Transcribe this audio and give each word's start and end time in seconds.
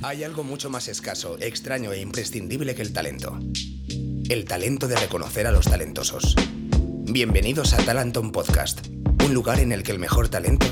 Hay 0.00 0.22
algo 0.22 0.44
mucho 0.44 0.70
más 0.70 0.86
escaso, 0.86 1.36
extraño 1.40 1.92
e 1.92 2.00
imprescindible 2.00 2.76
que 2.76 2.82
el 2.82 2.92
talento. 2.92 3.36
El 4.28 4.44
talento 4.44 4.86
de 4.86 4.94
reconocer 4.94 5.48
a 5.48 5.50
los 5.50 5.64
talentosos. 5.64 6.36
Bienvenidos 7.10 7.74
a 7.74 7.78
Talenton 7.78 8.30
Podcast, 8.30 8.86
un 9.24 9.34
lugar 9.34 9.58
en 9.58 9.72
el 9.72 9.82
que 9.82 9.90
el 9.90 9.98
mejor 9.98 10.28
talento 10.28 10.66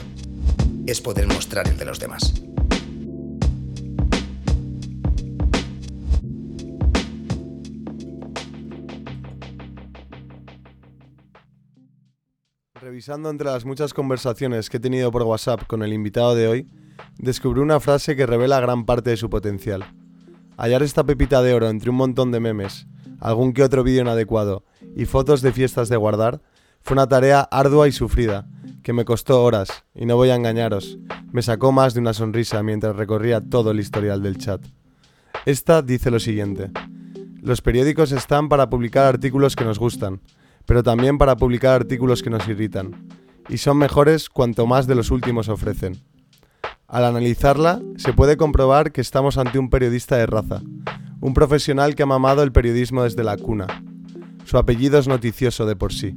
es 0.87 1.01
poder 1.01 1.27
mostrar 1.27 1.67
el 1.67 1.77
de 1.77 1.85
los 1.85 1.99
demás. 1.99 2.35
Revisando 12.81 13.29
entre 13.29 13.47
las 13.47 13.65
muchas 13.65 13.93
conversaciones 13.93 14.71
que 14.71 14.77
he 14.77 14.81
tenido 14.81 15.11
por 15.11 15.25
WhatsApp 15.25 15.67
con 15.67 15.83
el 15.83 15.93
invitado 15.93 16.37
de 16.37 16.47
hoy, 16.47 16.69
descubrí 17.19 17.61
una 17.61 17.81
frase 17.81 18.17
que 18.17 18.27
revela 18.27 18.61
gran 18.61 18.85
parte 18.85 19.11
de 19.11 19.17
su 19.17 19.31
potencial. 19.31 19.85
Hallar 20.57 20.83
esta 20.83 21.05
pepita 21.05 21.43
de 21.43 21.55
oro 21.55 21.69
entre 21.69 21.91
un 21.91 21.97
montón 21.97 22.31
de 22.33 22.41
memes, 22.41 22.87
algún 23.21 23.53
que 23.53 23.63
otro 23.63 23.83
vídeo 23.83 24.03
inadecuado 24.03 24.65
y 24.95 25.05
fotos 25.05 25.43
de 25.43 25.53
fiestas 25.53 25.89
de 25.89 25.97
guardar 25.97 26.41
fue 26.83 26.95
una 26.95 27.09
tarea 27.09 27.41
ardua 27.41 27.89
y 27.89 27.93
sufrida, 27.93 28.47
que 28.83 28.93
me 28.93 29.05
costó 29.05 29.43
horas, 29.43 29.69
y 29.95 30.07
no 30.07 30.17
voy 30.17 30.31
a 30.31 30.37
engañaros, 30.37 30.99
me 31.33 31.43
sacó 31.43 31.73
más 31.73 31.95
de 31.95 32.01
una 32.01 32.13
sonrisa 32.13 32.63
mientras 32.63 32.95
recorría 32.95 33.41
todo 33.41 33.73
el 33.73 33.81
historial 33.81 34.23
del 34.23 34.39
chat. 34.39 34.65
Esta 35.45 35.83
dice 35.83 36.11
lo 36.11 36.21
siguiente. 36.21 36.71
Los 37.43 37.61
periódicos 37.61 38.13
están 38.13 38.49
para 38.49 38.71
publicar 38.71 39.05
artículos 39.05 39.57
que 39.57 39.65
nos 39.65 39.79
gustan, 39.79 40.21
pero 40.65 40.83
también 40.83 41.19
para 41.19 41.37
publicar 41.37 41.73
artículos 41.73 42.23
que 42.23 42.31
nos 42.31 42.47
irritan, 42.49 43.09
y 43.49 43.59
son 43.59 43.79
mejores 43.79 44.29
cuanto 44.29 44.67
más 44.67 44.87
de 44.87 44.95
los 44.95 45.11
últimos 45.11 45.49
ofrecen. 45.49 46.01
Al 46.89 47.05
analizarla, 47.05 47.83
se 47.97 48.13
puede 48.13 48.37
comprobar 48.37 48.93
que 48.93 49.01
estamos 49.01 49.39
ante 49.39 49.59
un 49.59 49.71
periodista 49.71 50.17
de 50.17 50.27
raza, 50.27 50.63
un 51.21 51.35
profesional 51.35 51.97
que 51.97 52.05
ha 52.05 52.07
mamado 52.07 52.45
el 52.45 52.53
periodismo 52.53 53.03
desde 53.03 53.25
la 53.25 53.37
cuna. 53.37 53.67
Su 54.45 54.57
apellido 54.57 54.97
es 54.99 55.09
noticioso 55.09 55.67
de 55.67 55.75
por 55.75 55.93
sí. 55.93 56.15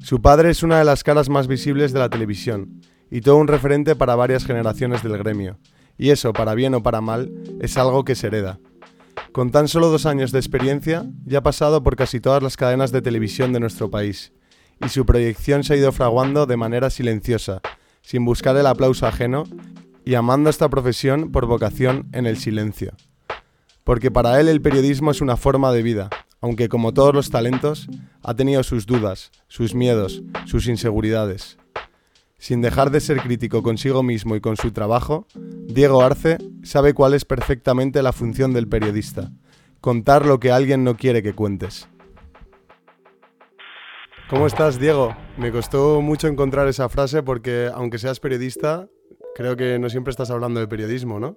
Su 0.00 0.20
padre 0.20 0.50
es 0.50 0.62
una 0.62 0.78
de 0.78 0.84
las 0.84 1.02
caras 1.02 1.30
más 1.30 1.46
visibles 1.46 1.94
de 1.94 1.98
la 1.98 2.10
televisión, 2.10 2.82
y 3.10 3.22
todo 3.22 3.36
un 3.36 3.48
referente 3.48 3.96
para 3.96 4.16
varias 4.16 4.44
generaciones 4.44 5.02
del 5.02 5.16
gremio, 5.16 5.58
y 5.96 6.10
eso, 6.10 6.34
para 6.34 6.54
bien 6.54 6.74
o 6.74 6.82
para 6.82 7.00
mal, 7.00 7.32
es 7.60 7.78
algo 7.78 8.04
que 8.04 8.16
se 8.16 8.26
hereda. 8.26 8.58
Con 9.32 9.50
tan 9.50 9.68
solo 9.68 9.88
dos 9.88 10.04
años 10.04 10.30
de 10.30 10.40
experiencia, 10.40 11.06
ya 11.24 11.38
ha 11.38 11.42
pasado 11.42 11.82
por 11.82 11.96
casi 11.96 12.20
todas 12.20 12.42
las 12.42 12.58
cadenas 12.58 12.92
de 12.92 13.00
televisión 13.00 13.54
de 13.54 13.60
nuestro 13.60 13.90
país, 13.90 14.34
y 14.84 14.90
su 14.90 15.06
proyección 15.06 15.64
se 15.64 15.72
ha 15.72 15.76
ido 15.78 15.90
fraguando 15.90 16.44
de 16.44 16.58
manera 16.58 16.90
silenciosa, 16.90 17.62
sin 18.04 18.24
buscar 18.24 18.56
el 18.56 18.66
aplauso 18.66 19.06
ajeno 19.06 19.44
y 20.04 20.14
amando 20.14 20.50
esta 20.50 20.68
profesión 20.68 21.32
por 21.32 21.46
vocación 21.46 22.06
en 22.12 22.26
el 22.26 22.36
silencio. 22.36 22.92
Porque 23.82 24.10
para 24.10 24.38
él 24.40 24.48
el 24.48 24.60
periodismo 24.60 25.10
es 25.10 25.20
una 25.20 25.36
forma 25.36 25.72
de 25.72 25.82
vida, 25.82 26.10
aunque 26.40 26.68
como 26.68 26.92
todos 26.92 27.14
los 27.14 27.30
talentos, 27.30 27.88
ha 28.22 28.34
tenido 28.34 28.62
sus 28.62 28.84
dudas, 28.84 29.32
sus 29.48 29.74
miedos, 29.74 30.22
sus 30.44 30.68
inseguridades. 30.68 31.56
Sin 32.38 32.60
dejar 32.60 32.90
de 32.90 33.00
ser 33.00 33.22
crítico 33.22 33.62
consigo 33.62 34.02
mismo 34.02 34.36
y 34.36 34.40
con 34.40 34.58
su 34.58 34.70
trabajo, 34.70 35.26
Diego 35.34 36.02
Arce 36.02 36.36
sabe 36.62 36.92
cuál 36.92 37.14
es 37.14 37.24
perfectamente 37.24 38.02
la 38.02 38.12
función 38.12 38.52
del 38.52 38.68
periodista, 38.68 39.32
contar 39.80 40.26
lo 40.26 40.38
que 40.40 40.52
alguien 40.52 40.84
no 40.84 40.98
quiere 40.98 41.22
que 41.22 41.32
cuentes. 41.32 41.88
¿Cómo 44.34 44.48
estás, 44.48 44.80
Diego? 44.80 45.14
Me 45.38 45.52
costó 45.52 46.02
mucho 46.02 46.26
encontrar 46.26 46.66
esa 46.66 46.88
frase 46.88 47.22
porque, 47.22 47.70
aunque 47.72 47.98
seas 47.98 48.18
periodista, 48.18 48.88
creo 49.36 49.56
que 49.56 49.78
no 49.78 49.88
siempre 49.88 50.10
estás 50.10 50.28
hablando 50.32 50.58
de 50.58 50.66
periodismo, 50.66 51.20
¿no? 51.20 51.36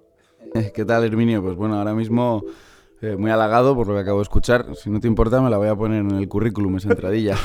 ¿Qué 0.74 0.84
tal, 0.84 1.04
Herminio? 1.04 1.40
Pues 1.40 1.54
bueno, 1.54 1.76
ahora 1.76 1.94
mismo 1.94 2.42
eh, 3.00 3.14
muy 3.16 3.30
halagado 3.30 3.76
por 3.76 3.86
lo 3.86 3.94
que 3.94 4.00
acabo 4.00 4.18
de 4.18 4.24
escuchar. 4.24 4.74
Si 4.74 4.90
no 4.90 4.98
te 4.98 5.06
importa, 5.06 5.40
me 5.40 5.48
la 5.48 5.58
voy 5.58 5.68
a 5.68 5.76
poner 5.76 6.00
en 6.00 6.10
el 6.10 6.28
currículum, 6.28 6.76
esa 6.76 6.90
entradilla. 6.90 7.36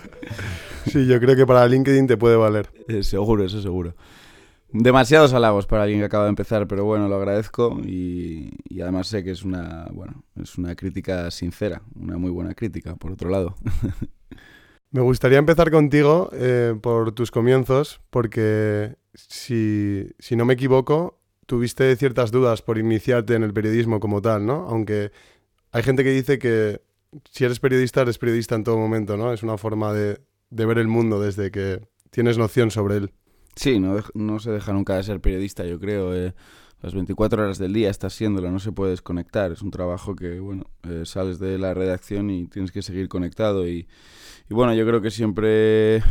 sí, 0.86 1.06
yo 1.06 1.20
creo 1.20 1.36
que 1.36 1.46
para 1.46 1.68
LinkedIn 1.68 2.08
te 2.08 2.16
puede 2.16 2.34
valer. 2.34 2.68
Eh, 2.88 3.04
seguro, 3.04 3.44
eso 3.44 3.62
seguro. 3.62 3.94
Demasiados 4.72 5.32
halagos 5.32 5.68
para 5.68 5.84
alguien 5.84 6.00
que 6.00 6.06
acaba 6.06 6.24
de 6.24 6.30
empezar, 6.30 6.66
pero 6.66 6.84
bueno, 6.84 7.06
lo 7.06 7.14
agradezco 7.14 7.78
y, 7.84 8.50
y, 8.68 8.80
además 8.80 9.06
sé 9.06 9.22
que 9.22 9.30
es 9.30 9.44
una, 9.44 9.86
bueno, 9.92 10.24
es 10.34 10.58
una 10.58 10.74
crítica 10.74 11.30
sincera, 11.30 11.82
una 11.94 12.18
muy 12.18 12.32
buena 12.32 12.52
crítica, 12.54 12.96
por 12.96 13.12
otro 13.12 13.30
lado. 13.30 13.54
Me 14.92 15.00
gustaría 15.00 15.38
empezar 15.38 15.70
contigo 15.70 16.28
eh, 16.34 16.74
por 16.80 17.12
tus 17.12 17.30
comienzos, 17.30 18.02
porque 18.10 18.96
si, 19.14 20.06
si, 20.18 20.36
no 20.36 20.44
me 20.44 20.52
equivoco, 20.52 21.18
tuviste 21.46 21.96
ciertas 21.96 22.30
dudas 22.30 22.60
por 22.60 22.76
iniciarte 22.76 23.34
en 23.34 23.42
el 23.42 23.54
periodismo 23.54 24.00
como 24.00 24.20
tal, 24.20 24.44
¿no? 24.44 24.66
Aunque 24.68 25.10
hay 25.70 25.82
gente 25.82 26.04
que 26.04 26.10
dice 26.10 26.38
que 26.38 26.82
si 27.30 27.44
eres 27.44 27.58
periodista, 27.58 28.02
eres 28.02 28.18
periodista 28.18 28.54
en 28.54 28.64
todo 28.64 28.76
momento, 28.76 29.16
¿no? 29.16 29.32
Es 29.32 29.42
una 29.42 29.56
forma 29.56 29.94
de, 29.94 30.20
de 30.50 30.66
ver 30.66 30.76
el 30.76 30.88
mundo 30.88 31.22
desde 31.22 31.50
que 31.50 31.80
tienes 32.10 32.36
noción 32.36 32.70
sobre 32.70 32.98
él. 32.98 33.12
Sí, 33.56 33.80
no, 33.80 33.96
no 34.12 34.38
se 34.40 34.50
deja 34.50 34.74
nunca 34.74 34.96
de 34.96 35.04
ser 35.04 35.20
periodista, 35.20 35.64
yo 35.64 35.80
creo. 35.80 36.14
Eh. 36.14 36.34
Las 36.82 36.94
24 36.94 37.44
horas 37.44 37.58
del 37.58 37.72
día 37.72 37.90
estás 37.90 38.12
siéndolo, 38.12 38.50
no 38.50 38.58
se 38.58 38.72
puede 38.72 38.90
desconectar. 38.90 39.52
Es 39.52 39.62
un 39.62 39.70
trabajo 39.70 40.16
que, 40.16 40.40
bueno, 40.40 40.64
eh, 40.82 41.02
sales 41.04 41.38
de 41.38 41.56
la 41.56 41.74
redacción 41.74 42.28
y 42.28 42.48
tienes 42.48 42.72
que 42.72 42.82
seguir 42.82 43.08
conectado. 43.08 43.68
Y, 43.68 43.86
y 44.50 44.54
bueno, 44.54 44.74
yo 44.74 44.84
creo 44.84 45.00
que 45.00 45.12
siempre, 45.12 46.02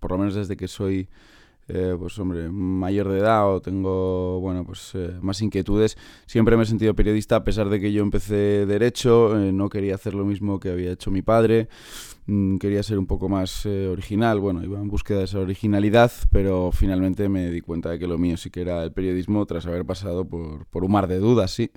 por 0.00 0.12
lo 0.12 0.18
menos 0.18 0.34
desde 0.34 0.56
que 0.56 0.66
soy 0.66 1.08
eh, 1.68 1.96
pues 1.98 2.16
hombre, 2.20 2.48
mayor 2.48 3.08
de 3.08 3.18
edad 3.18 3.52
o 3.52 3.60
tengo, 3.60 4.40
bueno, 4.40 4.64
pues 4.64 4.92
eh, 4.94 5.18
más 5.20 5.42
inquietudes, 5.42 5.98
siempre 6.24 6.56
me 6.56 6.62
he 6.62 6.66
sentido 6.66 6.94
periodista 6.94 7.36
a 7.36 7.44
pesar 7.44 7.68
de 7.68 7.80
que 7.80 7.92
yo 7.92 8.02
empecé 8.02 8.66
derecho, 8.66 9.36
eh, 9.36 9.52
no 9.52 9.68
quería 9.68 9.96
hacer 9.96 10.14
lo 10.14 10.24
mismo 10.24 10.60
que 10.60 10.70
había 10.70 10.92
hecho 10.92 11.10
mi 11.10 11.22
padre, 11.22 11.68
mm, 12.26 12.58
quería 12.58 12.84
ser 12.84 12.98
un 12.98 13.06
poco 13.06 13.28
más 13.28 13.66
original, 13.66 14.38
bueno, 14.38 14.62
iba 14.62 14.78
en 14.78 14.88
búsqueda 14.88 15.18
de 15.18 15.24
esa 15.24 15.40
originalidad, 15.40 16.12
pero 16.30 16.70
finalmente 16.72 17.28
me 17.28 17.50
di 17.50 17.60
cuenta 17.60 17.90
de 17.90 17.98
que 17.98 18.06
lo 18.06 18.16
mío 18.16 18.36
sí 18.36 18.50
que 18.50 18.60
era 18.60 18.84
el 18.84 18.92
periodismo 18.92 19.44
tras 19.46 19.66
haber 19.66 19.84
pasado 19.84 20.24
por, 20.24 20.66
por 20.66 20.84
un 20.84 20.92
mar 20.92 21.08
de 21.08 21.18
dudas, 21.18 21.50
sí. 21.50 21.70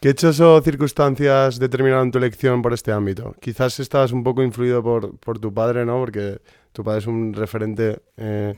¿Qué 0.00 0.10
hechos 0.10 0.40
o 0.40 0.60
circunstancias 0.60 1.58
determinaron 1.58 2.10
tu 2.10 2.18
elección 2.18 2.60
por 2.60 2.74
este 2.74 2.92
ámbito? 2.92 3.34
Quizás 3.40 3.80
estabas 3.80 4.12
un 4.12 4.22
poco 4.22 4.42
influido 4.42 4.82
por, 4.82 5.18
por 5.18 5.38
tu 5.38 5.54
padre, 5.54 5.86
¿no? 5.86 5.98
Porque 5.98 6.42
tu 6.72 6.84
padre 6.84 6.98
es 6.98 7.06
un 7.06 7.32
referente 7.32 8.02
eh, 8.18 8.54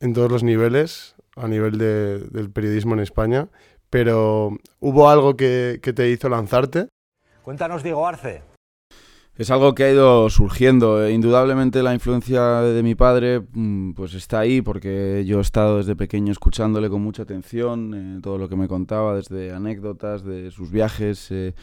en 0.00 0.12
todos 0.12 0.30
los 0.30 0.42
niveles, 0.42 1.16
a 1.36 1.48
nivel 1.48 1.78
de, 1.78 2.18
del 2.18 2.50
periodismo 2.50 2.92
en 2.94 3.00
España, 3.00 3.48
pero 3.88 4.58
¿hubo 4.78 5.08
algo 5.08 5.36
que, 5.36 5.80
que 5.82 5.94
te 5.94 6.10
hizo 6.10 6.28
lanzarte? 6.28 6.88
Cuéntanos, 7.42 7.82
Diego 7.82 8.06
Arce. 8.06 8.42
Es 9.38 9.52
algo 9.52 9.72
que 9.72 9.84
ha 9.84 9.92
ido 9.92 10.28
surgiendo. 10.30 11.04
Eh, 11.04 11.12
indudablemente 11.12 11.84
la 11.84 11.94
influencia 11.94 12.60
de 12.60 12.82
mi 12.82 12.96
padre 12.96 13.38
mm, 13.52 13.92
pues 13.92 14.14
está 14.14 14.40
ahí 14.40 14.62
porque 14.62 15.22
yo 15.24 15.38
he 15.38 15.42
estado 15.42 15.76
desde 15.76 15.94
pequeño 15.94 16.32
escuchándole 16.32 16.90
con 16.90 17.02
mucha 17.02 17.22
atención 17.22 17.94
eh, 17.94 18.20
todo 18.20 18.36
lo 18.36 18.48
que 18.48 18.56
me 18.56 18.66
contaba, 18.66 19.14
desde 19.14 19.54
anécdotas 19.54 20.24
de 20.24 20.50
sus 20.50 20.72
viajes 20.72 21.28
eh, 21.30 21.54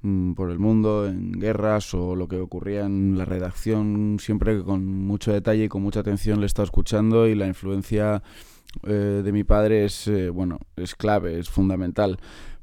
mm, 0.00 0.32
por 0.32 0.50
el 0.50 0.58
mundo, 0.58 1.06
en 1.06 1.32
guerras 1.32 1.92
o 1.92 2.16
lo 2.16 2.28
que 2.28 2.40
ocurría 2.40 2.86
en 2.86 3.18
la 3.18 3.26
redacción, 3.26 4.16
siempre 4.18 4.64
con 4.64 4.86
mucho 4.86 5.30
detalle 5.30 5.64
y 5.64 5.68
con 5.68 5.82
mucha 5.82 6.00
atención 6.00 6.40
le 6.40 6.44
he 6.44 6.46
estado 6.46 6.64
escuchando 6.64 7.28
y 7.28 7.34
la 7.34 7.46
influencia 7.46 8.22
de 8.82 9.32
mi 9.32 9.44
padre 9.44 9.86
es, 9.86 10.10
bueno, 10.32 10.60
es 10.76 10.94
clave, 10.94 11.38
es 11.38 11.48
fundamental 11.48 12.18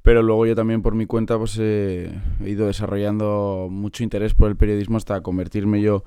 pero 0.05 0.21
luego 0.21 0.45
yo 0.45 0.55
también 0.55 0.83
por 0.83 0.93
mi 0.93 1.07
cuenta 1.07 1.37
pues 1.39 1.57
he 1.57 2.11
ido 2.45 2.67
desarrollando 2.67 3.67
mucho 3.71 4.03
interés 4.03 4.35
por 4.35 4.49
el 4.49 4.55
periodismo 4.55 4.97
hasta 4.97 5.19
convertirme 5.21 5.81
yo 5.81 6.03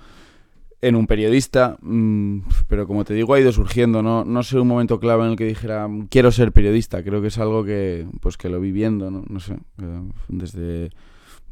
en 0.80 0.94
un 0.94 1.08
periodista, 1.08 1.76
mm, 1.82 2.42
pero 2.68 2.86
como 2.86 3.04
te 3.04 3.12
digo 3.12 3.34
ha 3.34 3.40
ido 3.40 3.50
surgiendo, 3.50 4.00
no, 4.00 4.24
no 4.24 4.44
sé 4.44 4.60
un 4.60 4.68
momento 4.68 5.00
clave 5.00 5.24
en 5.24 5.30
el 5.30 5.36
que 5.36 5.46
dijera 5.46 5.88
quiero 6.10 6.30
ser 6.30 6.52
periodista, 6.52 7.02
creo 7.02 7.20
que 7.20 7.26
es 7.26 7.38
algo 7.38 7.64
que 7.64 8.06
pues 8.20 8.36
que 8.36 8.48
lo 8.48 8.60
vi 8.60 8.70
viendo, 8.70 9.10
no, 9.10 9.24
no 9.28 9.40
sé, 9.40 9.54
eh, 9.54 10.02
desde 10.28 10.90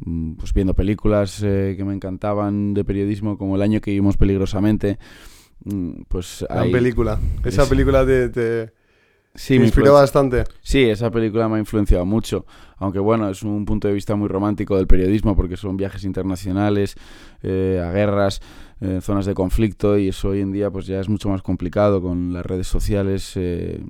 mm, 0.04 0.34
pues 0.34 0.54
viendo 0.54 0.74
películas 0.74 1.42
eh, 1.42 1.74
que 1.76 1.84
me 1.84 1.94
encantaban 1.94 2.74
de 2.74 2.84
periodismo 2.84 3.36
como 3.36 3.56
el 3.56 3.62
año 3.62 3.80
que 3.80 3.90
vimos 3.90 4.16
peligrosamente, 4.16 5.00
mm, 5.64 6.02
pues... 6.06 6.46
Gran 6.48 6.70
película, 6.70 7.18
esa 7.44 7.68
película 7.68 8.04
de 8.04 8.70
Sí, 9.36 9.58
me 9.58 9.66
inspiró 9.66 9.92
bastante. 9.92 10.44
Sí, 10.62 10.84
esa 10.84 11.10
película 11.10 11.48
me 11.48 11.56
ha 11.56 11.58
influenciado 11.58 12.04
mucho. 12.04 12.46
Aunque 12.78 12.98
bueno, 12.98 13.28
es 13.28 13.42
un 13.42 13.64
punto 13.64 13.88
de 13.88 13.94
vista 13.94 14.16
muy 14.16 14.28
romántico 14.28 14.76
del 14.76 14.86
periodismo 14.86 15.36
porque 15.36 15.56
son 15.56 15.76
viajes 15.76 16.04
internacionales, 16.04 16.94
eh, 17.42 17.82
a 17.82 17.90
guerras, 17.92 18.40
eh, 18.80 19.00
zonas 19.00 19.24
de 19.24 19.34
conflicto 19.34 19.96
y 19.96 20.08
eso 20.08 20.30
hoy 20.30 20.40
en 20.40 20.52
día 20.52 20.70
pues 20.70 20.86
ya 20.86 21.00
es 21.00 21.08
mucho 21.08 21.28
más 21.28 21.42
complicado 21.42 22.02
con 22.02 22.32
las 22.32 22.44
redes 22.44 22.66
sociales. 22.66 23.32
Eh, 23.36 23.82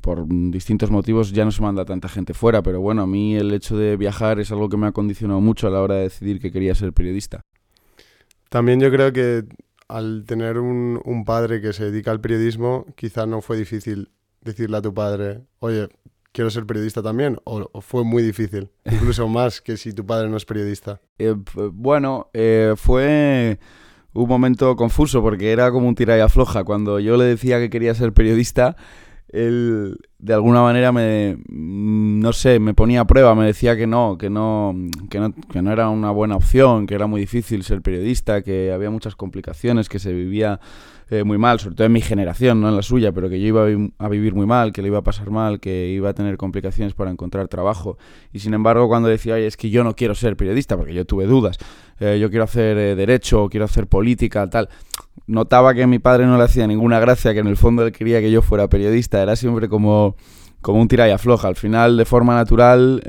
por 0.00 0.26
distintos 0.28 0.90
motivos 0.90 1.32
ya 1.32 1.44
no 1.44 1.50
se 1.50 1.62
manda 1.62 1.84
tanta 1.84 2.08
gente 2.08 2.32
fuera, 2.32 2.62
pero 2.62 2.80
bueno, 2.80 3.02
a 3.02 3.06
mí 3.06 3.36
el 3.36 3.52
hecho 3.52 3.76
de 3.76 3.96
viajar 3.96 4.38
es 4.38 4.50
algo 4.52 4.68
que 4.68 4.76
me 4.76 4.86
ha 4.86 4.92
condicionado 4.92 5.40
mucho 5.40 5.66
a 5.66 5.70
la 5.70 5.82
hora 5.82 5.96
de 5.96 6.02
decidir 6.02 6.40
que 6.40 6.52
quería 6.52 6.74
ser 6.74 6.92
periodista. 6.92 7.42
También 8.48 8.80
yo 8.80 8.90
creo 8.90 9.12
que 9.12 9.44
al 9.88 10.24
tener 10.26 10.58
un, 10.58 11.00
un 11.04 11.24
padre 11.24 11.60
que 11.60 11.72
se 11.72 11.90
dedica 11.90 12.10
al 12.10 12.20
periodismo, 12.20 12.86
quizá 12.96 13.26
no 13.26 13.42
fue 13.42 13.58
difícil 13.58 14.10
decirle 14.40 14.76
a 14.76 14.82
tu 14.82 14.94
padre, 14.94 15.42
oye, 15.60 15.88
quiero 16.32 16.50
ser 16.50 16.66
periodista 16.66 17.02
también? 17.02 17.38
¿O, 17.44 17.80
fue 17.80 18.04
muy 18.04 18.22
difícil? 18.22 18.70
Incluso 18.84 19.28
más 19.28 19.60
que 19.60 19.76
si 19.76 19.92
tu 19.92 20.06
padre 20.06 20.28
no 20.28 20.36
es 20.36 20.44
periodista. 20.44 21.00
Eh, 21.18 21.34
bueno, 21.72 22.30
eh, 22.32 22.74
fue 22.76 23.58
un 24.12 24.28
momento 24.28 24.74
confuso 24.76 25.22
porque 25.22 25.52
era 25.52 25.70
como 25.70 25.88
un 25.88 25.94
tira 25.94 26.16
y 26.16 26.20
afloja. 26.20 26.64
Cuando 26.64 27.00
yo 27.00 27.16
le 27.16 27.24
decía 27.24 27.58
que 27.58 27.70
quería 27.70 27.94
ser 27.94 28.12
periodista, 28.12 28.76
él 29.28 29.98
de 30.18 30.34
alguna 30.34 30.62
manera 30.62 30.90
me, 30.90 31.36
mm, 31.48 32.20
no 32.20 32.32
sé, 32.32 32.58
me 32.58 32.74
ponía 32.74 33.02
a 33.02 33.06
prueba, 33.06 33.34
me 33.34 33.46
decía 33.46 33.76
que 33.76 33.86
no, 33.86 34.16
que 34.18 34.30
no, 34.30 34.74
que 35.10 35.20
no, 35.20 35.34
que 35.34 35.62
no 35.62 35.72
era 35.72 35.88
una 35.90 36.10
buena 36.10 36.36
opción, 36.36 36.86
que 36.86 36.94
era 36.94 37.06
muy 37.06 37.20
difícil 37.20 37.62
ser 37.62 37.82
periodista, 37.82 38.42
que 38.42 38.72
había 38.72 38.90
muchas 38.90 39.16
complicaciones, 39.16 39.88
que 39.88 39.98
se 39.98 40.12
vivía 40.12 40.60
eh, 41.10 41.24
muy 41.24 41.38
mal, 41.38 41.58
sobre 41.58 41.74
todo 41.74 41.86
en 41.86 41.92
mi 41.92 42.02
generación, 42.02 42.60
no 42.60 42.68
en 42.68 42.76
la 42.76 42.82
suya, 42.82 43.12
pero 43.12 43.30
que 43.30 43.40
yo 43.40 43.46
iba 43.46 43.66
a, 43.98 44.08
vivir 44.10 44.34
muy 44.34 44.44
mal, 44.44 44.74
que 44.74 44.82
le 44.82 44.88
iba 44.88 44.98
a 44.98 45.02
pasar 45.02 45.30
mal, 45.30 45.58
que 45.58 45.88
iba 45.88 46.10
a 46.10 46.12
tener 46.12 46.36
complicaciones 46.36 46.92
para 46.92 47.10
encontrar 47.10 47.48
trabajo. 47.48 47.96
Y 48.30 48.40
sin 48.40 48.52
embargo, 48.52 48.88
cuando 48.88 49.08
decía, 49.08 49.38
es 49.38 49.56
que 49.56 49.70
yo 49.70 49.84
no 49.84 49.96
quiero 49.96 50.14
ser 50.14 50.36
periodista, 50.36 50.76
porque 50.76 50.92
yo 50.92 51.06
tuve 51.06 51.24
dudas, 51.24 51.56
eh, 51.98 52.18
yo 52.20 52.28
quiero 52.28 52.44
hacer 52.44 52.76
eh, 52.76 52.94
derecho, 52.94 53.48
quiero 53.48 53.64
hacer 53.64 53.86
política, 53.86 54.50
tal, 54.50 54.68
notaba 55.26 55.72
que 55.72 55.86
mi 55.86 55.98
padre 55.98 56.26
no 56.26 56.36
le 56.36 56.44
hacía 56.44 56.66
ninguna 56.66 57.00
gracia, 57.00 57.32
que 57.32 57.40
en 57.40 57.46
el 57.46 57.56
fondo 57.56 57.86
él 57.86 57.92
quería 57.92 58.20
que 58.20 58.30
yo 58.30 58.42
fuera 58.42 58.68
periodista, 58.68 59.22
era 59.22 59.34
siempre 59.34 59.70
como, 59.70 60.14
como 60.60 60.78
un 60.78 60.88
tira 60.88 61.08
y 61.08 61.12
afloja. 61.12 61.48
Al 61.48 61.56
final, 61.56 61.96
de 61.96 62.04
forma 62.04 62.34
natural, 62.34 63.02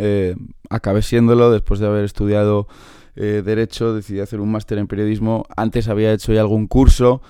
acabé 0.69 1.01
siéndolo 1.01 1.51
después 1.51 1.81
de 1.81 1.87
haber 1.87 2.05
estudiado 2.05 2.69
derecho, 3.15 3.93
decidí 3.93 4.21
hacer 4.21 4.39
un 4.39 4.53
máster 4.53 4.77
en 4.77 4.87
periodismo. 4.87 5.45
Antes 5.57 5.89
había 5.89 6.13
hecho 6.13 6.31
ya 6.31 6.39
algún 6.39 6.67
curso. 6.67 7.21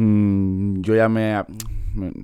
Mm, 0.00 0.80
yo 0.80 0.94
ya 0.94 1.10
me, 1.10 1.44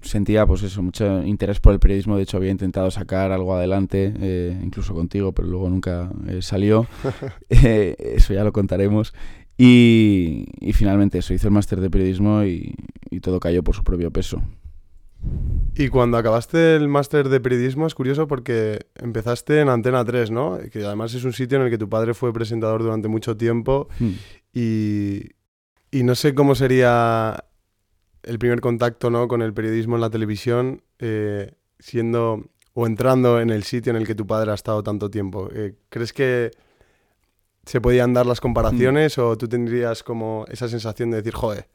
sentía, 0.01 0.47
pues 0.47 0.63
eso, 0.63 0.83
mucho 0.83 1.23
interés 1.25 1.61
por 1.61 1.75
el 1.75 1.79
periodismo. 1.79 2.17
De 2.17 2.23
hecho, 2.23 2.39
había 2.39 2.51
intentado 2.51 2.91
sacar 2.91 3.33
algo 3.33 3.55
adelante, 3.55 4.15
eh, 4.19 4.59
incluso 4.65 4.95
contigo, 4.95 5.33
pero 5.33 5.47
luego 5.49 5.69
nunca 5.69 6.11
eh, 6.27 6.41
salió. 6.41 6.87
Eh, 7.51 7.95
eso 7.99 8.35
ya 8.35 8.45
lo 8.45 8.53
contaremos. 8.53 9.15
Y, 9.59 10.47
finalmente 10.75 11.19
eso, 11.19 11.33
hice 11.33 11.47
el 11.47 11.53
máster 11.53 11.81
de 11.81 11.91
periodismo 11.91 12.45
y, 12.45 12.75
todo 13.23 13.41
cayó 13.41 13.63
por 13.63 13.75
su 13.75 13.83
propio 13.83 14.11
peso. 14.11 14.43
Y 15.75 15.89
cuando 15.89 16.19
acabaste 16.19 16.77
el 16.77 16.89
máster 16.89 17.29
de 17.29 17.41
periodismo 17.41 17.87
es 17.87 17.95
curioso 17.95 18.27
porque 18.27 18.87
empezaste 18.95 19.61
en 19.61 19.69
Antena 19.71 20.05
3, 20.05 20.31
¿no? 20.31 20.59
Que 20.71 20.85
además 20.85 21.15
es 21.15 21.25
un 21.25 21.33
sitio 21.33 21.59
en 21.59 21.65
el 21.65 21.71
que 21.71 21.79
tu 21.79 21.89
padre 21.89 22.13
fue 22.13 22.33
presentador 22.33 22.83
durante 22.83 23.09
mucho 23.09 23.37
tiempo 23.37 23.89
hmm. 23.99 24.11
y, 24.53 25.23
y 25.91 26.03
no 26.03 26.15
sé 26.15 26.35
cómo 26.35 26.55
sería 26.55 27.46
el 28.27 28.39
primer 28.39 28.61
contacto 28.61 29.09
¿no? 29.09 29.29
con 29.29 29.41
el 29.41 29.55
periodismo 29.55 29.95
en 29.95 30.01
la 30.03 30.11
televisión, 30.11 30.83
eh, 30.99 31.53
siendo 31.79 32.51
o 32.75 32.87
entrando 32.87 33.41
en 33.41 33.49
el 33.51 33.63
sitio 33.63 33.91
en 33.91 33.97
el 33.97 34.07
que 34.07 34.15
tu 34.15 34.27
padre 34.27 34.51
ha 34.51 34.55
estado 34.55 34.83
tanto 34.83 35.11
tiempo. 35.11 35.49
Eh, 35.53 35.77
¿Crees 35.89 36.13
que 36.13 36.51
se 37.65 37.81
podían 37.81 38.13
dar 38.13 38.27
las 38.27 38.41
comparaciones 38.41 39.17
o 39.19 39.39
tú 39.39 39.49
tendrías 39.49 40.03
como 40.03 40.45
esa 40.49 40.69
sensación 40.69 41.11
de 41.11 41.19
decir, 41.19 41.35
joder, 41.35 41.69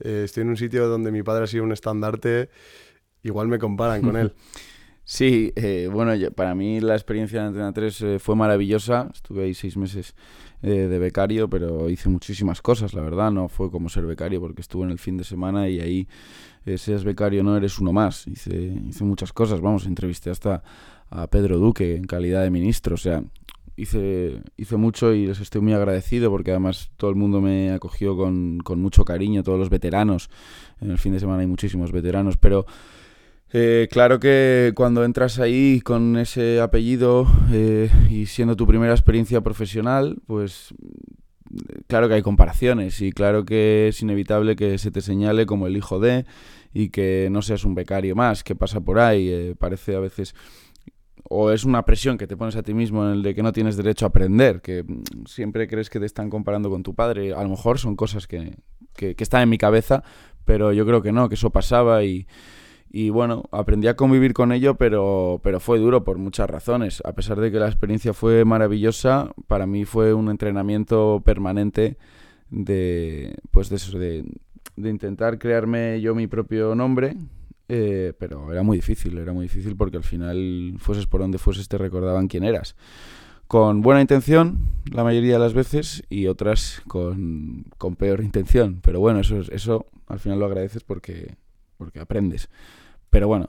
eh, 0.00 0.22
estoy 0.24 0.42
en 0.42 0.48
un 0.48 0.56
sitio 0.56 0.88
donde 0.88 1.12
mi 1.12 1.22
padre 1.22 1.44
ha 1.44 1.46
sido 1.46 1.64
un 1.64 1.72
estandarte, 1.72 2.48
igual 3.22 3.48
me 3.48 3.58
comparan 3.58 4.02
con 4.02 4.16
él? 4.18 4.34
Sí, 5.12 5.52
bueno, 5.92 6.12
para 6.36 6.54
mí 6.54 6.80
la 6.80 6.94
experiencia 6.94 7.40
de 7.40 7.48
Antena 7.48 7.72
3 7.72 8.04
fue 8.20 8.36
maravillosa. 8.36 9.10
Estuve 9.12 9.42
ahí 9.42 9.54
seis 9.54 9.76
meses 9.76 10.14
eh, 10.62 10.68
de 10.68 10.98
becario, 11.00 11.50
pero 11.50 11.90
hice 11.90 12.08
muchísimas 12.08 12.62
cosas, 12.62 12.94
la 12.94 13.02
verdad. 13.02 13.32
No 13.32 13.48
fue 13.48 13.72
como 13.72 13.88
ser 13.88 14.06
becario 14.06 14.40
porque 14.40 14.60
estuve 14.60 14.84
en 14.84 14.92
el 14.92 15.00
fin 15.00 15.16
de 15.16 15.24
semana 15.24 15.68
y 15.68 15.80
ahí, 15.80 16.08
eh, 16.64 16.78
seas 16.78 17.02
becario 17.02 17.42
no 17.42 17.56
eres 17.56 17.80
uno 17.80 17.92
más. 17.92 18.24
Hice, 18.28 18.80
hice 18.88 19.02
muchas 19.02 19.32
cosas, 19.32 19.60
vamos, 19.60 19.84
entrevisté 19.84 20.30
hasta 20.30 20.62
a 21.10 21.26
Pedro 21.26 21.58
Duque 21.58 21.96
en 21.96 22.04
calidad 22.04 22.44
de 22.44 22.50
ministro, 22.50 22.94
o 22.94 22.98
sea, 22.98 23.24
hice, 23.74 24.40
hice 24.56 24.76
mucho 24.76 25.12
y 25.12 25.26
les 25.26 25.40
estoy 25.40 25.60
muy 25.60 25.72
agradecido 25.72 26.30
porque 26.30 26.52
además 26.52 26.92
todo 26.96 27.10
el 27.10 27.16
mundo 27.16 27.40
me 27.40 27.72
acogió 27.72 28.16
con, 28.16 28.58
con 28.58 28.80
mucho 28.80 29.04
cariño, 29.04 29.42
todos 29.42 29.58
los 29.58 29.70
veteranos. 29.70 30.30
En 30.80 30.92
el 30.92 30.98
fin 30.98 31.14
de 31.14 31.18
semana 31.18 31.40
hay 31.40 31.48
muchísimos 31.48 31.90
veteranos, 31.90 32.36
pero 32.36 32.64
eh, 33.52 33.88
claro 33.90 34.20
que 34.20 34.72
cuando 34.76 35.04
entras 35.04 35.40
ahí 35.40 35.80
con 35.80 36.16
ese 36.16 36.60
apellido 36.60 37.26
eh, 37.50 37.90
y 38.08 38.26
siendo 38.26 38.54
tu 38.54 38.66
primera 38.66 38.92
experiencia 38.92 39.40
profesional, 39.40 40.18
pues 40.26 40.72
claro 41.88 42.08
que 42.08 42.14
hay 42.14 42.22
comparaciones 42.22 43.00
y 43.00 43.10
claro 43.10 43.44
que 43.44 43.88
es 43.88 44.00
inevitable 44.02 44.54
que 44.54 44.78
se 44.78 44.92
te 44.92 45.00
señale 45.00 45.46
como 45.46 45.66
el 45.66 45.76
hijo 45.76 45.98
de 45.98 46.26
y 46.72 46.90
que 46.90 47.28
no 47.32 47.42
seas 47.42 47.64
un 47.64 47.74
becario 47.74 48.14
más 48.14 48.44
que 48.44 48.54
pasa 48.54 48.80
por 48.80 49.00
ahí. 49.00 49.28
Eh, 49.28 49.54
parece 49.58 49.96
a 49.96 50.00
veces 50.00 50.34
o 51.28 51.50
es 51.50 51.64
una 51.64 51.84
presión 51.84 52.18
que 52.18 52.28
te 52.28 52.36
pones 52.36 52.54
a 52.54 52.62
ti 52.62 52.72
mismo 52.72 53.04
en 53.04 53.12
el 53.12 53.22
de 53.22 53.34
que 53.34 53.42
no 53.42 53.52
tienes 53.52 53.76
derecho 53.76 54.06
a 54.06 54.08
aprender, 54.08 54.60
que 54.60 54.84
siempre 55.26 55.68
crees 55.68 55.90
que 55.90 55.98
te 55.98 56.06
están 56.06 56.30
comparando 56.30 56.70
con 56.70 56.84
tu 56.84 56.94
padre. 56.94 57.34
A 57.34 57.42
lo 57.42 57.48
mejor 57.48 57.78
son 57.78 57.96
cosas 57.96 58.26
que, 58.28 58.56
que 58.94 59.14
están 59.18 59.42
en 59.42 59.48
mi 59.48 59.58
cabeza, 59.58 60.04
pero 60.44 60.72
yo 60.72 60.86
creo 60.86 61.02
que 61.02 61.12
no, 61.12 61.28
que 61.28 61.34
eso 61.34 61.50
pasaba 61.50 62.04
y, 62.04 62.26
y 62.92 63.10
bueno, 63.10 63.44
aprendí 63.52 63.86
a 63.86 63.94
convivir 63.94 64.32
con 64.32 64.50
ello, 64.50 64.74
pero, 64.74 65.40
pero 65.44 65.60
fue 65.60 65.78
duro 65.78 66.02
por 66.02 66.18
muchas 66.18 66.50
razones. 66.50 67.00
A 67.04 67.12
pesar 67.12 67.38
de 67.38 67.52
que 67.52 67.60
la 67.60 67.66
experiencia 67.66 68.12
fue 68.12 68.44
maravillosa, 68.44 69.30
para 69.46 69.66
mí 69.66 69.84
fue 69.84 70.12
un 70.12 70.28
entrenamiento 70.28 71.22
permanente 71.24 71.96
de, 72.50 73.36
pues 73.52 73.68
de, 73.68 74.24
de, 74.76 74.90
intentar 74.90 75.38
crearme 75.38 76.00
yo 76.00 76.16
mi 76.16 76.26
propio 76.26 76.74
nombre, 76.74 77.16
eh, 77.68 78.12
pero 78.18 78.50
era 78.50 78.64
muy 78.64 78.78
difícil, 78.78 79.18
era 79.18 79.32
muy 79.32 79.44
difícil 79.44 79.76
porque 79.76 79.98
al 79.98 80.04
final, 80.04 80.74
fueses 80.78 81.06
por 81.06 81.20
donde 81.20 81.38
fueses, 81.38 81.68
te 81.68 81.78
recordaban 81.78 82.26
quién 82.26 82.42
eras. 82.42 82.74
Con 83.46 83.82
buena 83.82 84.00
intención, 84.00 84.58
la 84.92 85.04
mayoría 85.04 85.34
de 85.34 85.38
las 85.38 85.54
veces, 85.54 86.02
y 86.08 86.26
otras 86.26 86.82
con, 86.88 87.66
con 87.78 87.94
peor 87.94 88.22
intención. 88.22 88.80
Pero 88.82 88.98
bueno, 88.98 89.20
eso, 89.20 89.40
eso 89.52 89.86
al 90.08 90.18
final 90.18 90.40
lo 90.40 90.46
agradeces 90.46 90.82
porque, 90.82 91.36
porque 91.80 91.98
aprendes. 91.98 92.50
Pero 93.08 93.26
bueno. 93.26 93.48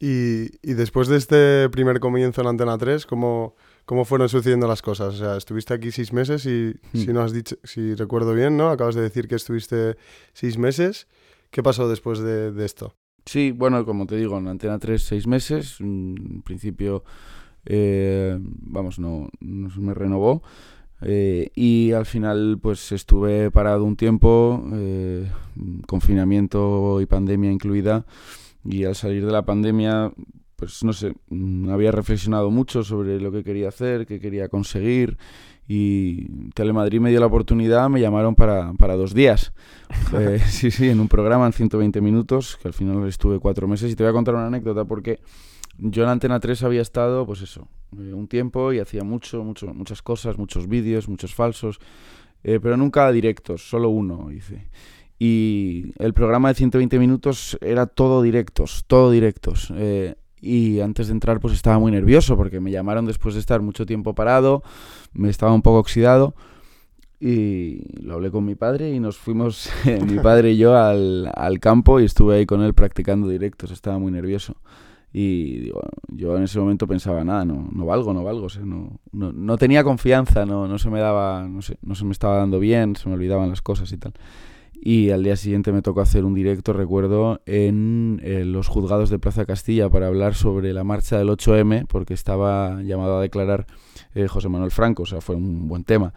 Y, 0.00 0.48
después 0.74 1.08
de 1.08 1.16
este 1.16 1.68
primer 1.70 2.00
comienzo 2.00 2.42
en 2.42 2.48
Antena 2.48 2.76
3, 2.76 3.06
¿cómo, 3.06 3.54
¿cómo 3.86 4.04
fueron 4.04 4.28
sucediendo 4.28 4.66
las 4.66 4.82
cosas? 4.82 5.14
O 5.14 5.16
sea, 5.16 5.36
estuviste 5.36 5.72
aquí 5.72 5.92
seis 5.92 6.12
meses 6.12 6.44
y, 6.46 6.74
hmm. 6.92 6.98
si 6.98 7.12
no 7.12 7.22
has 7.22 7.32
dicho, 7.32 7.56
si 7.62 7.94
recuerdo 7.94 8.34
bien, 8.34 8.56
¿no? 8.56 8.68
Acabas 8.68 8.96
de 8.96 9.02
decir 9.02 9.28
que 9.28 9.36
estuviste 9.36 9.96
seis 10.32 10.58
meses. 10.58 11.06
¿Qué 11.50 11.62
pasó 11.62 11.88
después 11.88 12.18
de, 12.18 12.52
esto? 12.64 12.96
Sí, 13.24 13.52
bueno, 13.52 13.86
como 13.86 14.06
te 14.06 14.16
digo, 14.16 14.36
en 14.36 14.48
Antena 14.48 14.78
3 14.78 15.00
seis 15.00 15.26
meses. 15.28 15.80
En 15.80 16.42
principio, 16.44 17.04
eh, 17.64 18.36
vamos, 18.40 18.98
no, 18.98 19.30
no 19.40 19.70
me 19.76 19.94
renovó. 19.94 20.42
Eh, 21.04 21.50
y 21.54 21.92
al 21.92 22.06
final 22.06 22.58
pues 22.60 22.90
estuve 22.92 23.50
parado 23.50 23.84
un 23.84 23.96
tiempo, 23.96 24.64
eh, 24.72 25.30
confinamiento 25.86 27.00
y 27.00 27.06
pandemia 27.06 27.52
incluida, 27.52 28.06
y 28.64 28.84
al 28.84 28.94
salir 28.94 29.26
de 29.26 29.32
la 29.32 29.44
pandemia 29.44 30.12
pues 30.56 30.82
no 30.82 30.92
sé, 30.92 31.12
mm, 31.28 31.68
había 31.68 31.90
reflexionado 31.90 32.50
mucho 32.50 32.84
sobre 32.84 33.20
lo 33.20 33.30
que 33.32 33.44
quería 33.44 33.68
hacer, 33.68 34.06
qué 34.06 34.18
quería 34.18 34.48
conseguir 34.48 35.18
y 35.66 36.50
Telemadrid 36.52 37.00
me 37.00 37.10
dio 37.10 37.20
la 37.20 37.26
oportunidad, 37.26 37.88
me 37.88 38.00
llamaron 38.00 38.34
para, 38.34 38.72
para 38.74 38.96
dos 38.96 39.14
días. 39.14 39.52
sí, 40.46 40.70
sí, 40.70 40.88
en 40.88 41.00
un 41.00 41.08
programa 41.08 41.46
en 41.46 41.52
120 41.52 42.00
minutos, 42.00 42.58
que 42.60 42.68
al 42.68 42.74
final 42.74 43.06
estuve 43.08 43.38
cuatro 43.38 43.66
meses 43.66 43.90
y 43.90 43.96
te 43.96 44.02
voy 44.02 44.10
a 44.10 44.12
contar 44.12 44.34
una 44.34 44.46
anécdota 44.46 44.84
porque 44.84 45.20
yo 45.78 46.02
en 46.04 46.08
Antena 46.08 46.40
3 46.40 46.62
había 46.62 46.82
estado, 46.82 47.26
pues 47.26 47.42
eso, 47.42 47.68
eh, 47.98 48.12
un 48.12 48.28
tiempo 48.28 48.72
y 48.72 48.78
hacía 48.78 49.04
mucho, 49.04 49.42
muchas 49.42 50.02
cosas, 50.02 50.38
muchos 50.38 50.68
vídeos, 50.68 51.08
muchos 51.08 51.34
falsos, 51.34 51.78
eh, 52.42 52.60
pero 52.62 52.76
nunca 52.76 53.10
directos, 53.12 53.68
solo 53.68 53.88
uno 53.88 54.30
hice. 54.30 54.68
Y 55.18 55.92
el 55.98 56.12
programa 56.12 56.48
de 56.48 56.54
120 56.54 56.98
minutos 56.98 57.56
era 57.60 57.86
todo 57.86 58.22
directos, 58.22 58.84
todo 58.86 59.10
directos. 59.10 59.72
Eh, 59.76 60.16
y 60.40 60.80
antes 60.80 61.06
de 61.06 61.14
entrar 61.14 61.40
pues 61.40 61.54
estaba 61.54 61.78
muy 61.78 61.90
nervioso 61.90 62.36
porque 62.36 62.60
me 62.60 62.70
llamaron 62.70 63.06
después 63.06 63.34
de 63.34 63.40
estar 63.40 63.62
mucho 63.62 63.86
tiempo 63.86 64.14
parado, 64.14 64.62
me 65.14 65.30
estaba 65.30 65.54
un 65.54 65.62
poco 65.62 65.78
oxidado 65.78 66.34
y 67.18 68.02
lo 68.02 68.14
hablé 68.14 68.30
con 68.30 68.44
mi 68.44 68.54
padre 68.54 68.90
y 68.90 69.00
nos 69.00 69.16
fuimos, 69.16 69.70
mi 70.06 70.18
padre 70.18 70.52
y 70.52 70.58
yo, 70.58 70.76
al, 70.76 71.30
al 71.34 71.60
campo 71.60 71.98
y 71.98 72.04
estuve 72.04 72.36
ahí 72.36 72.46
con 72.46 72.62
él 72.62 72.74
practicando 72.74 73.28
directos, 73.28 73.70
estaba 73.70 73.98
muy 73.98 74.12
nervioso. 74.12 74.56
Y 75.16 75.60
digo, 75.60 75.80
yo 76.08 76.36
en 76.36 76.42
ese 76.42 76.58
momento 76.58 76.88
pensaba, 76.88 77.22
nada, 77.22 77.44
no, 77.44 77.68
no 77.70 77.86
valgo, 77.86 78.12
no 78.12 78.24
valgo. 78.24 78.46
O 78.46 78.48
sea, 78.48 78.64
no, 78.64 78.98
no, 79.12 79.32
no, 79.32 79.56
tenía 79.56 79.84
confianza, 79.84 80.44
no, 80.44 80.66
no 80.66 80.76
se 80.76 80.90
me 80.90 80.98
daba, 80.98 81.46
no, 81.48 81.62
sé, 81.62 81.78
no 81.82 81.94
se 81.94 82.04
me 82.04 82.10
estaba 82.10 82.38
dando 82.38 82.58
bien, 82.58 82.96
se 82.96 83.08
me 83.08 83.14
olvidaban 83.14 83.48
las 83.48 83.62
cosas 83.62 83.92
y 83.92 83.96
tal. 83.96 84.12
Y 84.74 85.10
al 85.10 85.22
día 85.22 85.36
siguiente 85.36 85.70
me 85.70 85.82
tocó 85.82 86.00
hacer 86.00 86.24
un 86.24 86.34
directo, 86.34 86.72
recuerdo, 86.72 87.40
en, 87.46 88.20
los 88.52 88.66
juzgados 88.66 89.08
de 89.08 89.20
Plaza 89.20 89.46
Castilla 89.46 89.88
para 89.88 90.08
hablar 90.08 90.34
sobre 90.34 90.72
la 90.72 90.82
marcha 90.82 91.16
del 91.16 91.28
8M, 91.28 91.86
porque 91.86 92.12
estaba 92.12 92.82
llamado 92.82 93.18
a 93.18 93.22
declarar 93.22 93.66
eh, 94.16 94.26
José 94.26 94.48
Manuel 94.48 94.72
Franco, 94.72 95.04
o 95.04 95.06
sea, 95.06 95.20
fue 95.20 95.36
un 95.36 95.68
buen 95.68 95.84
tema. 95.84 96.12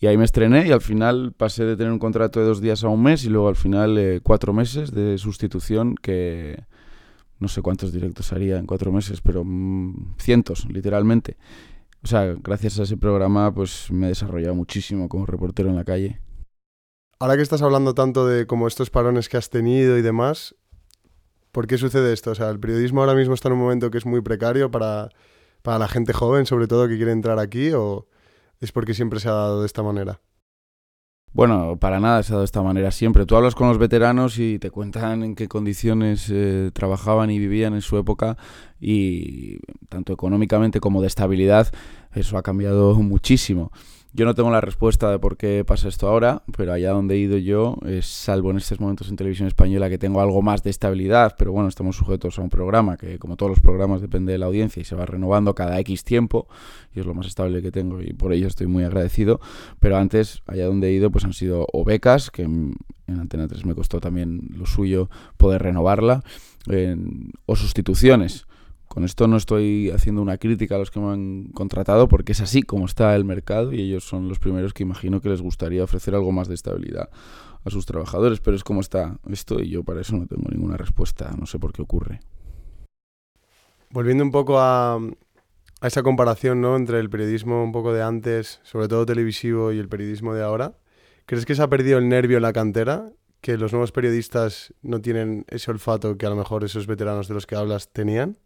Y 0.00 0.08
ahí 0.08 0.18
me 0.18 0.24
estrené 0.24 0.66
y 0.66 0.72
al 0.72 0.80
final 0.80 1.32
pasé 1.32 1.64
de 1.64 1.76
tener 1.76 1.92
un 1.92 2.00
contrato 2.00 2.40
de 2.40 2.46
dos 2.46 2.60
días 2.60 2.82
a 2.82 2.88
un 2.88 3.04
mes 3.04 3.24
y 3.24 3.28
luego 3.28 3.46
al 3.46 3.54
final 3.54 3.96
eh, 3.98 4.18
cuatro 4.20 4.52
meses 4.52 4.90
de 4.90 5.16
sustitución 5.16 5.94
que 5.94 6.64
no 7.42 7.48
sé 7.48 7.60
cuántos 7.60 7.92
directos 7.92 8.32
haría 8.32 8.56
en 8.58 8.66
cuatro 8.66 8.92
meses, 8.92 9.20
pero 9.20 9.42
mm, 9.44 10.14
cientos, 10.18 10.64
literalmente. 10.70 11.36
O 12.04 12.06
sea, 12.06 12.34
gracias 12.40 12.78
a 12.78 12.84
ese 12.84 12.96
programa, 12.96 13.52
pues 13.52 13.90
me 13.90 14.06
he 14.06 14.08
desarrollado 14.10 14.54
muchísimo 14.54 15.08
como 15.08 15.26
reportero 15.26 15.68
en 15.68 15.76
la 15.76 15.84
calle. 15.84 16.20
Ahora 17.18 17.36
que 17.36 17.42
estás 17.42 17.62
hablando 17.62 17.94
tanto 17.94 18.26
de 18.26 18.46
como 18.46 18.66
estos 18.66 18.90
parones 18.90 19.28
que 19.28 19.36
has 19.36 19.50
tenido 19.50 19.98
y 19.98 20.02
demás, 20.02 20.54
¿por 21.50 21.66
qué 21.66 21.78
sucede 21.78 22.12
esto? 22.12 22.30
O 22.30 22.34
sea, 22.34 22.48
el 22.50 22.58
periodismo 22.60 23.00
ahora 23.00 23.14
mismo 23.14 23.34
está 23.34 23.48
en 23.48 23.54
un 23.54 23.60
momento 23.60 23.90
que 23.90 23.98
es 23.98 24.06
muy 24.06 24.20
precario 24.22 24.70
para, 24.70 25.10
para 25.62 25.78
la 25.78 25.88
gente 25.88 26.12
joven, 26.12 26.46
sobre 26.46 26.66
todo 26.66 26.88
que 26.88 26.96
quiere 26.96 27.12
entrar 27.12 27.38
aquí, 27.38 27.72
o 27.72 28.06
es 28.60 28.72
porque 28.72 28.94
siempre 28.94 29.20
se 29.20 29.28
ha 29.28 29.32
dado 29.32 29.60
de 29.60 29.66
esta 29.66 29.82
manera? 29.82 30.20
Bueno, 31.34 31.78
para 31.80 31.98
nada 31.98 32.22
se 32.22 32.32
ha 32.32 32.34
dado 32.34 32.42
de 32.42 32.46
esta 32.46 32.62
manera 32.62 32.90
siempre. 32.90 33.24
Tú 33.24 33.36
hablas 33.36 33.54
con 33.54 33.68
los 33.68 33.78
veteranos 33.78 34.38
y 34.38 34.58
te 34.58 34.70
cuentan 34.70 35.22
en 35.22 35.34
qué 35.34 35.48
condiciones 35.48 36.28
eh, 36.30 36.70
trabajaban 36.74 37.30
y 37.30 37.38
vivían 37.38 37.72
en 37.72 37.80
su 37.80 37.96
época 37.96 38.36
y 38.78 39.58
tanto 39.88 40.12
económicamente 40.12 40.78
como 40.78 41.00
de 41.00 41.06
estabilidad, 41.06 41.72
eso 42.12 42.36
ha 42.36 42.42
cambiado 42.42 42.94
muchísimo. 42.96 43.72
Yo 44.14 44.26
no 44.26 44.34
tengo 44.34 44.50
la 44.50 44.60
respuesta 44.60 45.10
de 45.10 45.18
por 45.18 45.38
qué 45.38 45.64
pasa 45.66 45.88
esto 45.88 46.06
ahora, 46.06 46.42
pero 46.54 46.74
allá 46.74 46.90
donde 46.90 47.14
he 47.14 47.18
ido 47.18 47.38
yo, 47.38 47.78
es, 47.86 48.04
salvo 48.04 48.50
en 48.50 48.58
estos 48.58 48.78
momentos 48.78 49.08
en 49.08 49.16
televisión 49.16 49.48
española 49.48 49.88
que 49.88 49.96
tengo 49.96 50.20
algo 50.20 50.42
más 50.42 50.62
de 50.62 50.68
estabilidad, 50.68 51.34
pero 51.38 51.52
bueno, 51.52 51.70
estamos 51.70 51.96
sujetos 51.96 52.38
a 52.38 52.42
un 52.42 52.50
programa 52.50 52.98
que 52.98 53.18
como 53.18 53.38
todos 53.38 53.48
los 53.48 53.60
programas 53.60 54.02
depende 54.02 54.32
de 54.32 54.38
la 54.38 54.44
audiencia 54.44 54.82
y 54.82 54.84
se 54.84 54.94
va 54.94 55.06
renovando 55.06 55.54
cada 55.54 55.80
X 55.80 56.04
tiempo 56.04 56.46
y 56.94 57.00
es 57.00 57.06
lo 57.06 57.14
más 57.14 57.26
estable 57.26 57.62
que 57.62 57.72
tengo 57.72 58.02
y 58.02 58.12
por 58.12 58.34
ello 58.34 58.48
estoy 58.48 58.66
muy 58.66 58.84
agradecido, 58.84 59.40
pero 59.80 59.96
antes 59.96 60.42
allá 60.46 60.66
donde 60.66 60.90
he 60.90 60.92
ido 60.92 61.10
pues 61.10 61.24
han 61.24 61.32
sido 61.32 61.66
o 61.72 61.82
becas, 61.82 62.30
que 62.30 62.42
en, 62.42 62.74
Antena 63.06 63.48
3 63.48 63.64
me 63.64 63.74
costó 63.74 63.98
también 63.98 64.48
lo 64.56 64.66
suyo 64.66 65.08
poder 65.38 65.62
renovarla, 65.62 66.22
o 67.46 67.56
sustituciones 67.56 68.46
con 68.92 69.04
esto 69.04 69.26
no 69.26 69.38
estoy 69.38 69.88
haciendo 69.88 70.20
una 70.20 70.36
crítica 70.36 70.74
a 70.74 70.78
los 70.78 70.90
que 70.90 71.00
me 71.00 71.10
han 71.14 71.44
contratado 71.54 72.08
porque 72.08 72.32
es 72.32 72.42
así 72.42 72.60
como 72.62 72.84
está 72.84 73.16
el 73.16 73.24
mercado 73.24 73.72
y 73.72 73.80
ellos 73.80 74.04
son 74.04 74.28
los 74.28 74.38
primeros 74.38 74.74
que 74.74 74.82
imagino 74.82 75.22
que 75.22 75.30
les 75.30 75.40
gustaría 75.40 75.82
ofrecer 75.82 76.14
algo 76.14 76.30
más 76.30 76.46
de 76.46 76.54
estabilidad 76.54 77.08
a 77.64 77.70
sus 77.70 77.86
trabajadores, 77.86 78.40
pero 78.40 78.54
es 78.54 78.62
como 78.62 78.82
está 78.82 79.16
esto 79.30 79.60
y 79.60 79.70
yo 79.70 79.82
para 79.82 80.02
eso 80.02 80.14
no 80.14 80.26
tengo 80.26 80.46
ninguna 80.50 80.76
respuesta, 80.76 81.30
no 81.38 81.46
sé 81.46 81.58
por 81.58 81.72
qué 81.72 81.80
ocurre. 81.80 82.20
Volviendo 83.88 84.24
un 84.24 84.30
poco 84.30 84.58
a, 84.58 84.96
a 84.96 85.86
esa 85.86 86.02
comparación 86.02 86.60
¿no? 86.60 86.76
entre 86.76 87.00
el 87.00 87.08
periodismo 87.08 87.64
un 87.64 87.72
poco 87.72 87.94
de 87.94 88.02
antes, 88.02 88.60
sobre 88.62 88.88
todo 88.88 89.06
televisivo, 89.06 89.72
y 89.72 89.78
el 89.78 89.88
periodismo 89.88 90.34
de 90.34 90.42
ahora, 90.42 90.76
¿crees 91.24 91.46
que 91.46 91.54
se 91.54 91.62
ha 91.62 91.68
perdido 91.68 91.96
el 91.96 92.10
nervio 92.10 92.36
en 92.36 92.42
la 92.42 92.52
cantera? 92.52 93.10
¿Que 93.40 93.56
los 93.56 93.72
nuevos 93.72 93.90
periodistas 93.90 94.74
no 94.82 95.00
tienen 95.00 95.46
ese 95.48 95.70
olfato 95.70 96.18
que 96.18 96.26
a 96.26 96.30
lo 96.30 96.36
mejor 96.36 96.62
esos 96.62 96.86
veteranos 96.86 97.26
de 97.26 97.32
los 97.32 97.46
que 97.46 97.56
hablas 97.56 97.90
tenían? 97.90 98.36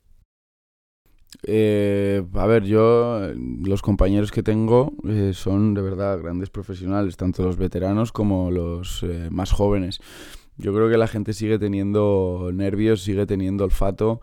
Eh, 1.43 2.25
a 2.35 2.47
ver, 2.47 2.65
yo, 2.65 3.33
los 3.35 3.83
compañeros 3.83 4.33
que 4.33 4.43
tengo 4.43 4.93
eh, 5.09 5.33
son 5.35 5.75
de 5.75 5.83
verdad 5.83 6.19
grandes 6.19 6.51
profesionales, 6.51 7.17
tanto 7.17 7.43
los 7.43 7.57
veteranos 7.57 8.13
como 8.13 8.51
los 8.51 9.03
eh, 9.03 9.29
más 9.31 9.53
jóvenes. 9.53 10.01
Yo 10.57 10.75
creo 10.75 10.89
que 10.89 10.97
la 10.97 11.09
gente 11.09 11.33
sigue 11.33 11.59
teniendo 11.59 12.51
nervios, 12.53 13.03
sigue 13.03 13.27
teniendo 13.27 13.65
olfato. 13.65 14.21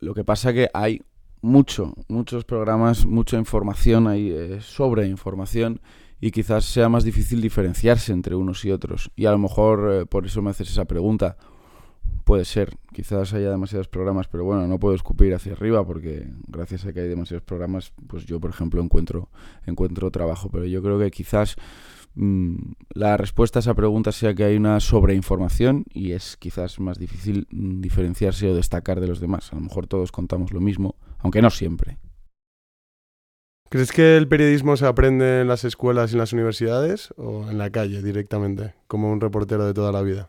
Lo 0.00 0.14
que 0.14 0.24
pasa 0.24 0.52
que 0.52 0.68
hay 0.74 1.02
mucho, 1.40 1.94
muchos 2.08 2.44
programas, 2.44 3.06
mucha 3.06 3.36
información, 3.36 4.08
hay 4.08 4.30
eh, 4.30 4.60
sobre 4.60 5.06
información 5.06 5.80
y 6.20 6.32
quizás 6.32 6.64
sea 6.64 6.88
más 6.88 7.04
difícil 7.04 7.40
diferenciarse 7.40 8.12
entre 8.12 8.34
unos 8.34 8.64
y 8.64 8.72
otros. 8.72 9.12
Y 9.14 9.26
a 9.26 9.30
lo 9.30 9.38
mejor 9.38 10.08
por 10.08 10.26
eso 10.26 10.42
me 10.42 10.50
haces 10.50 10.70
esa 10.70 10.84
pregunta 10.84 11.36
Puede 12.28 12.44
ser, 12.44 12.76
quizás 12.92 13.32
haya 13.32 13.48
demasiados 13.48 13.88
programas, 13.88 14.28
pero 14.28 14.44
bueno, 14.44 14.66
no 14.66 14.78
puedo 14.78 14.94
escupir 14.94 15.32
hacia 15.32 15.52
arriba 15.52 15.82
porque 15.86 16.28
gracias 16.46 16.84
a 16.84 16.92
que 16.92 17.00
hay 17.00 17.08
demasiados 17.08 17.42
programas, 17.42 17.94
pues 18.06 18.26
yo, 18.26 18.38
por 18.38 18.50
ejemplo, 18.50 18.82
encuentro, 18.82 19.30
encuentro 19.64 20.10
trabajo. 20.10 20.50
Pero 20.50 20.66
yo 20.66 20.82
creo 20.82 20.98
que 20.98 21.10
quizás 21.10 21.56
mm, 22.16 22.56
la 22.90 23.16
respuesta 23.16 23.58
a 23.58 23.60
esa 23.60 23.72
pregunta 23.72 24.12
sea 24.12 24.34
que 24.34 24.44
hay 24.44 24.58
una 24.58 24.78
sobreinformación 24.78 25.86
y 25.90 26.12
es 26.12 26.36
quizás 26.36 26.80
más 26.80 26.98
difícil 26.98 27.46
mm, 27.50 27.80
diferenciarse 27.80 28.50
o 28.50 28.54
destacar 28.54 29.00
de 29.00 29.08
los 29.08 29.20
demás. 29.20 29.50
A 29.54 29.56
lo 29.56 29.62
mejor 29.62 29.86
todos 29.86 30.12
contamos 30.12 30.52
lo 30.52 30.60
mismo, 30.60 30.96
aunque 31.20 31.40
no 31.40 31.48
siempre. 31.48 31.96
¿Crees 33.70 33.90
que 33.90 34.18
el 34.18 34.28
periodismo 34.28 34.76
se 34.76 34.84
aprende 34.84 35.40
en 35.40 35.48
las 35.48 35.64
escuelas 35.64 36.10
y 36.10 36.16
en 36.16 36.18
las 36.18 36.34
universidades 36.34 37.08
o 37.16 37.48
en 37.48 37.56
la 37.56 37.70
calle 37.70 38.02
directamente, 38.02 38.74
como 38.86 39.10
un 39.10 39.22
reportero 39.22 39.64
de 39.64 39.72
toda 39.72 39.92
la 39.92 40.02
vida? 40.02 40.28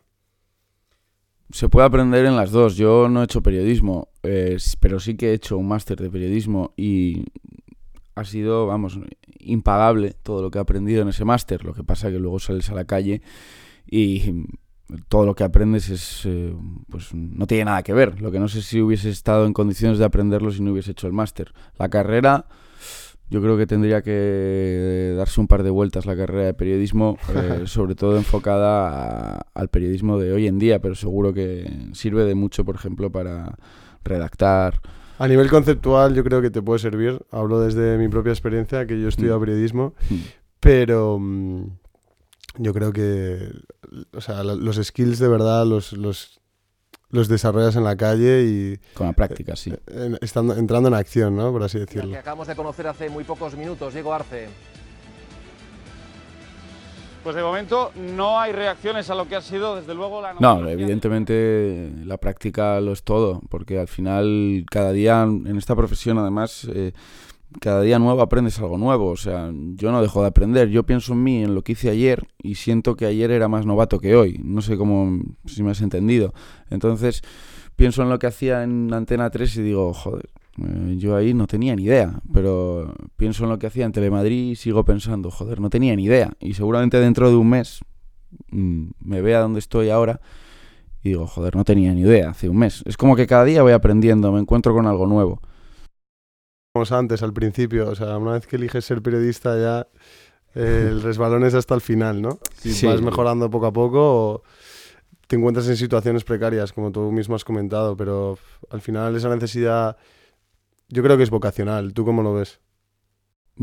Se 1.52 1.68
puede 1.68 1.86
aprender 1.86 2.24
en 2.24 2.36
las 2.36 2.50
dos. 2.50 2.76
Yo 2.76 3.08
no 3.08 3.20
he 3.20 3.24
hecho 3.24 3.42
periodismo, 3.42 4.08
eh, 4.22 4.56
pero 4.78 5.00
sí 5.00 5.16
que 5.16 5.30
he 5.30 5.34
hecho 5.34 5.58
un 5.58 5.68
máster 5.68 6.00
de 6.00 6.10
periodismo 6.10 6.72
y 6.76 7.24
ha 8.14 8.24
sido, 8.24 8.66
vamos, 8.66 8.98
impagable 9.38 10.14
todo 10.22 10.42
lo 10.42 10.50
que 10.50 10.58
he 10.58 10.60
aprendido 10.60 11.02
en 11.02 11.08
ese 11.08 11.24
máster. 11.24 11.64
Lo 11.64 11.74
que 11.74 11.84
pasa 11.84 12.08
es 12.08 12.14
que 12.14 12.20
luego 12.20 12.38
sales 12.38 12.70
a 12.70 12.74
la 12.74 12.84
calle 12.84 13.22
y 13.86 14.46
todo 15.08 15.24
lo 15.24 15.34
que 15.34 15.44
aprendes 15.44 15.88
es, 15.88 16.22
eh, 16.24 16.54
pues 16.88 17.14
no 17.14 17.46
tiene 17.46 17.66
nada 17.66 17.82
que 17.82 17.92
ver. 17.92 18.20
Lo 18.20 18.30
que 18.30 18.38
no 18.38 18.48
sé 18.48 18.62
si 18.62 18.80
hubiese 18.80 19.10
estado 19.10 19.46
en 19.46 19.52
condiciones 19.52 19.98
de 19.98 20.04
aprenderlo 20.04 20.50
si 20.50 20.62
no 20.62 20.72
hubiese 20.72 20.92
hecho 20.92 21.06
el 21.06 21.12
máster. 21.12 21.52
La 21.78 21.88
carrera 21.88 22.46
yo 23.30 23.40
creo 23.40 23.56
que 23.56 23.66
tendría 23.66 24.02
que 24.02 25.14
darse 25.16 25.40
un 25.40 25.46
par 25.46 25.62
de 25.62 25.70
vueltas 25.70 26.06
la 26.06 26.16
carrera 26.16 26.46
de 26.46 26.54
periodismo, 26.54 27.16
eh, 27.34 27.62
sobre 27.66 27.94
todo 27.94 28.16
enfocada 28.16 29.46
al 29.54 29.68
periodismo 29.68 30.18
de 30.18 30.32
hoy 30.32 30.46
en 30.46 30.58
día, 30.58 30.80
pero 30.80 30.94
seguro 30.94 31.32
que 31.32 31.90
sirve 31.92 32.24
de 32.24 32.34
mucho, 32.34 32.64
por 32.64 32.74
ejemplo, 32.74 33.10
para 33.10 33.56
redactar. 34.04 34.80
A 35.18 35.28
nivel 35.28 35.48
conceptual 35.48 36.14
yo 36.14 36.24
creo 36.24 36.42
que 36.42 36.50
te 36.50 36.62
puede 36.62 36.78
servir. 36.78 37.20
Hablo 37.30 37.60
desde 37.60 37.98
mi 37.98 38.08
propia 38.08 38.32
experiencia, 38.32 38.86
que 38.86 39.00
yo 39.00 39.08
estudio 39.08 39.36
mm. 39.36 39.40
periodismo, 39.40 39.94
mm. 40.08 40.14
pero 40.60 41.18
mm, 41.18 41.64
yo 42.58 42.74
creo 42.74 42.92
que 42.92 43.52
o 44.12 44.20
sea, 44.20 44.42
los 44.42 44.76
skills 44.76 45.18
de 45.18 45.28
verdad, 45.28 45.66
los, 45.66 45.92
los 45.92 46.39
los 47.10 47.28
desarrollas 47.28 47.76
en 47.76 47.84
la 47.84 47.96
calle 47.96 48.42
y... 48.44 48.78
Con 48.94 49.08
la 49.08 49.12
práctica, 49.12 49.56
sí. 49.56 49.72
Eh, 49.88 50.16
estando, 50.20 50.54
entrando 50.54 50.88
en 50.88 50.94
acción, 50.94 51.36
¿no? 51.36 51.52
Por 51.52 51.62
así 51.62 51.78
decirlo. 51.78 52.12
Que 52.12 52.18
acabamos 52.18 52.46
de 52.46 52.56
conocer 52.56 52.86
hace 52.86 53.08
muy 53.08 53.24
pocos 53.24 53.56
minutos, 53.56 53.94
Diego 53.94 54.12
Arce. 54.14 54.48
Pues 57.22 57.36
de 57.36 57.42
momento 57.42 57.92
no 57.96 58.40
hay 58.40 58.52
reacciones 58.52 59.10
a 59.10 59.14
lo 59.14 59.28
que 59.28 59.36
ha 59.36 59.42
sido, 59.42 59.76
desde 59.76 59.94
luego, 59.94 60.22
la... 60.22 60.34
No, 60.40 60.66
evidentemente 60.66 61.92
la 62.04 62.16
práctica 62.16 62.80
lo 62.80 62.92
es 62.92 63.02
todo, 63.02 63.42
porque 63.50 63.78
al 63.78 63.88
final 63.88 64.64
cada 64.70 64.92
día 64.92 65.22
en 65.22 65.56
esta 65.56 65.76
profesión 65.76 66.18
además... 66.18 66.66
Eh, 66.72 66.92
cada 67.58 67.82
día 67.82 67.98
nuevo 67.98 68.22
aprendes 68.22 68.58
algo 68.60 68.78
nuevo. 68.78 69.08
O 69.08 69.16
sea, 69.16 69.50
yo 69.74 69.90
no 69.90 70.00
dejo 70.02 70.22
de 70.22 70.28
aprender. 70.28 70.68
Yo 70.68 70.84
pienso 70.84 71.14
en 71.14 71.24
mí, 71.24 71.42
en 71.42 71.54
lo 71.54 71.62
que 71.62 71.72
hice 71.72 71.90
ayer, 71.90 72.28
y 72.42 72.54
siento 72.54 72.96
que 72.96 73.06
ayer 73.06 73.30
era 73.30 73.48
más 73.48 73.66
novato 73.66 73.98
que 73.98 74.14
hoy. 74.14 74.40
No 74.44 74.62
sé 74.62 74.76
cómo, 74.76 75.20
si 75.46 75.62
me 75.62 75.72
has 75.72 75.80
entendido. 75.80 76.32
Entonces, 76.70 77.22
pienso 77.76 78.02
en 78.02 78.10
lo 78.10 78.18
que 78.18 78.28
hacía 78.28 78.62
en 78.62 78.92
Antena 78.92 79.30
3 79.30 79.56
y 79.56 79.62
digo, 79.62 79.92
joder, 79.92 80.30
eh, 80.58 80.96
yo 80.98 81.16
ahí 81.16 81.34
no 81.34 81.46
tenía 81.46 81.74
ni 81.74 81.84
idea. 81.84 82.20
Pero 82.32 82.94
pienso 83.16 83.44
en 83.44 83.50
lo 83.50 83.58
que 83.58 83.66
hacía 83.66 83.84
en 83.84 83.92
Telemadrid 83.92 84.52
y 84.52 84.56
sigo 84.56 84.84
pensando, 84.84 85.30
joder, 85.30 85.60
no 85.60 85.70
tenía 85.70 85.96
ni 85.96 86.04
idea. 86.04 86.32
Y 86.38 86.54
seguramente 86.54 87.00
dentro 87.00 87.30
de 87.30 87.36
un 87.36 87.48
mes 87.48 87.80
mm, 88.50 88.90
me 89.00 89.20
vea 89.22 89.40
donde 89.40 89.58
estoy 89.58 89.90
ahora. 89.90 90.20
Y 91.02 91.10
digo, 91.10 91.26
joder, 91.26 91.56
no 91.56 91.64
tenía 91.64 91.94
ni 91.94 92.02
idea 92.02 92.30
hace 92.30 92.48
un 92.48 92.58
mes. 92.58 92.82
Es 92.84 92.96
como 92.96 93.16
que 93.16 93.26
cada 93.26 93.44
día 93.44 93.62
voy 93.62 93.72
aprendiendo, 93.72 94.30
me 94.30 94.40
encuentro 94.40 94.74
con 94.74 94.86
algo 94.86 95.06
nuevo 95.06 95.40
antes, 96.74 97.22
al 97.24 97.32
principio, 97.32 97.88
o 97.88 97.94
sea, 97.96 98.16
una 98.16 98.32
vez 98.32 98.46
que 98.46 98.54
eliges 98.54 98.84
ser 98.84 99.02
periodista 99.02 99.58
ya 99.58 99.88
el 100.54 101.02
resbalón 101.02 101.44
es 101.44 101.54
hasta 101.54 101.74
el 101.74 101.80
final, 101.80 102.22
¿no? 102.22 102.38
Si 102.54 102.86
vas 102.86 103.02
mejorando 103.02 103.50
poco 103.50 103.66
a 103.66 103.72
poco 103.72 103.98
o 104.00 104.42
te 105.26 105.34
encuentras 105.34 105.68
en 105.68 105.76
situaciones 105.76 106.22
precarias, 106.22 106.72
como 106.72 106.92
tú 106.92 107.10
mismo 107.10 107.34
has 107.34 107.44
comentado, 107.44 107.96
pero 107.96 108.38
al 108.70 108.80
final 108.80 109.16
esa 109.16 109.28
necesidad 109.34 109.96
yo 110.88 111.02
creo 111.02 111.16
que 111.16 111.24
es 111.24 111.30
vocacional. 111.30 111.92
¿Tú 111.92 112.04
cómo 112.04 112.22
lo 112.22 112.34
ves? 112.34 112.60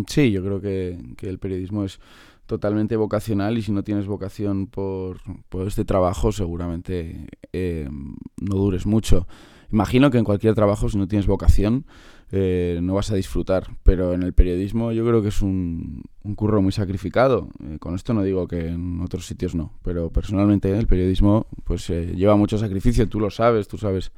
Sí, 0.08 0.32
yo 0.32 0.44
creo 0.44 0.60
que, 0.60 0.98
el 1.22 1.40
periodismo 1.40 1.86
es 1.86 2.00
totalmente 2.46 2.98
vocacional 2.98 3.58
y 3.58 3.62
si 3.62 3.72
no 3.72 3.84
tienes 3.84 4.06
vocación 4.06 4.68
por, 4.68 5.20
este 5.66 5.86
trabajo 5.86 6.34
seguramente 6.34 7.28
eh, 7.54 7.88
no 7.90 8.56
dures 8.56 8.86
mucho. 8.86 9.28
Imagino 9.72 10.12
que 10.12 10.18
en 10.18 10.24
cualquier 10.26 10.56
trabajo 10.56 10.90
si 10.90 10.98
no 10.98 11.08
tienes 11.08 11.28
vocación 11.28 11.86
eh, 12.32 12.80
no 12.82 12.94
vas 12.94 13.12
a 13.12 13.16
disfrutar. 13.16 13.68
Pero 13.84 14.14
en 14.14 14.24
el 14.24 14.34
periodismo 14.34 14.92
yo 14.92 15.06
creo 15.06 15.22
que 15.22 15.30
es 15.30 15.42
un, 15.42 16.04
curro 16.36 16.62
muy 16.62 16.72
sacrificado. 16.72 17.50
Eh, 17.64 17.78
con 17.80 17.96
esto 17.96 18.14
no 18.14 18.24
digo 18.24 18.48
que 18.48 18.68
en 18.68 19.02
otros 19.02 19.26
sitios 19.26 19.56
no, 19.56 19.74
pero 19.84 20.10
personalmente 20.10 20.76
el 20.78 20.88
periodismo 20.88 21.48
pues 21.64 21.90
eh, 21.90 22.14
lleva 22.16 22.36
mucho 22.36 22.58
sacrificio, 22.58 23.08
tú 23.08 23.20
lo 23.20 23.30
sabes, 23.30 23.68
tú 23.68 23.78
sabes 23.78 24.12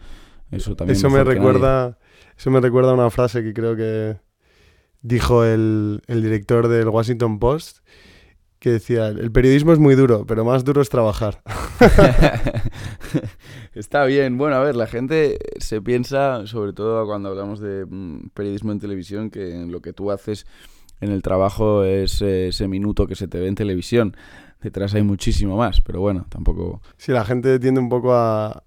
eso 0.52 0.76
también. 0.76 0.98
Eso 0.98 1.10
me 1.10 1.24
recuerda, 1.24 2.00
eso 2.38 2.52
me 2.52 2.60
recuerda 2.60 2.92
a 2.92 2.96
una 2.96 3.10
frase 3.10 3.44
que 3.44 3.54
creo 3.54 3.76
que 3.76 4.18
dijo 5.02 5.46
el, 5.46 6.02
el 6.08 6.24
director 6.24 6.68
del 6.68 6.90
Washington 6.90 7.40
Post 7.40 7.80
que 8.60 8.72
decía, 8.72 9.08
el 9.08 9.32
periodismo 9.32 9.72
es 9.72 9.80
muy 9.80 9.96
duro, 9.96 10.26
pero 10.26 10.44
más 10.44 10.66
duro 10.66 10.82
es 10.82 10.90
trabajar. 10.90 11.42
Está 13.74 14.06
bien. 14.06 14.38
Bueno, 14.38 14.56
a 14.56 14.60
ver, 14.62 14.76
la 14.76 14.88
gente 14.88 15.38
se 15.58 15.82
piensa, 15.82 16.46
sobre 16.48 16.74
todo 16.74 17.06
cuando 17.06 17.30
hablamos 17.30 17.60
de 17.60 17.86
mm, 17.86 18.30
periodismo 18.34 18.72
en 18.72 18.80
televisión, 18.80 19.30
que 19.30 19.66
lo 19.68 19.82
que 19.82 19.94
tú 19.94 20.12
haces 20.12 20.46
en 21.02 21.12
el 21.12 21.22
trabajo 21.22 21.84
es 21.84 22.22
eh, 22.22 22.50
ese 22.50 22.68
minuto 22.68 23.08
que 23.08 23.16
se 23.16 23.28
te 23.28 23.40
ve 23.40 23.48
en 23.48 23.56
televisión. 23.56 24.16
Detrás 24.62 24.94
hay 24.94 25.04
muchísimo 25.04 25.56
más, 25.56 25.82
pero 25.82 26.02
bueno, 26.02 26.26
tampoco... 26.30 26.82
Sí, 26.98 27.12
la 27.14 27.24
gente 27.24 27.60
tiende 27.60 27.80
un 27.80 27.88
poco 27.88 28.14
a, 28.14 28.64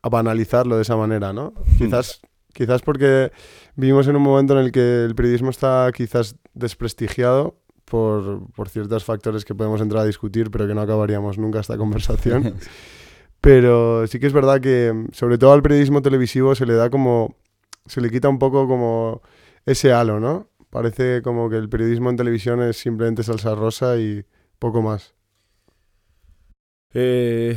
a 0.00 0.08
banalizarlo 0.08 0.76
de 0.76 0.82
esa 0.82 0.96
manera, 0.96 1.32
¿no? 1.32 1.52
Hmm. 1.56 1.76
Quizás, 1.78 2.22
quizás 2.54 2.80
porque 2.80 3.30
vivimos 3.76 4.08
en 4.08 4.16
un 4.16 4.22
momento 4.22 4.58
en 4.58 4.64
el 4.64 4.72
que 4.72 5.04
el 5.04 5.14
periodismo 5.14 5.50
está 5.50 5.90
quizás 5.94 6.36
desprestigiado 6.54 7.58
por, 7.84 8.50
por 8.52 8.68
ciertos 8.68 9.04
factores 9.04 9.44
que 9.44 9.54
podemos 9.54 9.80
entrar 9.80 10.02
a 10.02 10.06
discutir, 10.06 10.50
pero 10.50 10.66
que 10.66 10.74
no 10.74 10.80
acabaríamos 10.80 11.38
nunca 11.38 11.60
esta 11.60 11.76
conversación. 11.76 12.54
pero 13.40 14.06
sí 14.06 14.18
que 14.18 14.26
es 14.26 14.32
verdad 14.32 14.60
que, 14.60 15.06
sobre 15.12 15.38
todo 15.38 15.52
al 15.52 15.62
periodismo 15.62 16.02
televisivo, 16.02 16.54
se 16.54 16.66
le 16.66 16.74
da 16.74 16.90
como. 16.90 17.36
se 17.86 18.00
le 18.00 18.10
quita 18.10 18.28
un 18.28 18.38
poco 18.38 18.66
como 18.66 19.22
ese 19.66 19.92
halo, 19.92 20.20
¿no? 20.20 20.48
Parece 20.70 21.22
como 21.22 21.48
que 21.48 21.56
el 21.56 21.68
periodismo 21.68 22.10
en 22.10 22.16
televisión 22.16 22.62
es 22.62 22.76
simplemente 22.76 23.22
salsa 23.22 23.54
rosa 23.54 23.96
y 23.98 24.24
poco 24.58 24.82
más. 24.82 25.14
Eh, 26.94 27.56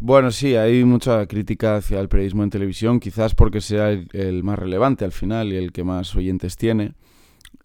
bueno, 0.00 0.30
sí, 0.30 0.56
hay 0.56 0.84
mucha 0.84 1.26
crítica 1.26 1.76
hacia 1.76 2.00
el 2.00 2.08
periodismo 2.08 2.42
en 2.42 2.50
televisión, 2.50 2.98
quizás 2.98 3.34
porque 3.34 3.60
sea 3.60 3.90
el, 3.90 4.08
el 4.12 4.42
más 4.42 4.58
relevante 4.58 5.04
al 5.04 5.12
final 5.12 5.52
y 5.52 5.56
el 5.56 5.72
que 5.72 5.84
más 5.84 6.14
oyentes 6.16 6.56
tiene. 6.56 6.94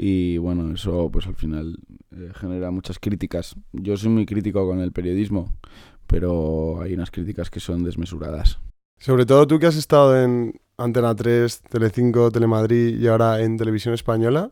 Y 0.02 0.38
bueno, 0.38 0.74
eso 0.74 1.10
pues 1.12 1.28
al 1.28 1.36
final 1.36 1.78
eh, 2.16 2.32
genera 2.34 2.72
muchas 2.72 3.00
críticas. 3.00 3.56
Yo 3.74 3.98
soy 3.98 4.10
muy 4.10 4.26
crítico 4.26 4.66
con 4.66 4.80
el 4.80 4.94
periodismo, 4.94 5.58
pero 6.08 6.80
hay 6.82 6.94
unas 6.94 7.12
críticas 7.12 7.50
que 7.50 7.60
son 7.60 7.84
desmesuradas. 7.84 8.60
Sobre 8.98 9.26
todo 9.26 9.46
tú 9.46 9.60
que 9.60 9.68
has 9.68 9.76
estado 9.76 10.18
en 10.24 10.54
Antena 10.78 11.14
3, 11.14 11.62
Telecinco, 11.64 12.32
Telemadrid 12.32 12.98
y 12.98 13.08
ahora 13.08 13.42
en 13.42 13.58
Televisión 13.58 13.94
Española, 13.94 14.52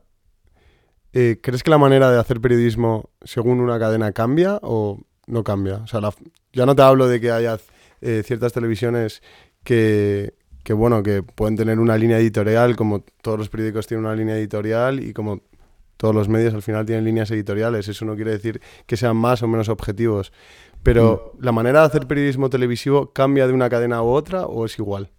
eh, 1.13 1.39
¿crees 1.41 1.63
que 1.63 1.69
la 1.71 1.77
manera 1.77 2.11
de 2.11 2.19
hacer 2.19 2.41
periodismo 2.41 3.09
según 3.21 3.61
una 3.61 3.79
cadena 3.79 4.11
cambia 4.11 4.59
o 4.61 4.99
no 5.27 5.43
cambia? 5.45 5.77
O 5.77 5.87
sea, 5.87 6.01
la- 6.01 6.13
ya 6.51 6.65
no 6.65 6.75
te 6.75 6.81
hablo 6.81 7.07
de 7.07 7.21
que 7.21 7.31
haya 7.31 7.57
eh, 8.01 8.21
ciertas 8.25 8.51
televisiones 8.53 9.21
que, 9.63 10.33
que, 10.67 10.73
bueno, 10.73 11.01
que 11.01 11.23
pueden 11.23 11.55
tener 11.55 11.79
una 11.79 11.97
línea 11.97 12.19
editorial, 12.19 12.75
como 12.75 12.99
todos 13.21 13.39
los 13.39 13.47
periódicos 13.47 13.87
tienen 13.87 14.05
una 14.05 14.13
línea 14.13 14.35
editorial 14.35 14.99
y 14.99 15.13
como 15.13 15.39
todos 15.95 16.13
los 16.13 16.27
medios 16.27 16.53
al 16.53 16.61
final 16.61 16.85
tienen 16.85 17.05
líneas 17.05 17.31
editoriales. 17.31 17.87
Eso 17.87 18.03
no 18.03 18.15
quiere 18.15 18.31
decir 18.31 18.59
que 18.85 18.97
sean 18.97 19.15
más 19.15 19.41
o 19.41 19.47
menos 19.47 19.69
objetivos. 19.69 20.33
Pero 20.83 21.31
¿la 21.39 21.53
manera 21.53 21.79
de 21.79 21.85
hacer 21.85 22.05
periodismo 22.05 22.49
televisivo 22.49 23.13
cambia 23.13 23.47
de 23.47 23.53
una 23.53 23.69
cadena 23.69 24.03
u 24.03 24.07
otra 24.07 24.45
o 24.45 24.65
es 24.65 24.77
igual? 24.77 25.09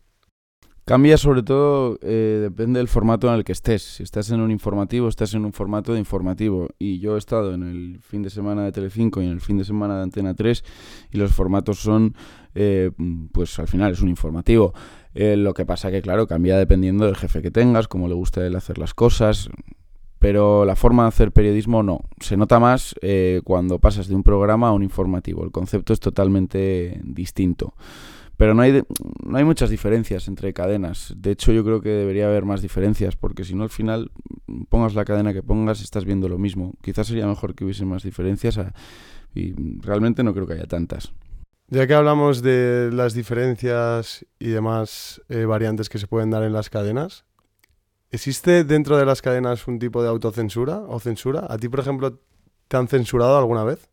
Cambia 0.85 1.17
sobre 1.17 1.43
todo, 1.43 1.99
eh, 2.02 2.40
depende 2.43 2.78
del 2.78 2.88
formato 2.88 3.28
en 3.28 3.35
el 3.35 3.45
que 3.45 3.52
estés. 3.52 3.83
Si 3.83 4.02
estás 4.02 4.31
en 4.31 4.40
un 4.40 4.50
informativo, 4.50 5.09
estás 5.09 5.33
en 5.33 5.47
un 5.47 5.55
formato 5.55 5.95
de 5.95 5.99
informativo. 5.99 6.69
Y 6.78 6.99
yo 6.99 7.17
he 7.17 7.19
estado 7.19 7.55
en 7.55 7.62
el 7.62 8.00
fin 8.00 8.23
de 8.23 8.28
semana 8.28 8.64
de 8.64 8.73
Telecinco 8.73 9.23
y 9.23 9.26
en 9.26 9.33
el 9.33 9.40
fin 9.40 9.57
de 9.57 9.64
semana 9.64 9.97
de 9.97 10.02
Antena 10.02 10.35
3 10.35 10.62
y 11.11 11.17
los 11.17 11.33
formatos 11.33 11.78
son, 11.78 12.14
eh, 12.55 12.90
pues 13.33 13.59
al 13.59 13.69
final 13.69 13.93
es 13.93 14.02
un 14.02 14.11
informativo. 14.11 14.75
Eh, 15.21 15.37
lo 15.37 15.53
que 15.53 15.67
pasa 15.67 15.91
que, 15.91 16.01
claro, 16.01 16.29
cambia 16.29 16.57
dependiendo 16.57 17.05
del 17.05 17.17
jefe 17.17 17.43
que 17.43 17.51
tengas, 17.51 17.89
cómo 17.89 18.07
le 18.07 18.15
gusta 18.15 18.47
él 18.47 18.55
hacer 18.55 18.79
las 18.79 18.95
cosas. 18.95 19.49
Pero 20.21 20.65
la 20.65 20.77
forma 20.77 21.03
de 21.03 21.09
hacer 21.09 21.33
periodismo 21.33 21.83
no. 21.83 22.03
Se 22.21 22.37
nota 22.37 22.61
más 22.61 22.95
eh, 23.03 23.41
cuando 23.43 23.81
pasas 23.81 24.07
de 24.07 24.15
un 24.15 24.23
programa 24.23 24.69
a 24.69 24.73
un 24.73 24.85
informativo. 24.85 25.43
El 25.43 25.51
concepto 25.51 25.93
es 25.93 25.99
totalmente 25.99 27.01
distinto. 27.03 27.75
Pero 28.37 28.55
no 28.55 28.63
hay, 28.63 28.83
no 29.27 29.37
hay 29.39 29.43
muchas 29.45 29.71
diferencias 29.71 30.29
entre 30.29 30.53
cadenas. 30.53 31.12
De 31.16 31.33
hecho, 31.33 31.51
yo 31.53 31.64
creo 31.64 31.81
que 31.81 31.88
debería 31.88 32.29
haber 32.29 32.45
más 32.45 32.62
diferencias, 32.62 33.16
porque 33.16 33.42
si 33.42 33.57
no, 33.57 33.64
al 33.64 33.71
final, 33.71 34.12
pongas 34.69 34.95
la 34.95 35.05
cadena 35.05 35.33
que 35.33 35.42
pongas, 35.42 35.81
estás 35.83 36.05
viendo 36.05 36.29
lo 36.29 36.38
mismo. 36.38 36.75
Quizás 36.81 37.09
sería 37.09 37.27
mejor 37.27 37.57
que 37.57 37.64
hubiese 37.64 37.85
más 37.85 38.05
diferencias 38.05 38.59
a- 38.59 38.73
y 39.35 39.55
realmente 39.81 40.23
no 40.23 40.33
creo 40.33 40.47
que 40.47 40.53
haya 40.55 40.66
tantas. 40.66 41.12
Ya 41.70 41.87
que 41.87 41.92
hablamos 41.92 42.40
de 42.40 42.88
las 42.94 43.12
diferencias 43.12 44.24
y 44.38 44.48
demás 44.48 45.20
eh, 45.28 45.44
variantes 45.44 45.90
que 45.90 45.98
se 45.98 46.07
pueden 46.07 46.31
dar 46.31 46.42
en 46.42 46.54
las 46.54 46.70
cadenas, 46.70 47.26
¿existe 48.11 48.64
dentro 48.64 48.96
de 48.96 49.04
las 49.04 49.20
cadenas 49.20 49.68
un 49.68 49.78
tipo 49.78 50.02
de 50.02 50.09
autocensura 50.09 50.78
o 50.78 50.98
censura? 50.98 51.46
¿A 51.50 51.59
ti, 51.59 51.68
por 51.68 51.81
ejemplo, 51.81 52.22
te 52.68 52.76
han 52.78 52.88
censurado 52.88 53.37
alguna 53.37 53.64
vez? 53.64 53.90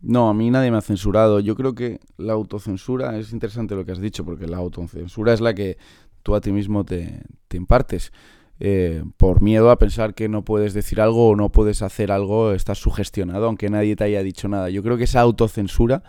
No, 0.00 0.28
a 0.28 0.34
mí 0.34 0.50
nadie 0.50 0.72
me 0.72 0.78
ha 0.78 0.82
censurado. 0.82 1.38
Yo 1.38 1.54
creo 1.54 1.72
que 1.72 2.00
la 2.16 2.32
autocensura 2.32 3.16
es 3.16 3.32
interesante 3.32 3.76
lo 3.76 3.84
que 3.84 3.92
has 3.92 4.00
dicho, 4.00 4.24
porque 4.24 4.48
la 4.48 4.56
autocensura 4.56 5.32
es 5.32 5.40
la 5.40 5.54
que 5.54 5.78
tú 6.24 6.34
a 6.34 6.40
ti 6.40 6.50
mismo 6.50 6.84
te, 6.84 7.22
te 7.46 7.56
impartes. 7.56 8.12
Eh, 8.58 9.04
por 9.16 9.40
miedo 9.40 9.70
a 9.70 9.78
pensar 9.78 10.14
que 10.14 10.28
no 10.28 10.44
puedes 10.44 10.74
decir 10.74 11.00
algo 11.00 11.30
o 11.30 11.36
no 11.36 11.50
puedes 11.50 11.82
hacer 11.82 12.12
algo, 12.12 12.52
estás 12.52 12.78
sugestionado, 12.78 13.46
aunque 13.46 13.68
nadie 13.70 13.94
te 13.94 14.04
haya 14.04 14.22
dicho 14.22 14.48
nada. 14.48 14.68
Yo 14.70 14.82
creo 14.82 14.96
que 14.96 15.04
esa 15.04 15.20
autocensura 15.20 16.02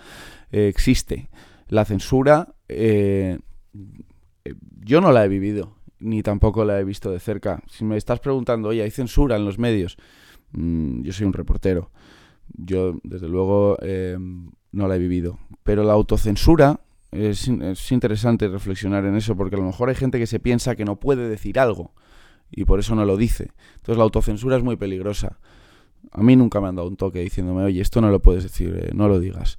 eh, 0.54 0.68
existe. 0.68 1.30
La 1.68 1.86
censura, 1.86 2.56
eh, 2.70 3.39
eh, 4.46 4.54
yo 4.82 5.02
no 5.02 5.12
la 5.12 5.26
he 5.26 5.28
vivido, 5.28 5.76
ni 6.00 6.22
tampoco 6.22 6.63
la 6.63 6.80
he 6.80 6.84
visto 6.84 7.12
de 7.12 7.20
cerca. 7.20 7.63
Si 7.68 7.84
me 7.84 7.98
estás 7.98 8.20
preguntando, 8.20 8.70
oye, 8.70 8.84
¿hay 8.84 8.92
censura 8.92 9.36
en 9.36 9.46
los 9.46 9.58
medios? 9.58 9.98
Mm, 10.52 11.02
yo 11.02 11.12
soy 11.12 11.26
un 11.26 11.34
reportero. 11.34 11.92
Yo, 12.54 13.00
desde 13.04 13.28
luego, 13.28 13.78
eh, 13.82 14.18
no 14.72 14.88
la 14.88 14.96
he 14.96 15.00
vivido. 15.00 15.39
Pero 15.63 15.84
la 15.84 15.94
autocensura 15.94 16.82
es, 17.12 17.48
es 17.48 17.92
interesante 17.92 18.48
reflexionar 18.48 19.06
en 19.06 19.16
eso, 19.16 19.36
porque 19.36 19.56
a 19.56 19.60
lo 19.60 19.66
mejor 19.66 19.89
hay 19.89 19.96
gente 19.96 20.20
que 20.20 20.28
se 20.28 20.39
piensa 20.39 20.76
que 20.76 20.86
no 20.86 21.00
puede 21.00 21.28
decir 21.28 21.60
algo 21.60 21.94
y 22.56 22.66
por 22.66 22.80
eso 22.80 22.96
no 22.96 23.06
lo 23.06 23.18
dice. 23.18 23.52
Entonces 23.76 23.98
la 23.98 24.04
autocensura 24.04 24.58
es 24.58 24.63
muy 24.63 24.76
peligrosa. 24.76 25.39
A 26.12 26.22
mí 26.22 26.36
nunca 26.36 26.62
me 26.62 26.68
han 26.68 26.76
dado 26.76 26.88
un 26.88 26.98
toque 26.98 27.20
diciéndome, 27.20 27.63
oye, 27.63 27.82
esto 27.82 28.02
no 28.02 28.10
lo 28.10 28.22
puedes 28.22 28.44
decir, 28.44 28.76
eh, 28.78 28.92
no 28.94 29.08
lo 29.08 29.20
digas. 29.20 29.58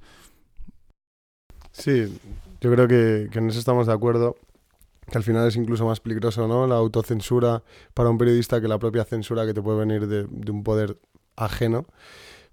Sí, 1.77 2.17
yo 2.61 2.71
creo 2.71 2.87
que, 2.87 3.29
que 3.31 3.39
en 3.39 3.49
eso 3.49 3.59
estamos 3.59 3.87
de 3.87 3.93
acuerdo, 3.93 4.35
que 5.11 5.17
al 5.17 5.23
final 5.23 5.47
es 5.47 5.55
incluso 5.55 5.85
más 5.85 5.99
peligroso, 5.99 6.47
¿no? 6.47 6.67
La 6.67 6.75
autocensura 6.75 7.63
para 7.93 8.09
un 8.09 8.17
periodista 8.17 8.61
que 8.61 8.67
la 8.67 8.79
propia 8.79 9.03
censura 9.03 9.45
que 9.45 9.53
te 9.53 9.61
puede 9.61 9.79
venir 9.79 10.07
de, 10.07 10.25
de 10.29 10.51
un 10.51 10.63
poder 10.63 10.97
ajeno. 11.35 11.85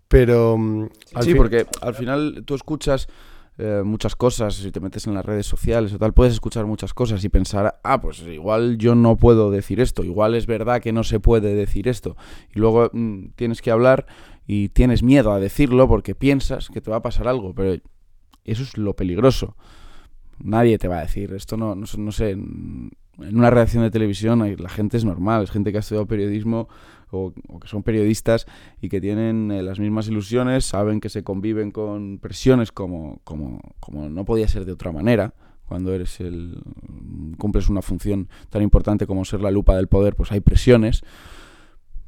Pero... 0.09 0.57
mm, 0.59 0.89
al 1.15 1.23
Sí, 1.25 1.31
fin- 1.31 1.37
porque 1.39 1.67
al 1.81 1.95
final 1.95 2.43
tú 2.45 2.55
escuchas 2.55 3.07
eh, 3.59 3.83
muchas 3.85 4.17
cosas, 4.17 4.55
si 4.55 4.71
te 4.73 4.81
metes 4.81 5.07
en 5.07 5.15
las 5.15 5.25
redes 5.25 5.47
sociales 5.47 5.93
o 5.93 5.99
tal, 5.99 6.13
puedes 6.15 6.33
escuchar 6.35 6.67
muchas 6.67 6.93
cosas 6.95 7.23
y 7.25 7.29
pensar, 7.29 7.79
ah, 7.85 8.01
pues 8.01 8.21
igual 8.21 8.77
yo 8.79 8.95
no 8.95 9.17
puedo 9.17 9.51
decir 9.51 9.81
esto, 9.81 10.03
igual 10.05 10.35
es 10.35 10.47
verdad 10.47 10.81
que 10.81 10.93
no 10.93 11.05
se 11.05 11.21
puede 11.21 11.55
decir 11.55 11.87
esto. 11.87 12.17
Y 12.55 12.59
luego 12.59 12.91
mm, 12.93 13.27
tienes 13.37 13.63
que 13.63 13.71
hablar 13.71 14.07
y 14.47 14.71
tienes 14.71 15.03
miedo 15.03 15.33
a 15.33 15.39
decirlo 15.39 15.87
porque 15.87 16.15
piensas 16.15 16.69
que 16.71 16.81
te 16.81 16.91
va 16.91 16.97
a 16.99 17.03
pasar 17.03 17.29
algo, 17.29 17.55
pero 17.55 17.81
eso 18.45 18.63
es 18.63 18.77
lo 18.77 18.95
peligroso. 18.95 19.57
Nadie 20.43 20.79
te 20.79 20.89
va 20.89 20.99
a 20.99 21.03
decir, 21.03 21.33
esto 21.35 21.57
no, 21.57 21.75
no, 21.75 22.13
sé- 22.13 22.31
en 22.31 22.91
una 23.19 23.51
redacción 23.51 23.83
de 23.85 23.91
televisión 23.91 24.57
la 24.59 24.69
gente 24.69 24.97
es 24.97 25.05
normal, 25.05 25.45
es 25.45 25.51
gente 25.51 25.71
que 25.71 25.77
ha 25.79 25.81
estudiado 25.81 26.07
periodismo 26.07 26.69
o, 27.11 27.33
que 27.61 27.69
son 27.69 27.83
periodistas 27.83 28.47
y 28.81 28.89
que 28.89 29.01
tienen 29.01 29.51
eh, 29.53 29.63
las 29.63 29.79
mismas 29.79 30.09
ilusiones, 30.09 30.65
saben 30.65 30.99
que 31.01 31.11
se 31.11 31.23
conviven 31.23 31.71
con 31.71 32.19
presiones 32.19 32.73
como, 32.73 33.21
como, 33.25 33.61
como 33.81 34.09
no 34.09 34.25
podía 34.25 34.49
ser 34.49 34.65
de 34.65 34.73
otra 34.73 34.93
manera. 34.93 35.35
Cuando 35.69 35.95
eres 35.95 36.21
el 36.21 36.61
cumples 37.39 37.69
una 37.69 37.81
función 37.83 38.29
tan 38.51 38.63
importante 38.63 39.07
como 39.07 39.25
ser 39.25 39.41
la 39.41 39.51
lupa 39.51 39.77
del 39.77 39.89
poder, 39.89 40.17
pues 40.17 40.33
hay 40.33 40.41
presiones. 40.41 41.03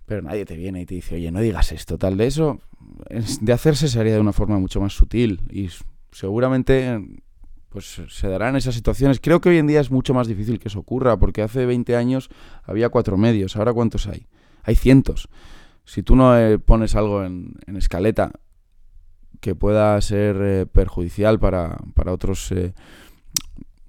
Pero 0.06 0.22
nadie 0.22 0.44
te 0.44 0.56
viene 0.56 0.82
y 0.82 0.86
te 0.86 0.94
dice, 0.96 1.14
oye, 1.14 1.30
no 1.30 1.40
digas 1.40 1.72
esto, 1.72 1.96
tal 1.98 2.16
de 2.16 2.26
eso. 2.26 2.60
es- 3.08 3.42
de 3.44 3.52
hacerse 3.52 3.88
se 3.88 3.98
haría 4.00 4.14
de 4.14 4.20
una 4.20 4.32
forma 4.34 4.58
mucho 4.58 4.80
más 4.80 4.92
sutil 4.92 5.40
y 5.50 5.68
seguramente 6.14 7.00
pues 7.68 8.00
se 8.08 8.28
darán 8.28 8.54
esas 8.54 8.74
situaciones. 8.76 9.18
Creo 9.20 9.40
que 9.40 9.48
hoy 9.48 9.58
en 9.58 9.66
día 9.66 9.80
es 9.80 9.90
mucho 9.90 10.14
más 10.14 10.28
difícil 10.28 10.60
que 10.60 10.68
eso 10.68 10.78
ocurra, 10.78 11.16
porque 11.18 11.42
hace 11.42 11.66
20 11.66 11.96
años 11.96 12.28
había 12.62 12.88
cuatro 12.88 13.16
medios, 13.16 13.56
ahora 13.56 13.72
¿cuántos 13.72 14.06
hay? 14.06 14.28
Hay 14.62 14.76
cientos. 14.76 15.28
Si 15.84 16.02
tú 16.04 16.14
no 16.14 16.38
eh, 16.38 16.58
pones 16.60 16.94
algo 16.94 17.24
en, 17.24 17.54
escaleta 17.76 18.30
que 19.40 19.54
pueda 19.56 20.00
ser 20.00 20.36
eh, 20.40 20.66
perjudicial 20.66 21.38
para, 21.40 21.76
para 21.94 22.12
otros... 22.12 22.50
eh, 22.52 22.74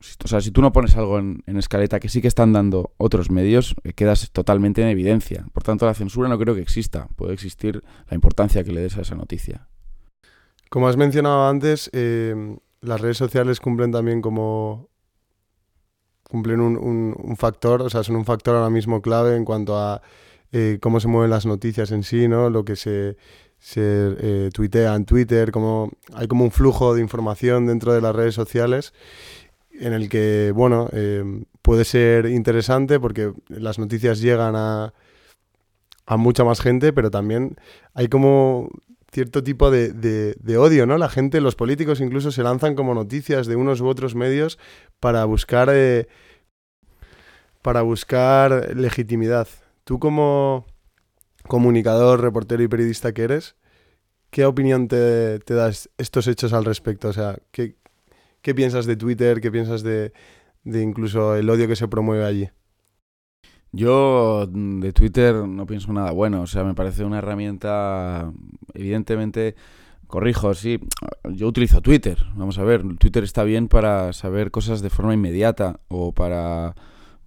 si- 0.01 0.15
o 0.23 0.27
sea, 0.27 0.41
si 0.41 0.49
tú 0.51 0.61
no 0.61 0.71
pones 0.73 0.95
algo 0.97 1.19
en, 1.19 1.43
en 1.45 1.57
escaleta 1.57 1.99
que 1.99 2.09
sí 2.09 2.21
que 2.21 2.27
están 2.27 2.53
dando 2.53 2.91
otros 2.97 3.29
medios, 3.29 3.75
eh, 3.83 3.93
quedas 3.93 4.31
totalmente 4.31 4.81
en 4.81 4.87
evidencia. 4.87 5.45
Por 5.53 5.61
tanto, 5.63 5.85
la 5.85 5.93
censura 5.93 6.27
no 6.27 6.37
creo 6.39 6.55
que 6.55 6.61
exista. 6.61 7.07
Puede 7.15 7.33
existir 7.33 7.83
la 8.09 8.15
importancia 8.15 8.63
que 8.63 8.71
le 8.71 8.81
des 8.81 8.97
a 8.97 9.01
esa 9.01 9.15
noticia. 9.15 9.67
Como 10.75 10.89
has 10.89 10.97
mencionado 10.97 11.47
antes, 11.47 11.89
eh, 11.93 12.35
las 12.81 12.99
redes 12.99 13.15
sociales 13.15 13.61
cumplen 13.61 13.93
también 13.93 14.21
como... 14.21 14.89
cumplen 16.23 16.59
un, 16.59 17.35
factor, 17.37 17.81
o 17.81 17.89
sea, 17.89 18.03
son 18.03 18.17
un 18.17 18.25
factor 18.25 18.57
ahora 18.57 18.69
mismo 18.69 19.01
clave 19.01 19.37
en 19.37 19.45
cuanto 19.45 19.79
a 19.79 20.01
eh, 20.51 20.77
cómo 20.81 20.99
se 20.99 21.07
mueven 21.07 21.29
las 21.29 21.45
noticias 21.45 21.91
en 21.91 22.03
sí, 22.03 22.27
¿no? 22.27 22.49
Lo 22.49 22.65
que 22.65 22.75
se, 22.75 23.15
se 23.57 23.81
eh, 24.19 24.49
tuitea 24.53 24.93
en 24.95 25.05
Twitter, 25.05 25.53
como 25.53 25.93
hay 26.13 26.27
como 26.27 26.43
un 26.43 26.51
flujo 26.51 26.93
de 26.93 26.99
información 26.99 27.67
dentro 27.67 27.93
de 27.93 28.01
las 28.01 28.13
redes 28.13 28.35
sociales 28.35 28.93
en 29.71 29.93
el 29.93 30.09
que, 30.09 30.51
bueno, 30.53 30.89
eh, 30.91 31.23
puede 31.61 31.85
ser 31.85 32.25
interesante 32.25 32.99
porque 32.99 33.31
las 33.47 33.79
noticias 33.79 34.19
llegan 34.19 34.57
a, 34.57 34.93
a 36.05 36.17
mucha 36.17 36.43
más 36.43 36.59
gente, 36.59 36.91
pero 36.91 37.09
también 37.09 37.55
hay 37.93 38.09
como 38.09 38.67
cierto 39.15 39.41
tipo 39.41 39.71
de, 39.71 40.57
odio, 40.59 40.85
¿no? 40.85 40.97
La 40.97 41.07
gente, 41.07 41.39
los 41.39 41.55
políticos 41.55 42.01
incluso 42.01 42.33
se 42.33 42.43
lanzan 42.43 42.75
como 42.75 42.93
noticias 42.93 43.47
de 43.47 43.55
unos 43.55 43.79
u 43.79 43.87
otros 43.87 44.13
medios 44.13 44.59
para 44.99 45.23
buscar, 45.23 45.69
eh, 45.71 46.09
para 47.61 47.81
buscar 47.81 48.75
legitimidad. 48.75 49.47
Tú 49.85 49.99
como 49.99 50.65
comunicador, 51.47 52.21
reportero 52.21 52.61
y 52.61 52.67
periodista 52.67 53.13
que 53.13 53.23
eres, 53.23 53.55
¿qué 54.31 54.45
opinión 54.45 54.89
te, 54.89 55.39
te 55.39 55.53
das 55.53 55.89
estos 55.97 56.27
hechos 56.27 56.51
al 56.51 56.65
respecto? 56.65 57.07
O 57.07 57.13
sea, 57.13 57.37
¿qué, 57.51 57.77
¿qué 58.41 58.53
piensas 58.53 58.85
de 58.85 58.97
Twitter? 58.97 59.39
¿Qué 59.39 59.49
piensas 59.49 59.81
de, 59.81 60.11
de 60.65 60.81
incluso 60.81 61.35
el 61.35 61.49
odio 61.49 61.69
que 61.69 61.77
se 61.77 61.87
promueve 61.87 62.25
allí? 62.25 62.49
Yo 63.75 64.47
mm, 64.49 64.79
de 64.79 64.93
Twitter 64.93 65.35
no 65.35 65.65
pienso 65.65 65.91
nada 65.91 66.11
bueno, 66.11 66.43
o 66.43 66.47
sea, 66.47 66.63
me 66.63 66.73
parece 66.73 67.03
una 67.03 67.17
herramienta, 67.17 68.31
evidentemente, 68.73 69.55
corrijo, 70.07 70.53
sí, 70.53 70.79
yo 71.33 71.49
utilizo 71.49 71.81
Twitter, 71.81 72.17
vamos 72.35 72.57
a 72.57 72.63
ver, 72.63 72.83
Twitter 72.97 73.25
está 73.25 73.43
bien 73.43 73.67
para 73.67 74.13
saber 74.13 74.49
cosas 74.49 74.81
de 74.81 74.89
forma 74.89 75.13
inmediata 75.13 75.81
o 75.89 76.13
para, 76.13 76.73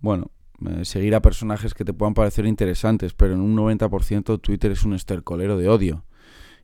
bueno, 0.01 0.31
eh, 0.67 0.87
seguir 0.87 1.15
a 1.15 1.21
personajes 1.21 1.75
que 1.75 1.85
te 1.85 1.93
puedan 1.93 2.15
parecer 2.15 2.47
interesantes, 2.47 3.13
pero 3.13 3.35
en 3.35 3.41
un 3.41 3.55
90% 3.55 4.41
Twitter 4.41 4.73
es 4.73 4.85
un 4.85 4.95
estercolero 4.95 5.59
de 5.59 5.69
odio. 5.69 6.05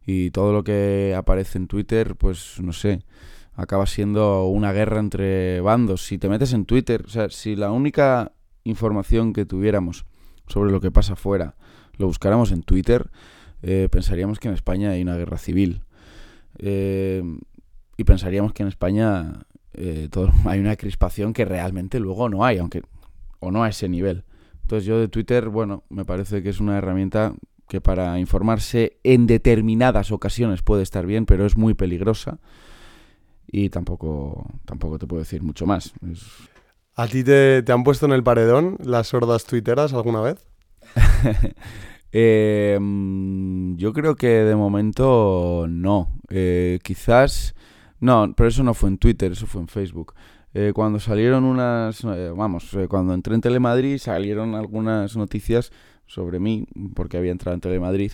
Y 0.07 0.31
todo 0.31 0.53
lo 0.53 0.64
que 0.64 1.14
aparece 1.16 1.59
en 1.59 1.68
Twitter, 1.68 2.16
pues 2.16 2.59
no 2.61 2.73
sé, 2.73 3.05
acaba 3.55 3.87
siendo 3.87 4.47
una 4.47 4.73
guerra 4.73 4.99
entre 4.99 5.61
bandos. 5.61 6.05
Si 6.07 6.18
te 6.18 6.29
metes 6.29 6.53
en 6.55 6.64
Twitter, 6.64 7.05
o 7.07 7.09
sea, 7.09 7.29
si 7.31 7.55
la 7.57 7.70
única 7.70 8.33
información 8.64 9.33
que 9.33 9.46
tuviéramos 9.46 10.05
sobre 10.46 10.72
lo 10.72 10.81
que 10.81 10.90
pasa 10.90 11.14
afuera 11.14 11.55
lo 11.96 12.07
buscáramos 12.07 12.50
en 12.50 12.62
Twitter, 12.62 13.11
eh, 13.62 13.88
pensaríamos 13.90 14.40
que 14.40 14.48
en 14.48 14.55
España 14.55 14.90
hay 14.90 15.03
una 15.03 15.16
guerra 15.16 15.38
civil. 15.38 15.83
Eh, 16.59 17.22
y 17.96 18.05
pensaríamos 18.05 18.53
que 18.53 18.62
en 18.62 18.68
España 18.68 19.46
todo, 20.11 20.33
hay 20.44 20.61
una 20.61 20.77
crispación 20.77 21.33
que 21.33 21.44
realmente 21.44 22.00
luego 22.00 22.29
no 22.29 22.44
hay, 22.44 22.59
aunque 22.59 22.83
o 23.40 23.50
no 23.50 23.62
a 23.62 23.68
ese 23.68 23.88
nivel. 23.88 24.24
Entonces 24.62 24.87
yo 24.87 24.98
de 24.98 25.09
Twitter, 25.09 25.48
bueno, 25.48 25.85
me 25.90 26.05
parece 26.05 26.42
que 26.42 26.48
es 26.48 26.61
una 26.61 26.79
herramienta 26.79 27.35
que 27.68 27.81
para 27.81 28.18
informarse 28.18 28.98
en 29.05 29.27
determinadas 29.27 30.11
ocasiones 30.11 30.62
puede 30.62 30.83
estar 30.83 31.07
bien, 31.07 31.27
pero 31.27 31.46
es 31.46 31.57
muy 31.57 31.74
peligrosa 31.74 32.38
y 33.46 33.68
tampoco, 33.68 34.46
tampoco 34.64 34.98
te 34.98 35.07
puedo 35.07 35.20
decir 35.20 35.42
mucho 35.42 35.66
más. 35.66 35.92
¿A 36.96 37.07
ti 37.09 37.24
te, 37.24 37.64
han 37.70 37.85
puesto 37.85 38.07
en 38.07 38.12
el 38.12 38.22
paredón 38.22 38.76
las 38.83 39.09
sordas 39.09 39.44
tuiteras 39.44 39.92
alguna 39.92 40.20
vez? 40.20 40.46
Em, 42.16 43.76
yo 43.76 43.92
creo 43.92 44.14
que 44.14 44.28
de 44.28 44.54
momento 44.54 45.66
no. 45.68 46.16
Eh, 46.30 46.78
quizás... 46.85 47.57
No, 47.98 48.33
pero 48.37 48.48
eso 48.48 48.62
no 48.62 48.72
fue 48.72 48.90
en 48.90 48.98
Twitter, 48.98 49.33
eso 49.33 49.48
fue 49.48 49.62
en 49.62 49.66
Facebook. 49.66 50.14
Eh, 50.57 50.70
cuando 50.72 51.00
salieron 51.00 51.42
unas, 51.42 52.04
eh, 52.04 52.30
vamos, 52.35 52.72
eh, 52.74 52.87
cuando 52.87 53.12
entré 53.12 53.35
en 53.35 53.40
Telemadrid 53.40 53.98
salieron 53.98 54.54
algunas 54.54 55.16
noticias 55.16 55.72
sobre 56.07 56.38
mí, 56.38 56.68
porque 56.94 57.16
había 57.16 57.33
entrado 57.33 57.57
en 57.57 57.61
Telemadrid. 57.61 58.12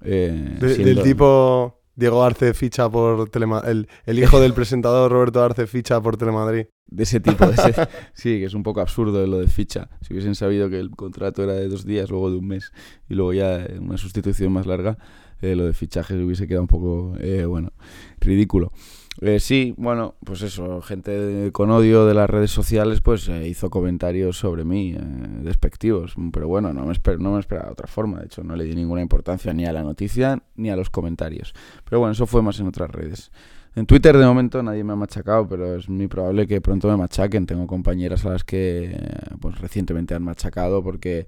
Del 0.00 1.02
tipo 1.02 1.81
Diego 1.94 2.22
Arce 2.22 2.54
ficha 2.54 2.88
por 2.88 3.28
Telemadrid, 3.28 3.86
el, 4.06 4.18
hijo 4.18 4.40
del 4.40 4.52
presentador 4.54 5.10
Roberto 5.10 5.42
Arce 5.42 5.66
ficha 5.66 6.00
por 6.00 6.16
Telemadrid. 6.16 6.66
De 6.86 7.04
ese 7.04 7.20
tipo, 7.20 7.46
de 7.46 7.54
ese, 7.54 7.74
sí, 8.12 8.38
que 8.38 8.44
es 8.44 8.54
un 8.54 8.62
poco 8.62 8.80
absurdo 8.80 9.26
lo 9.26 9.38
de 9.38 9.48
ficha. 9.48 9.88
Si 10.02 10.12
hubiesen 10.12 10.34
sabido 10.34 10.68
que 10.68 10.78
el 10.78 10.90
contrato 10.90 11.42
era 11.42 11.54
de 11.54 11.68
dos 11.68 11.86
días, 11.86 12.10
luego 12.10 12.30
de 12.30 12.36
un 12.36 12.46
mes, 12.46 12.72
y 13.08 13.14
luego 13.14 13.32
ya 13.32 13.66
una 13.80 13.96
sustitución 13.96 14.52
más 14.52 14.66
larga, 14.66 14.98
lo 15.40 15.64
de 15.64 15.72
fichajes 15.72 16.18
hubiese 16.18 16.46
quedado 16.46 16.62
un 16.62 16.68
poco, 16.68 17.14
bueno, 17.48 17.72
ridículo. 18.20 18.72
Eh, 19.20 19.40
sí, 19.40 19.74
bueno, 19.76 20.14
pues 20.24 20.40
eso, 20.42 20.80
gente 20.80 21.50
con 21.52 21.70
odio 21.70 22.06
de 22.06 22.14
las 22.14 22.30
redes 22.30 22.50
sociales 22.50 23.02
pues 23.02 23.28
eh, 23.28 23.46
hizo 23.46 23.68
comentarios 23.68 24.38
sobre 24.38 24.64
mí, 24.64 24.94
eh, 24.96 25.00
despectivos, 25.42 26.14
pero 26.32 26.48
bueno, 26.48 26.72
no 26.72 26.86
me, 26.86 26.94
no 27.18 27.32
me 27.34 27.40
esperaba 27.40 27.70
otra 27.70 27.86
forma, 27.86 28.20
de 28.20 28.26
hecho 28.26 28.42
no 28.42 28.56
le 28.56 28.64
di 28.64 28.74
ninguna 28.74 29.02
importancia 29.02 29.52
ni 29.52 29.66
a 29.66 29.72
la 29.72 29.82
noticia 29.82 30.42
ni 30.56 30.70
a 30.70 30.76
los 30.76 30.88
comentarios, 30.88 31.52
pero 31.84 31.98
bueno, 31.98 32.12
eso 32.12 32.26
fue 32.26 32.40
más 32.40 32.58
en 32.60 32.68
otras 32.68 32.90
redes. 32.90 33.30
En 33.74 33.86
Twitter 33.86 34.16
de 34.16 34.24
momento 34.24 34.62
nadie 34.62 34.82
me 34.82 34.94
ha 34.94 34.96
machacado, 34.96 35.46
pero 35.46 35.76
es 35.76 35.88
muy 35.88 36.08
probable 36.08 36.46
que 36.46 36.60
pronto 36.60 36.88
me 36.88 36.96
machaquen. 36.98 37.46
Tengo 37.46 37.66
compañeras 37.66 38.26
a 38.26 38.28
las 38.28 38.44
que 38.44 38.94
pues 39.40 39.58
recientemente 39.62 40.14
han 40.14 40.22
machacado 40.22 40.82
porque 40.82 41.26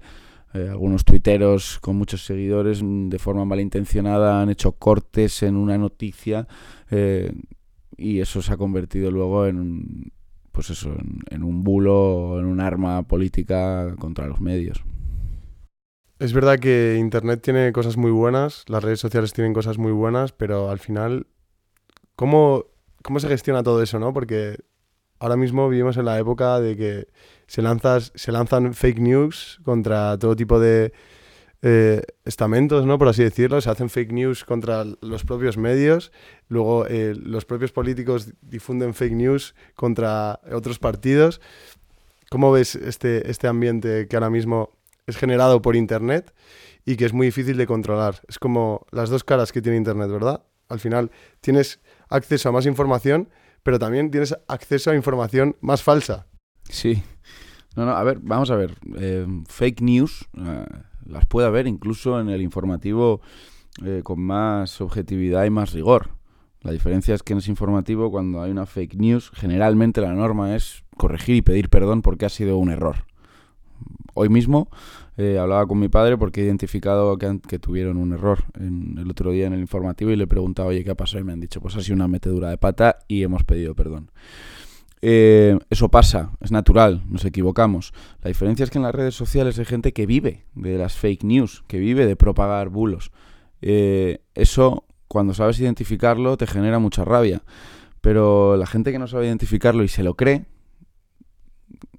algunos 0.53 1.03
tuiteros 1.03 1.79
con 1.79 1.95
muchos 1.95 2.23
seguidores 2.23 2.83
mm, 2.83 3.09
de 3.09 3.17
forma 3.17 3.45
malintencionada 3.45 4.41
han 4.41 4.51
hecho 4.51 4.73
cortes 4.73 5.41
en 5.41 5.55
una 5.55 5.79
noticia 5.79 6.47
y 7.97 8.19
eso 8.19 8.41
se 8.41 8.53
ha 8.53 8.57
convertido 8.57 9.11
luego 9.11 9.45
en 9.47 9.59
un, 9.59 10.11
pues 10.51 10.69
eso, 10.69 10.95
en, 11.29 11.43
un 11.43 11.63
bulo, 11.63 12.39
en 12.39 12.45
un 12.45 12.59
arma 12.59 13.03
política 13.03 13.95
contra 13.99 14.27
los 14.27 14.41
medios. 14.41 14.83
Es 16.19 16.31
verdad 16.33 16.59
que 16.59 16.95
Internet 16.97 17.41
tiene 17.41 17.73
cosas 17.73 17.97
muy 17.97 18.11
buenas, 18.11 18.63
las 18.67 18.83
redes 18.83 18.99
sociales 18.99 19.33
tienen 19.33 19.53
cosas 19.53 19.77
muy 19.77 19.91
buenas, 19.91 20.31
pero 20.31 20.69
al 20.69 20.79
final, 20.79 21.27
¿cómo, 22.15 22.65
cómo 23.03 23.19
se 23.19 23.27
gestiona 23.27 23.63
todo 23.63 23.81
eso, 23.83 23.99
no? 23.99 24.13
Porque 24.13 24.57
ahora 25.19 25.35
mismo 25.35 25.67
vivimos 25.67 25.97
en 25.97 26.05
la 26.05 26.17
época 26.17 26.59
de 26.61 26.77
que 26.77 27.07
se, 27.47 27.61
lanzas, 27.61 28.13
se 28.15 28.31
lanzan 28.31 28.73
fake 28.73 28.99
news 28.99 29.59
contra 29.63 30.17
todo 30.17 30.37
tipo 30.37 30.57
de, 30.59 30.93
eh, 31.67 32.03
estamentos, 32.25 32.85
¿no? 32.85 32.99
Por 32.99 33.07
así 33.07 33.23
decirlo, 33.23 33.59
se 33.59 33.71
hacen 33.71 33.89
fake 33.89 34.11
news 34.11 34.45
contra 34.45 34.85
los 35.01 35.23
propios 35.23 35.57
medios, 35.57 36.11
luego 36.47 36.85
eh, 36.85 37.15
los 37.15 37.45
propios 37.45 37.71
políticos 37.71 38.33
difunden 38.43 38.93
fake 38.93 39.13
news 39.13 39.55
contra 39.73 40.39
otros 40.51 40.77
partidos. 40.77 41.41
¿Cómo 42.29 42.51
ves 42.51 42.75
este, 42.75 43.31
este 43.31 43.47
ambiente 43.47 44.07
que 44.07 44.15
ahora 44.15 44.29
mismo 44.29 44.77
es 45.07 45.17
generado 45.17 45.63
por 45.63 45.75
Internet 45.75 46.35
y 46.85 46.97
que 46.97 47.05
es 47.05 47.13
muy 47.13 47.25
difícil 47.25 47.57
de 47.57 47.65
controlar? 47.65 48.21
Es 48.27 48.37
como 48.37 48.85
las 48.91 49.09
dos 49.09 49.23
caras 49.23 49.51
que 49.51 49.63
tiene 49.63 49.79
Internet, 49.79 50.11
¿verdad? 50.11 50.43
Al 50.69 50.79
final 50.79 51.09
tienes 51.41 51.79
acceso 52.09 52.49
a 52.49 52.51
más 52.51 52.67
información, 52.67 53.31
pero 53.63 53.79
también 53.79 54.11
tienes 54.11 54.37
acceso 54.47 54.91
a 54.91 54.95
información 54.95 55.55
más 55.61 55.81
falsa. 55.81 56.27
Sí. 56.69 57.01
No, 57.75 57.87
no, 57.87 57.93
a 57.93 58.03
ver, 58.03 58.19
vamos 58.21 58.51
a 58.51 58.55
ver. 58.55 58.75
Eh, 58.97 59.25
fake 59.47 59.81
news 59.81 60.27
las 61.05 61.25
puede 61.25 61.47
haber 61.47 61.67
incluso 61.67 62.19
en 62.19 62.29
el 62.29 62.41
informativo 62.41 63.21
eh, 63.83 64.01
con 64.03 64.21
más 64.21 64.81
objetividad 64.81 65.45
y 65.45 65.49
más 65.49 65.73
rigor. 65.73 66.09
La 66.61 66.71
diferencia 66.71 67.13
es 67.13 67.21
que 67.21 67.33
en 67.33 67.39
ese 67.39 67.51
informativo, 67.51 68.09
cuando 68.09 68.41
hay 68.41 68.51
una 68.51 68.65
fake 68.65 68.95
news, 68.95 69.29
generalmente 69.33 70.01
la 70.01 70.13
norma 70.13 70.55
es 70.55 70.83
corregir 70.97 71.35
y 71.35 71.41
pedir 71.41 71.69
perdón 71.69 72.01
porque 72.01 72.25
ha 72.25 72.29
sido 72.29 72.57
un 72.57 72.71
error. 72.71 73.05
Hoy 74.15 74.29
mismo 74.29 74.69
eh, 75.17 75.37
hablaba 75.37 75.67
con 75.67 75.77
mi 75.77 75.89
padre 75.89 76.17
porque 76.17 76.41
he 76.41 76.45
identificado 76.45 77.17
que, 77.17 77.59
tuvieron 77.59 77.97
un 77.97 78.13
error 78.13 78.45
en, 78.59 78.97
el 78.97 79.11
otro 79.11 79.31
día 79.31 79.45
en 79.45 79.53
el 79.53 79.59
informativo 79.59 80.11
y 80.11 80.15
le 80.15 80.23
he 80.23 80.27
preguntado, 80.27 80.69
oye, 80.69 80.83
¿qué 80.83 80.91
ha 80.91 80.95
pasado? 80.95 81.19
Y 81.19 81.23
me 81.23 81.33
han 81.33 81.39
dicho, 81.39 81.61
pues 81.61 81.75
ha 81.75 81.81
sido 81.81 81.95
una 81.95 82.07
metedura 82.07 82.49
de 82.49 82.57
pata 82.57 82.97
y 83.07 83.23
hemos 83.23 83.43
pedido 83.43 83.75
perdón. 83.75 84.09
Eh, 85.07 85.59
eso 85.69 85.89
pasa, 85.89 86.31
es 86.41 86.51
natural, 86.51 87.03
nos 87.07 87.25
equivocamos. 87.25 87.93
La 88.23 88.29
diferencia 88.29 88.63
es 88.63 88.71
que 88.71 88.79
en 88.79 88.85
las 88.85 88.95
redes 88.95 89.13
sociales 89.13 89.59
hay 89.59 89.65
gente 89.65 89.93
que 89.93 90.07
vive 90.07 90.45
de 90.55 90.79
las 90.79 90.95
fake 90.95 91.23
news, 91.23 91.63
que 91.67 91.77
vive 91.77 92.07
de 92.07 92.15
propagar 92.15 92.69
bulos. 92.69 93.11
Eh, 93.61 94.23
eso, 94.33 94.83
cuando 95.07 95.35
sabes 95.35 95.59
identificarlo, 95.59 96.37
te 96.37 96.47
genera 96.47 96.79
mucha 96.79 97.05
rabia. 97.05 97.43
Pero 98.01 98.57
la 98.57 98.65
gente 98.65 98.91
que 98.91 98.97
no 98.97 99.05
sabe 99.05 99.27
identificarlo 99.27 99.83
y 99.83 99.89
se 99.89 100.01
lo 100.01 100.15
cree, 100.15 100.45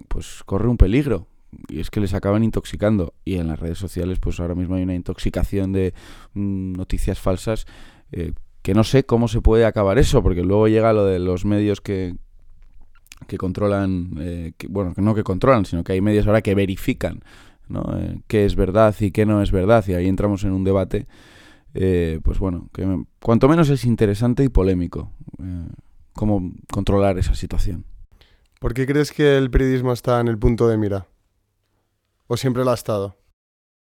pues 0.09 0.42
corre 0.45 0.66
un 0.66 0.77
peligro. 0.77 1.29
Y 1.69 1.79
es 1.79 1.90
que 1.90 2.01
les 2.01 2.12
acaban 2.12 2.42
intoxicando. 2.42 3.14
Y 3.25 3.37
en 3.37 3.47
las 3.47 3.61
redes 3.61 3.79
sociales, 3.79 4.19
pues 4.19 4.40
ahora 4.40 4.57
mismo 4.57 4.75
hay 4.75 4.83
una 4.83 4.97
intoxicación 4.97 5.73
de 5.73 5.95
mm, 6.35 6.73
noticias 6.73 7.21
falsas. 7.21 7.66
Eh, 8.11 8.33
que 8.62 8.75
no 8.75 8.83
sé 8.83 9.07
cómo 9.07 9.29
se 9.29 9.40
puede 9.42 9.64
acabar 9.64 9.97
eso, 9.97 10.25
porque 10.25 10.42
luego 10.42 10.66
llega 10.66 10.92
lo 10.92 11.05
de 11.05 11.21
los 11.21 11.45
medios 11.45 11.81
que, 11.81 12.16
que 13.26 13.38
controlan, 13.38 14.11
eh, 14.18 14.52
bueno, 14.68 14.94
que 14.94 15.02
no 15.02 15.14
que 15.14 15.24
controlan, 15.24 15.64
sino 15.64 15.83
que 15.85 15.92
hay 15.92 16.00
medios 16.00 16.26
ahora 16.26 16.42
que 16.42 16.55
verifican 16.55 17.20
¿no? 17.68 17.85
Eh, 17.98 18.20
qué 18.26 18.44
es 18.44 18.57
verdad 18.57 18.94
y 19.00 19.11
qué 19.11 19.26
no 19.26 19.42
es 19.42 19.50
verdad, 19.50 19.85
y 19.88 19.94
ahí 19.94 20.09
entramos 20.09 20.44
en 20.44 20.52
un 20.52 20.64
debate, 20.64 21.07
eh, 21.74 22.20
pues 22.22 22.38
bueno, 22.38 22.68
que 22.72 22.87
cuanto 23.20 23.48
menos 23.48 23.68
es 23.68 23.85
interesante 23.85 24.44
y 24.44 24.48
polémico 24.48 25.12
cómo 26.12 26.52
controlar 26.72 27.18
esa 27.18 27.35
situación. 27.35 27.85
¿Por 28.59 28.72
qué 28.72 28.87
crees 28.87 29.12
que 29.12 29.37
el 29.37 29.50
periodismo 29.50 29.92
está 29.92 30.18
en 30.18 30.29
el 30.29 30.38
punto 30.38 30.66
de 30.66 30.79
mira? 30.79 31.07
¿O 32.26 32.38
siempre 32.38 32.64
lo 32.64 32.70
ha 32.70 32.74
estado? 32.74 33.18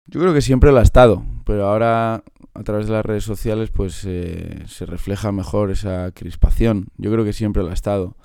Yo 0.07 0.21
creo 0.21 0.33
que 0.33 0.41
siempre 0.41 0.71
lo 0.71 0.79
ha 0.79 0.83
estado. 0.83 1.25
pero 1.45 1.67
ahora 1.67 2.23
a 2.55 2.63
través 2.63 2.87
de 2.87 2.93
las 2.93 3.05
redes 3.05 3.25
sociales 3.25 3.71
pues 3.71 4.05
eh, 4.07 4.63
se 4.67 4.87
refleja 4.87 5.33
mejor 5.33 5.73
esa 5.73 6.13
crispación. 6.13 6.87
Yo 6.97 7.11
creo 7.11 7.25
que 7.25 7.33
siempre 7.33 7.65
lo 7.65 7.71
ha 7.71 7.75
estado. 7.75 8.17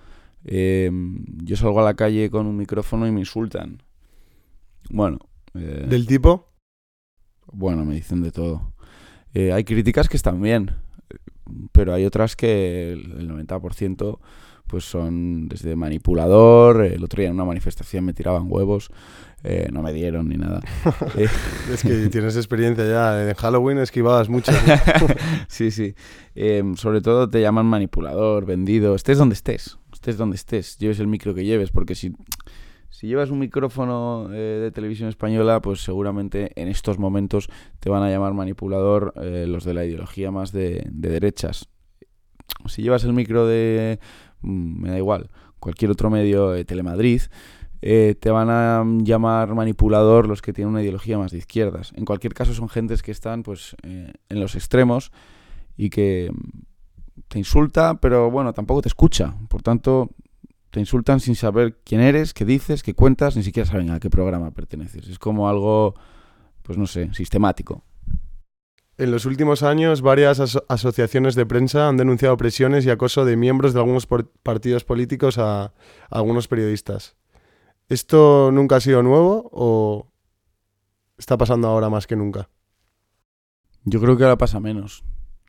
Eh, 0.45 0.89
yo 1.43 1.55
salgo 1.55 1.81
a 1.81 1.83
la 1.83 1.95
calle 1.95 2.29
con 2.29 2.47
un 2.47 2.57
micrófono 2.57 3.07
y 3.07 3.11
me 3.11 3.19
insultan. 3.19 3.83
Bueno. 4.89 5.19
Eh, 5.53 5.85
¿Del 5.89 6.07
tipo? 6.07 6.53
Bueno, 7.51 7.85
me 7.85 7.95
dicen 7.95 8.21
de 8.21 8.31
todo. 8.31 8.73
hay 9.33 9.63
críticas 9.63 10.09
que 10.09 10.17
están 10.17 10.41
bien, 10.41 10.71
pero 11.71 11.93
hay 11.93 12.05
otras 12.05 12.35
que 12.35 12.91
el 12.91 13.29
90% 13.29 14.19
pues 14.67 14.83
son 14.83 15.47
desde 15.47 15.75
manipulador, 15.75 16.83
el 16.83 17.03
otro 17.03 17.21
día 17.21 17.29
en 17.29 17.35
una 17.35 17.45
manifestación 17.45 18.03
me 18.03 18.13
tiraban 18.13 18.47
huevos, 18.47 18.89
eh, 19.43 19.69
no 19.71 19.81
me 19.81 19.93
dieron 19.93 20.27
ni 20.27 20.35
nada. 20.35 20.61
Eh, 21.17 21.27
es 21.71 21.83
que 21.83 22.07
tienes 22.11 22.35
experiencia 22.35 22.85
ya, 22.85 23.29
en 23.29 23.33
Halloween 23.35 23.77
esquivabas 23.79 24.29
mucho. 24.29 24.51
sí, 25.47 25.71
sí. 25.71 25.95
Sobre 26.75 27.01
todo 27.01 27.29
te 27.29 27.41
llaman 27.41 27.65
manipulador, 27.65 28.45
vendido, 28.45 28.93
estés 28.93 29.17
donde 29.17 29.33
estés, 29.33 29.77
estés 29.97 30.17
donde 30.17 30.35
estés, 30.35 30.77
lleves 30.77 30.99
el 30.99 31.07
micro 31.07 31.33
que 31.33 31.45
lleves, 31.45 31.71
porque 31.71 31.95
si, 31.95 32.15
si 32.89 33.07
llevas 33.07 33.29
un 33.29 33.39
micrófono 33.39 34.29
eh, 34.31 34.59
de 34.61 34.71
televisión 34.71 35.09
española, 35.09 35.61
pues 35.61 35.83
seguramente 35.83 36.51
en 36.55 36.67
estos 36.67 36.97
momentos 36.97 37.49
te 37.79 37.89
van 37.89 38.03
a 38.03 38.09
llamar 38.09 38.33
manipulador 38.33 39.13
los 39.15 39.63
de 39.63 39.73
la 39.73 39.85
ideología 39.85 40.31
más 40.31 40.51
de, 40.51 40.87
de 40.89 41.09
derechas. 41.09 41.67
Si 42.65 42.81
llevas 42.81 43.03
el 43.03 43.13
micro 43.13 43.45
de 43.45 43.99
Mm, 44.41 44.81
me 44.81 44.89
da 44.89 44.97
igual, 44.97 45.29
cualquier 45.59 45.91
otro 45.91 46.09
medio, 46.09 46.51
de 46.51 46.65
Telemadrid, 46.65 47.21
eh, 47.81 48.15
te 48.19 48.29
van 48.31 48.49
a 48.49 48.83
llamar 49.03 49.53
manipulador 49.53 50.27
los 50.27 50.41
que 50.41 50.53
tienen 50.53 50.71
una 50.71 50.81
ideología 50.81 51.17
más 51.17 51.31
de 51.31 51.37
izquierdas. 51.37 51.93
En 51.95 52.05
cualquier 52.05 52.33
caso 52.33 52.53
son 52.53 52.69
gentes 52.69 53.03
que 53.03 53.11
están 53.11 53.43
pues 53.43 53.75
eh, 53.83 54.13
en 54.29 54.39
los 54.39 54.55
extremos 54.55 55.11
y 55.75 55.89
que 55.89 56.31
te 57.27 57.39
insulta, 57.39 57.99
pero 57.99 58.31
bueno, 58.31 58.53
tampoco 58.53 58.81
te 58.81 58.89
escucha. 58.89 59.35
Por 59.49 59.61
tanto, 59.61 60.09
te 60.69 60.79
insultan 60.79 61.19
sin 61.19 61.35
saber 61.35 61.77
quién 61.83 62.01
eres, 62.01 62.33
qué 62.33 62.45
dices, 62.45 62.83
qué 62.83 62.93
cuentas, 62.93 63.35
ni 63.35 63.43
siquiera 63.43 63.69
saben 63.69 63.89
a 63.91 63.99
qué 63.99 64.09
programa 64.09 64.51
perteneces. 64.51 65.07
Es 65.07 65.19
como 65.19 65.49
algo, 65.49 65.95
pues 66.63 66.77
no 66.77 66.87
sé, 66.87 67.13
sistemático. 67.13 67.83
En 68.97 69.11
los 69.11 69.25
últimos 69.25 69.61
años, 69.61 70.01
varias 70.01 70.39
asociaciones 70.67 71.35
de 71.35 71.45
prensa 71.45 71.87
han 71.87 71.97
denunciado 71.97 72.35
presiones 72.35 72.83
y 72.85 72.89
acoso 72.89 73.25
de 73.25 73.37
miembros 73.37 73.73
de 73.73 73.79
algunos 73.79 74.07
partidos 74.41 74.83
políticos 74.83 75.37
a, 75.37 75.73
algunos 76.09 76.47
periodistas. 76.47 77.15
¿Esto 77.89 78.49
nunca 78.51 78.77
ha 78.77 78.81
sido 78.81 79.03
nuevo 79.03 79.49
o 79.51 80.11
está 81.17 81.37
pasando 81.37 81.67
ahora 81.67 81.89
más 81.89 82.07
que 82.07 82.15
nunca? 82.15 82.49
Yo 83.83 84.01
creo 84.01 84.17
que 84.17 84.23
ahora 84.23 84.37
pasa 84.37 84.59
menos. 84.59 85.03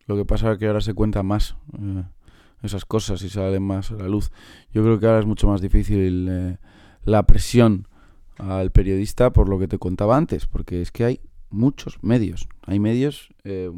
Lo 0.09 0.17
que 0.17 0.25
pasa 0.25 0.53
es 0.53 0.59
que 0.59 0.67
ahora 0.67 0.81
se 0.81 0.95
cuentan 0.95 1.27
más 1.27 1.55
eh, 1.79 2.03
esas 2.63 2.87
cosas 2.87 3.23
y 3.23 3.29
salen 3.29 3.63
más 3.63 3.91
a 3.91 3.95
la 3.95 4.09
luz. 4.09 4.33
Yo 4.73 4.83
creo 4.83 4.99
que 4.99 5.07
ahora 5.07 5.21
es 5.21 5.27
mucho 5.27 5.47
más 5.47 5.61
difícil 5.61 6.27
eh, 6.29 6.57
la 7.05 7.25
presión 7.25 7.87
al 8.39 8.71
periodista 8.71 9.33
por 9.33 9.51
lo 9.51 9.59
que 9.59 9.69
te 9.69 9.79
contaba 9.79 10.17
antes, 10.17 10.47
porque 10.47 10.81
es 10.81 10.91
que 10.91 11.05
hay 11.05 11.21
muchos 11.51 12.03
medios. 12.03 12.49
Hay 12.65 12.81
medios 12.81 13.29
eh, 13.45 13.71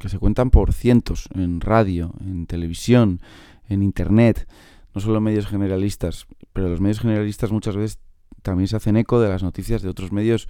que 0.00 0.08
se 0.08 0.18
cuentan 0.18 0.50
por 0.50 0.72
cientos 0.72 1.28
en 1.34 1.60
radio, 1.60 2.14
en 2.20 2.46
televisión, 2.46 3.20
en 3.68 3.82
internet, 3.82 4.48
no 4.94 5.02
solo 5.02 5.20
medios 5.20 5.46
generalistas, 5.46 6.26
pero 6.54 6.70
los 6.70 6.80
medios 6.80 7.00
generalistas 7.00 7.52
muchas 7.52 7.76
veces 7.76 7.98
también 8.40 8.68
se 8.68 8.76
hacen 8.76 8.96
eco 8.96 9.20
de 9.20 9.28
las 9.28 9.42
noticias 9.42 9.82
de 9.82 9.90
otros 9.90 10.12
medios 10.12 10.48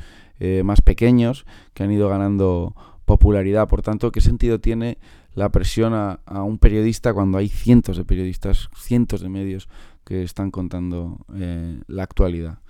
más 0.62 0.82
pequeños 0.82 1.46
que 1.74 1.82
han 1.82 1.90
ido 1.90 2.08
ganando 2.08 2.76
popularidad. 3.08 3.66
Por 3.66 3.82
tanto, 3.82 4.12
¿qué 4.12 4.20
sentido 4.20 4.60
tiene 4.60 4.98
la 5.34 5.48
presión 5.48 5.92
a, 5.94 6.20
un 6.44 6.58
periodista 6.58 7.12
cuando 7.12 7.38
hay 7.38 7.48
cientos 7.48 7.96
de 7.96 8.04
periodistas, 8.04 8.68
cientos 8.76 9.20
de 9.20 9.28
medios 9.28 9.68
que 10.04 10.22
están 10.22 10.52
contando 10.52 11.18
eh, 11.34 11.80
la 11.88 12.04
actualidad? 12.04 12.60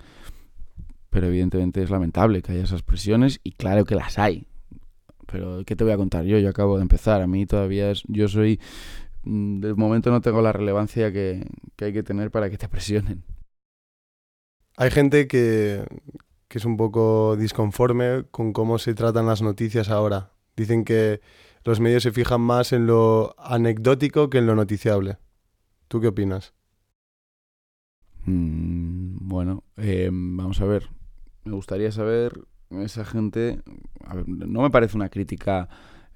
pero 1.11 1.27
evidentemente 1.27 1.81
es 1.81 1.89
lamentable 1.89 2.41
que 2.41 2.51
haya 2.51 2.63
esas 2.63 2.83
presiones 2.83 3.39
y 3.43 3.53
claro 3.53 3.83
que 3.83 3.95
las 3.95 4.19
hay. 4.19 4.45
Pero 5.25 5.63
¿qué 5.65 5.75
te 5.75 5.83
voy 5.83 5.93
a 5.93 5.97
contar 5.97 6.23
yo? 6.25 6.37
Yo 6.37 6.49
acabo 6.49 6.77
de 6.77 6.83
empezar, 6.83 7.21
a 7.21 7.27
mí 7.27 7.45
todavía 7.45 7.91
es, 7.91 8.03
yo 8.07 8.27
soy, 8.27 8.59
mm, 9.23 9.59
de 9.59 9.73
momento 9.73 10.11
no 10.11 10.21
tengo 10.21 10.41
la 10.41 10.53
relevancia 10.53 11.11
que, 11.11 11.47
que 11.75 11.85
hay 11.85 11.93
que 11.93 12.03
tener 12.03 12.31
para 12.31 12.49
que 12.49 12.57
te 12.57 12.69
presionen. 12.69 13.23
Hay 14.77 14.91
gente 14.91 15.27
que, 15.27 15.83
que 16.49 16.57
es 16.57 16.65
un 16.65 16.75
poco 16.75 17.37
disconforme 17.37 18.25
con 18.31 18.51
cómo 18.51 18.77
se 18.77 18.93
tratan 18.93 19.27
las 19.27 19.41
noticias 19.41 19.89
ahora. 19.89 20.33
Dicen 20.57 20.83
que 20.83 21.21
los 21.63 21.79
medios 21.79 22.03
se 22.03 22.11
fijan 22.11 22.41
más 22.41 22.73
en 22.73 22.87
lo 22.87 23.33
anecdótico 23.37 24.29
que 24.29 24.39
en 24.39 24.47
lo 24.47 24.55
noticiable. 24.55 25.17
¿Tú 25.87 26.01
qué 26.01 26.07
opinas? 26.07 26.53
Mm, 28.25 29.29
bueno, 29.29 29.63
eh, 29.77 30.09
vamos 30.11 30.59
a 30.59 30.65
ver 30.65 30.89
me 31.49 31.55
gustaría 31.55 31.91
saber, 31.91 32.45
esa 32.69 33.03
gente, 33.03 33.59
no 34.25 34.61
me 34.61 34.69
parece 34.69 34.95
una 34.95 35.09
crítica 35.09 35.67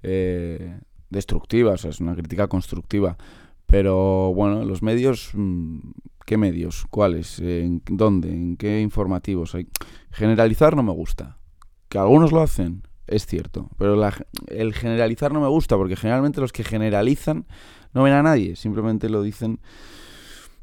eh, 0.04 0.80
destructiva, 1.10 1.74
o 1.74 1.78
sea, 1.78 1.89
es 1.89 2.00
una 2.00 2.15
crítica 2.15 2.48
constructiva, 2.48 3.17
pero 3.65 4.34
bueno, 4.34 4.63
los 4.63 4.84
medios, 4.84 5.32
mm, 5.34 5.80
¿qué 6.25 6.38
medios? 6.38 6.86
¿Cuáles? 6.89 7.39
¿En 7.39 7.81
dónde? 7.89 8.29
¿En 8.29 8.57
qué 8.57 8.81
informativos 8.81 9.55
hay? 9.55 9.67
Generalizar 10.12 10.75
no 10.75 10.83
me 10.83 10.91
gusta. 10.91 11.38
Que 11.89 11.97
algunos 11.97 12.31
lo 12.31 12.41
hacen, 12.41 12.83
es 13.07 13.25
cierto, 13.25 13.69
pero 13.77 14.01
el 14.47 14.73
generalizar 14.73 15.31
no 15.31 15.41
me 15.41 15.47
gusta 15.47 15.77
porque 15.77 15.95
generalmente 15.95 16.41
los 16.41 16.51
que 16.51 16.63
generalizan 16.63 17.45
no 17.93 18.03
ven 18.03 18.13
a 18.13 18.23
nadie, 18.23 18.55
simplemente 18.55 19.09
lo 19.09 19.21
dicen 19.21 19.59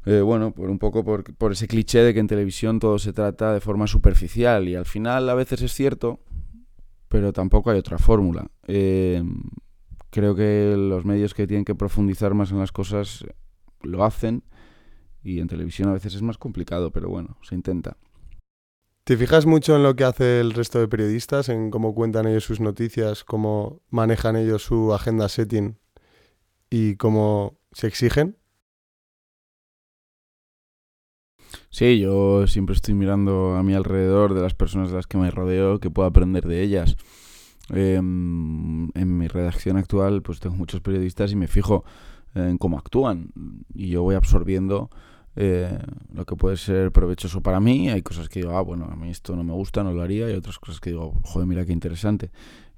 eh, 0.05 0.21
bueno, 0.21 0.51
por 0.51 0.69
un 0.69 0.79
poco 0.79 1.03
por, 1.03 1.23
por, 1.35 1.51
ese 1.51 1.67
cliché 1.67 1.99
de 1.99 2.13
que 2.13 2.19
en 2.19 2.27
televisión 2.27 2.79
todo 2.79 2.97
se 2.97 3.13
trata 3.13 3.53
de 3.53 3.61
forma 3.61 3.85
superficial 3.85 4.67
y 4.67 4.75
al 4.75 4.85
final 4.85 5.29
a 5.29 5.35
veces 5.35 5.61
es 5.61 5.73
cierto, 5.73 6.19
pero 7.07 7.31
tampoco 7.31 7.69
hay 7.69 7.77
otra 7.77 7.99
fórmula. 7.99 8.49
Eh, 8.67 9.23
creo 10.09 10.33
que 10.33 10.75
los 10.75 11.05
medios 11.05 11.35
que 11.35 11.45
tienen 11.45 11.65
que 11.65 11.75
profundizar 11.75 12.33
más 12.33 12.51
en 12.51 12.57
las 12.57 12.71
cosas 12.71 13.25
lo 13.83 14.03
hacen 14.03 14.43
y 15.23 15.39
en 15.39 15.47
televisión 15.47 15.89
a 15.89 15.93
veces 15.93 16.15
es 16.15 16.21
más 16.21 16.37
complicado, 16.37 16.91
pero 16.91 17.09
bueno, 17.09 17.37
se 17.41 17.55
intenta. 17.55 17.97
¿Te 19.03 19.17
fijas 19.17 19.45
mucho 19.45 19.75
en 19.75 19.83
lo 19.83 19.95
que 19.95 20.03
hace 20.03 20.39
el 20.39 20.53
resto 20.53 20.79
de 20.79 20.87
periodistas, 20.87 21.49
en 21.49 21.71
cómo 21.71 21.95
cuentan 21.95 22.27
ellos 22.27 22.43
sus 22.43 22.59
noticias, 22.59 23.23
cómo 23.23 23.81
manejan 23.89 24.35
ellos 24.35 24.63
su 24.63 24.93
agenda 24.93 25.27
setting 25.27 25.79
y 26.69 26.95
cómo 26.95 27.57
se 27.71 27.87
exigen? 27.87 28.37
Sí, 31.69 31.99
yo 31.99 32.47
siempre 32.47 32.75
estoy 32.75 32.93
mirando 32.93 33.55
a 33.55 33.63
mi 33.63 33.73
alrededor 33.73 34.33
de 34.33 34.41
las 34.41 34.53
personas 34.53 34.89
de 34.89 34.97
las 34.97 35.07
que 35.07 35.17
me 35.17 35.31
rodeo, 35.31 35.79
que 35.79 35.89
puedo 35.89 36.07
aprender 36.07 36.45
de 36.45 36.61
ellas. 36.61 36.95
Em, 37.69 38.89
en 38.93 39.17
mi 39.17 39.27
redacción 39.27 39.77
actual, 39.77 40.21
pues 40.21 40.39
tengo 40.39 40.55
muchos 40.55 40.81
periodistas 40.81 41.31
y 41.31 41.35
me 41.35 41.47
fijo 41.47 41.85
en 42.35 42.57
cómo 42.57 42.77
actúan. 42.77 43.31
Y 43.73 43.89
yo 43.89 44.03
voy 44.03 44.15
absorbiendo 44.15 44.89
eh, 45.35 45.79
lo 46.13 46.25
que 46.25 46.35
puede 46.35 46.57
ser 46.57 46.91
provechoso 46.91 47.41
para 47.41 47.59
mí. 47.59 47.89
Hay 47.89 48.01
cosas 48.01 48.29
que 48.29 48.41
digo, 48.41 48.55
ah, 48.55 48.61
bueno, 48.61 48.85
a 48.91 48.95
mí 48.95 49.09
esto 49.09 49.35
no 49.35 49.43
me 49.43 49.53
gusta, 49.53 49.83
no 49.83 49.93
lo 49.93 50.01
haría. 50.01 50.29
Y 50.29 50.33
otras 50.33 50.59
cosas 50.59 50.79
que 50.79 50.91
digo, 50.91 51.13
joder, 51.23 51.47
mira 51.47 51.65
qué 51.65 51.73
interesante. 51.73 52.31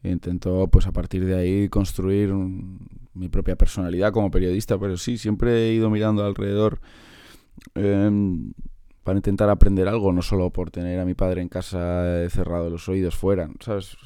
E 0.04 0.12
intento, 0.12 0.68
pues 0.68 0.88
a 0.88 0.92
partir 0.92 1.26
de 1.26 1.36
ahí, 1.36 1.70
construir 1.70 2.34
mi 2.34 3.30
propia 3.30 3.56
personalidad 3.56 4.12
como 4.12 4.32
periodista. 4.32 4.78
Pero 4.78 4.98
sí, 4.98 5.18
siempre 5.18 5.70
he 5.70 5.74
ido 5.74 5.90
mirando 5.90 6.24
alrededor. 6.24 6.80
Em, 7.76 8.54
para 9.04 9.18
intentar 9.18 9.50
aprender 9.50 9.88
algo, 9.88 10.14
no 10.14 10.22
solo 10.22 10.50
por 10.50 10.72
tener 10.72 11.00
a 11.00 11.06
mi 11.06 11.14
padre 11.14 11.42
en 11.42 11.50
casa 11.50 12.30
cerrado 12.30 12.70
los 12.70 12.88
oídos 12.88 13.16
fuera, 13.16 13.50
¿sabes? 13.60 13.98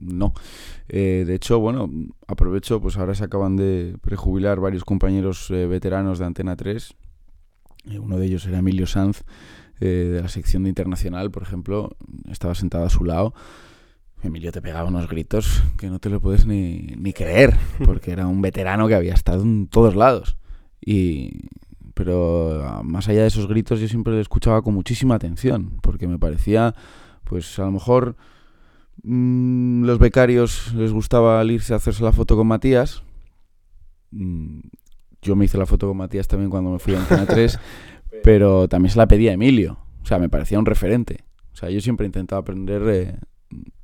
No. 0.00 0.32
Eh, 0.88 1.24
de 1.26 1.34
hecho, 1.34 1.58
bueno, 1.58 1.90
aprovecho, 2.26 2.80
pues 2.80 2.96
ahora 2.96 3.14
se 3.14 3.24
acaban 3.24 3.56
de 3.56 3.96
prejubilar 4.00 4.60
varios 4.60 4.84
compañeros 4.84 5.50
eh, 5.50 5.66
veteranos 5.66 6.18
de 6.18 6.26
Antena 6.26 6.56
3. 6.56 6.94
Eh, 7.90 7.98
uno 7.98 8.18
de 8.18 8.26
ellos 8.26 8.46
era 8.46 8.58
Emilio 8.58 8.86
Sanz, 8.86 9.24
de 9.80 10.20
la 10.20 10.28
sección 10.28 10.64
de 10.64 10.70
Internacional, 10.70 11.30
por 11.30 11.42
ejemplo. 11.42 11.96
Estaba 12.28 12.54
sentado 12.54 12.84
a 12.84 12.90
su 12.90 13.04
lado. 13.04 13.34
Emilio 14.22 14.50
te 14.50 14.60
pegaba 14.60 14.88
unos 14.88 15.08
gritos 15.08 15.62
que 15.76 15.88
no 15.88 16.00
te 16.00 16.10
lo 16.10 16.20
puedes 16.20 16.46
ni, 16.46 16.94
ni 16.96 17.12
creer, 17.12 17.56
porque 17.84 18.10
era 18.10 18.26
un 18.26 18.42
veterano 18.42 18.88
que 18.88 18.94
había 18.94 19.14
estado 19.14 19.42
en 19.42 19.68
todos 19.68 19.94
lados. 19.94 20.36
Y, 20.84 21.48
pero 21.94 22.80
más 22.84 23.08
allá 23.08 23.22
de 23.22 23.28
esos 23.28 23.48
gritos 23.48 23.80
yo 23.80 23.88
siempre 23.88 24.14
le 24.14 24.20
escuchaba 24.20 24.62
con 24.62 24.74
muchísima 24.74 25.14
atención, 25.16 25.78
porque 25.82 26.06
me 26.06 26.18
parecía, 26.18 26.74
pues 27.24 27.58
a 27.58 27.64
lo 27.64 27.72
mejor 27.72 28.16
mmm, 29.02 29.84
los 29.84 29.98
becarios 29.98 30.72
les 30.74 30.92
gustaba 30.92 31.44
irse 31.44 31.72
a 31.72 31.76
hacerse 31.76 32.02
la 32.02 32.12
foto 32.12 32.36
con 32.36 32.46
Matías. 32.46 33.02
Mm, 34.10 34.60
yo 35.22 35.36
me 35.36 35.44
hice 35.44 35.58
la 35.58 35.66
foto 35.66 35.88
con 35.88 35.96
Matías 35.96 36.28
también 36.28 36.50
cuando 36.50 36.70
me 36.70 36.78
fui 36.78 36.94
a 36.94 37.00
Antena 37.00 37.26
3, 37.26 37.58
pero 38.22 38.68
también 38.68 38.92
se 38.92 38.98
la 38.98 39.08
pedía 39.08 39.30
a 39.30 39.34
Emilio. 39.34 39.78
O 40.02 40.06
sea, 40.06 40.18
me 40.18 40.28
parecía 40.28 40.58
un 40.58 40.66
referente. 40.66 41.24
O 41.52 41.56
sea, 41.56 41.70
yo 41.70 41.80
siempre 41.80 42.06
intentaba 42.06 42.40
aprender 42.40 42.82
de 42.82 43.18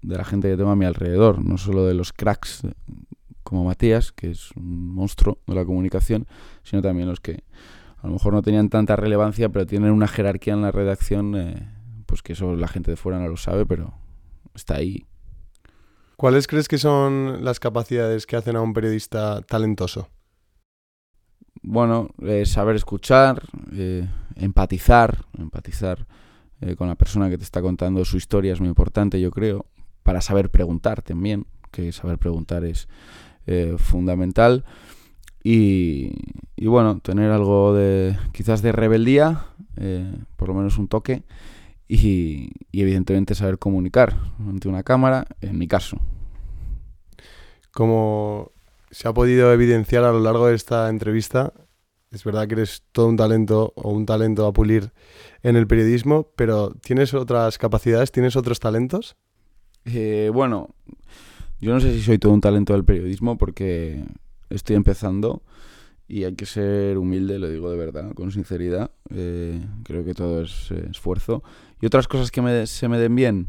la 0.03 0.25
gente 0.25 0.49
que 0.49 0.57
tengo 0.57 0.71
a 0.71 0.77
mi 0.77 0.85
alrededor, 0.85 1.45
no 1.45 1.59
solo 1.59 1.87
de 1.87 1.95
los 1.95 2.13
cracks 2.13 2.63
como 3.43 3.65
Matías, 3.65 4.11
que 4.11 4.31
es 4.31 4.51
un 4.53 4.95
monstruo 4.95 5.39
de 5.47 5.55
la 5.55 5.65
comunicación, 5.65 6.27
sino 6.65 6.83
también 6.83 7.09
los 7.09 7.21
que 7.21 7.45
a 8.03 8.07
lo 8.07 8.15
mejor 8.15 8.33
no 8.33 8.43
tenían 8.43 8.69
tanta 8.69 8.97
relevancia, 8.97 9.49
pero 9.49 9.67
tienen 9.67 9.93
una 9.93 10.09
jerarquía 10.09 10.55
en 10.55 10.63
la 10.63 10.73
redacción, 10.73 11.37
eh, 11.37 11.69
pues 12.07 12.23
que 12.23 12.33
eso 12.33 12.57
la 12.57 12.69
gente 12.69 12.91
de 12.91 12.97
fuera 12.97 13.19
no 13.19 13.29
lo 13.29 13.37
sabe, 13.37 13.65
pero 13.65 13.95
está 14.55 14.77
ahí. 14.77 15.07
¿Cuáles 16.17 16.47
crees 16.47 16.69
que 16.69 16.79
son 16.79 17.45
las 17.45 17.59
capacidades 17.61 18.27
que 18.27 18.37
hacen 18.37 18.57
a 18.57 18.61
un 18.61 18.73
periodista 18.73 19.43
talentoso? 19.43 20.09
Bueno, 21.63 22.11
eh, 22.23 22.47
saber 22.47 22.77
escuchar, 22.77 23.43
eh, 23.73 24.07
empatizar, 24.37 25.25
empatizar 25.39 26.07
con 26.79 26.89
la 26.89 26.95
persona 26.95 27.29
que 27.29 27.37
te 27.37 27.45
está 27.45 27.61
contando 27.61 28.07
su 28.07 28.17
historia 28.17 28.55
es 28.55 28.61
muy 28.61 28.71
importante, 28.71 29.21
yo 29.21 29.31
creo, 29.31 29.67
para 30.03 30.23
saber 30.23 30.51
preguntar 30.51 31.03
también, 31.03 31.47
que 31.71 31.93
saber 31.93 32.19
preguntar 32.19 32.65
es 32.65 32.89
eh, 33.47 33.75
fundamental. 33.79 34.65
Y, 35.43 36.15
bueno, 36.63 37.01
tener 37.01 37.31
algo 37.31 37.75
de 37.75 38.17
quizás 38.33 38.63
de 38.63 38.73
rebeldía, 38.73 39.47
eh, 39.77 40.11
por 40.37 40.49
lo 40.49 40.55
menos 40.55 40.79
un 40.79 40.89
toque, 40.89 41.23
y, 41.89 42.51
evidentemente 42.73 43.35
saber 43.35 43.59
comunicar 43.59 44.17
ante 44.39 44.69
una 44.69 44.83
cámara, 44.83 45.27
en 45.41 45.59
mi 45.59 45.69
caso. 45.69 45.99
Como 47.73 48.53
se 48.91 49.09
ha 49.09 49.13
podido 49.13 49.53
evidenciar 49.53 50.05
a 50.05 50.13
lo 50.13 50.21
largo 50.21 50.47
de 50.47 50.55
esta 50.55 50.89
entrevista, 50.89 51.53
es 52.11 52.23
verdad 52.25 52.47
que 52.47 52.55
eres 52.55 52.85
todo 52.93 53.09
un 53.09 53.17
talento 53.17 53.73
o 53.77 53.91
un 53.91 54.07
talento 54.07 54.47
a 54.47 54.53
pulir 54.53 54.93
en 55.43 55.57
el 55.57 55.67
periodismo, 55.67 56.29
pero 56.37 56.71
¿tienes 56.71 57.13
otras 57.13 57.59
capacidades? 57.59 58.13
¿Tienes 58.13 58.37
otros 58.37 58.61
talentos? 58.61 59.17
Eh, 59.85 60.31
bueno, 60.33 60.75
yo 61.61 61.75
no 61.75 61.81
sé 61.81 61.93
si 61.93 62.03
soy 62.03 62.19
todo 62.19 62.33
un 62.33 62.41
talento 62.41 62.73
del 62.73 62.85
periodismo 62.85 63.37
porque 63.37 64.05
estoy 64.49 64.77
empezando 64.77 65.43
y 66.07 66.25
hay 66.25 66.35
que 66.35 66.47
ser 66.47 66.99
humilde, 66.99 67.39
lo 67.39 67.49
digo 67.49 67.71
de 67.71 67.77
verdad, 67.77 68.13
con 68.13 68.31
sinceridad. 68.31 68.91
Eh, 69.11 69.61
creo 69.85 70.05
que 70.05 70.15
todo 70.15 70.43
es 70.43 70.71
eh, 70.71 70.89
esfuerzo. 70.91 71.43
Y 71.81 71.87
otras 71.87 72.09
cosas 72.09 72.31
que 72.31 72.67
se 72.67 72.89
me 72.89 72.99
den 72.99 73.15
bien. 73.15 73.49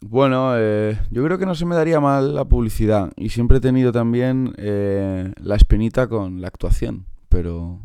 Bueno, 0.00 0.54
eh, 0.56 0.98
yo 1.10 1.24
creo 1.24 1.38
que 1.38 1.46
no 1.46 1.54
se 1.54 1.64
me 1.64 1.74
daría 1.74 2.00
mal 2.00 2.34
la 2.34 2.44
publicidad 2.44 3.12
y 3.16 3.30
siempre 3.30 3.58
he 3.58 3.60
tenido 3.60 3.90
también 3.90 4.52
la 4.56 5.56
espinita 5.56 6.08
con 6.08 6.42
la 6.42 6.48
actuación, 6.48 7.06
pero 7.28 7.80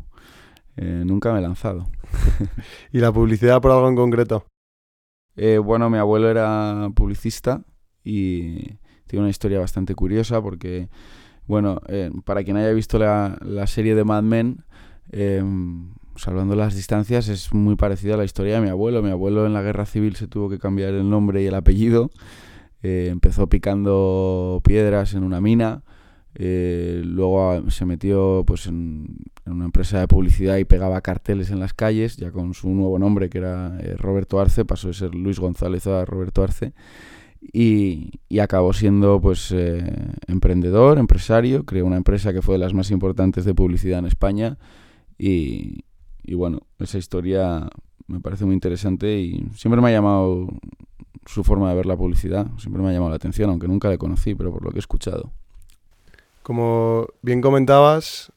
nunca 0.76 1.32
me 1.32 1.38
he 1.38 1.42
lanzado. 1.42 1.88
¿Y 2.92 2.98
la 2.98 3.10
publicidad 3.10 3.62
por 3.62 3.70
algo 3.70 3.88
en 3.88 3.96
concreto? 3.96 4.44
bueno, 5.64 5.88
mi 5.88 5.98
abuelo 5.98 6.28
era 6.28 6.90
publicista 6.94 7.62
y 8.04 8.76
tiene 9.06 9.22
una 9.22 9.30
historia 9.30 9.60
bastante 9.60 9.94
curiosa 9.94 10.42
porque, 10.42 10.88
bueno, 11.48 11.80
eh, 11.88 12.10
para 12.24 12.44
quien 12.44 12.58
haya 12.58 12.70
visto 12.72 12.98
la, 12.98 13.66
serie 13.66 13.94
de 13.94 14.04
Mad 14.04 14.22
Men, 14.22 14.64
eh, 15.10 15.42
salvando 16.14 16.54
las 16.54 16.76
distancias, 16.76 17.28
es 17.28 17.54
muy 17.54 17.74
parecida 17.74 18.14
a 18.14 18.16
la 18.18 18.24
historia 18.24 18.56
de 18.56 18.60
mi 18.60 18.68
abuelo. 18.68 19.02
Mi 19.02 19.10
abuelo 19.10 19.46
en 19.46 19.54
la 19.54 19.62
guerra 19.62 19.86
civil 19.86 20.14
se 20.14 20.28
tuvo 20.28 20.50
que 20.50 20.58
cambiar 20.58 20.92
el 20.92 21.08
nombre 21.08 21.42
y 21.42 21.46
el 21.46 21.54
apellido. 21.54 22.10
Eh, 22.82 23.08
empezó 23.10 23.48
picando 23.48 24.60
piedras 24.62 25.14
en 25.14 25.24
una 25.24 25.40
mina. 25.40 25.82
luego 26.38 27.70
se 27.70 27.86
metió 27.86 28.44
pues 28.46 28.66
en, 28.66 29.16
una 29.46 29.64
empresa 29.64 30.00
de 30.00 30.06
publicidad 30.06 30.58
y 30.58 30.64
pegaba 30.64 31.00
carteles 31.00 31.50
en 31.50 31.60
las 31.60 31.72
calles, 31.72 32.18
ya 32.18 32.30
con 32.30 32.52
su 32.52 32.68
nuevo 32.68 32.98
nombre 32.98 33.30
que 33.30 33.38
era 33.38 33.78
Roberto 33.96 34.38
Arce, 34.38 34.66
pasó 34.66 34.88
de 34.88 34.94
ser 34.94 35.14
Luis 35.14 35.40
González 35.40 35.86
a 35.86 36.04
Roberto 36.04 36.42
Arce 36.42 36.74
y, 37.40 38.10
acabó 38.40 38.72
siendo 38.72 39.20
pues 39.20 39.52
eh, 39.52 39.84
emprendedor, 40.26 40.98
empresario, 40.98 41.64
creó 41.64 41.86
una 41.86 41.96
empresa 41.96 42.32
que 42.32 42.42
fue 42.42 42.54
de 42.54 42.58
las 42.58 42.74
más 42.74 42.90
importantes 42.90 43.44
de 43.44 43.54
publicidad 43.54 43.98
en 43.98 44.06
España 44.06 44.58
y, 45.18 45.84
bueno, 46.34 46.60
esa 46.78 46.98
historia 46.98 47.68
me 48.06 48.20
parece 48.20 48.44
muy 48.44 48.54
interesante 48.54 49.18
y 49.18 49.48
siempre 49.56 49.80
me 49.80 49.88
ha 49.88 49.92
llamado 49.92 50.48
su 51.26 51.44
forma 51.44 51.68
de 51.70 51.76
ver 51.76 51.86
la 51.86 51.96
publicidad, 51.96 52.46
siempre 52.58 52.82
me 52.82 52.90
ha 52.90 52.92
llamado 52.92 53.10
la 53.10 53.16
atención, 53.16 53.50
aunque 53.50 53.68
nunca 53.68 53.88
la 53.88 53.98
conocí, 53.98 54.34
pero 54.34 54.52
por 54.52 54.64
lo 54.64 54.70
que 54.70 54.76
he 54.76 54.80
escuchado. 54.80 55.32
Como 56.42 57.06
bien 57.22 57.42
comentabas, 57.42 58.32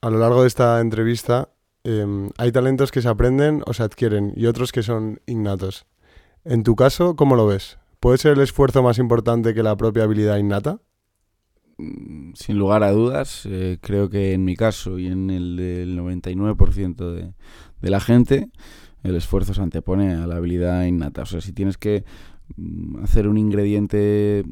a 0.00 0.08
lo 0.08 0.18
largo 0.18 0.42
de 0.42 0.48
esta 0.48 0.80
entrevista, 0.80 1.50
em, 1.84 2.30
hay 2.38 2.52
talentos 2.52 2.90
que 2.90 3.02
se 3.02 3.08
aprenden 3.08 3.62
o 3.66 3.74
se 3.74 3.82
adquieren 3.82 4.32
y 4.36 4.46
otros 4.46 4.72
que 4.72 4.82
son 4.82 5.20
innatos. 5.26 5.86
En 6.44 6.62
tu 6.62 6.76
caso, 6.76 7.16
¿cómo 7.16 7.36
lo 7.36 7.46
ves? 7.46 7.78
¿Puede 8.00 8.18
ser 8.18 8.32
el 8.32 8.42
esfuerzo 8.42 8.82
más 8.82 8.98
importante 8.98 9.54
que 9.54 9.62
la 9.62 9.76
propia 9.76 10.04
habilidad 10.04 10.38
innata? 10.38 10.80
Mm, 11.78 12.32
sin 12.34 12.58
lugar 12.58 12.82
a 12.82 12.90
dudas, 12.90 13.46
eh, 13.46 13.78
creo 13.80 14.08
que 14.08 14.32
en 14.32 14.44
mi 14.44 14.56
caso 14.56 14.98
y 14.98 15.06
en 15.06 15.30
el 15.30 15.56
del 15.56 15.98
99% 15.98 17.10
de, 17.12 17.32
de 17.80 17.90
la 17.90 18.00
gente, 18.00 18.48
el 19.02 19.14
esfuerzo 19.16 19.54
se 19.54 19.62
antepone 19.62 20.14
a 20.14 20.26
la 20.26 20.36
habilidad 20.36 20.84
innata. 20.84 21.22
O 21.22 21.26
sea, 21.26 21.40
si 21.40 21.52
tienes 21.52 21.78
que 21.78 22.04
mm, 22.56 23.02
hacer 23.02 23.28
un 23.28 23.38
ingrediente 23.38 24.44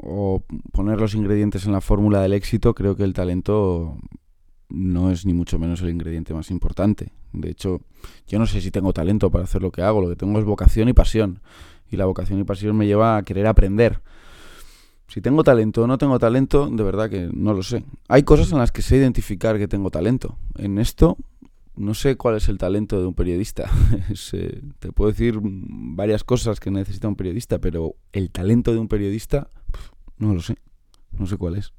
o 0.00 0.44
poner 0.72 1.00
los 1.00 1.14
ingredientes 1.14 1.66
en 1.66 1.72
la 1.72 1.80
fórmula 1.80 2.20
del 2.22 2.32
éxito, 2.32 2.74
creo 2.74 2.96
que 2.96 3.04
el 3.04 3.14
talento 3.14 3.98
no 4.68 5.10
es 5.10 5.24
ni 5.26 5.34
mucho 5.34 5.58
menos 5.58 5.82
el 5.82 5.90
ingrediente 5.90 6.34
más 6.34 6.50
importante. 6.50 7.12
De 7.32 7.50
hecho, 7.50 7.80
yo 8.26 8.38
no 8.38 8.46
sé 8.46 8.60
si 8.60 8.70
tengo 8.70 8.92
talento 8.92 9.30
para 9.30 9.44
hacer 9.44 9.62
lo 9.62 9.70
que 9.70 9.82
hago, 9.82 10.00
lo 10.00 10.08
que 10.08 10.16
tengo 10.16 10.38
es 10.38 10.44
vocación 10.44 10.88
y 10.88 10.92
pasión 10.92 11.40
y 11.94 11.96
la 11.96 12.06
vocación 12.06 12.38
y 12.40 12.44
pasión 12.44 12.76
me 12.76 12.86
lleva 12.86 13.16
a 13.16 13.22
querer 13.22 13.46
aprender. 13.46 14.00
Si 15.08 15.20
tengo 15.20 15.44
talento 15.44 15.82
o 15.82 15.86
no 15.86 15.96
tengo 15.96 16.18
talento, 16.18 16.68
de 16.68 16.82
verdad 16.82 17.08
que 17.08 17.30
no 17.32 17.54
lo 17.54 17.62
sé. 17.62 17.84
Hay 18.08 18.24
cosas 18.24 18.50
en 18.52 18.58
las 18.58 18.72
que 18.72 18.82
sé 18.82 18.96
identificar 18.96 19.58
que 19.58 19.68
tengo 19.68 19.90
talento. 19.90 20.38
En 20.56 20.78
esto 20.78 21.16
no 21.76 21.94
sé 21.94 22.16
cuál 22.16 22.36
es 22.36 22.48
el 22.48 22.58
talento 22.58 23.00
de 23.00 23.06
un 23.06 23.14
periodista. 23.14 23.70
Eh, 24.32 24.62
te 24.80 24.90
puedo 24.90 25.10
decir 25.10 25.38
varias 25.40 26.24
cosas 26.24 26.58
que 26.58 26.70
necesita 26.70 27.06
un 27.06 27.14
periodista, 27.14 27.60
pero 27.60 27.94
el 28.12 28.30
talento 28.30 28.72
de 28.72 28.78
un 28.78 28.88
periodista 28.88 29.48
no 30.18 30.34
lo 30.34 30.40
sé. 30.40 30.56
No 31.16 31.26
sé 31.26 31.36
cuál 31.36 31.56
es. 31.56 31.72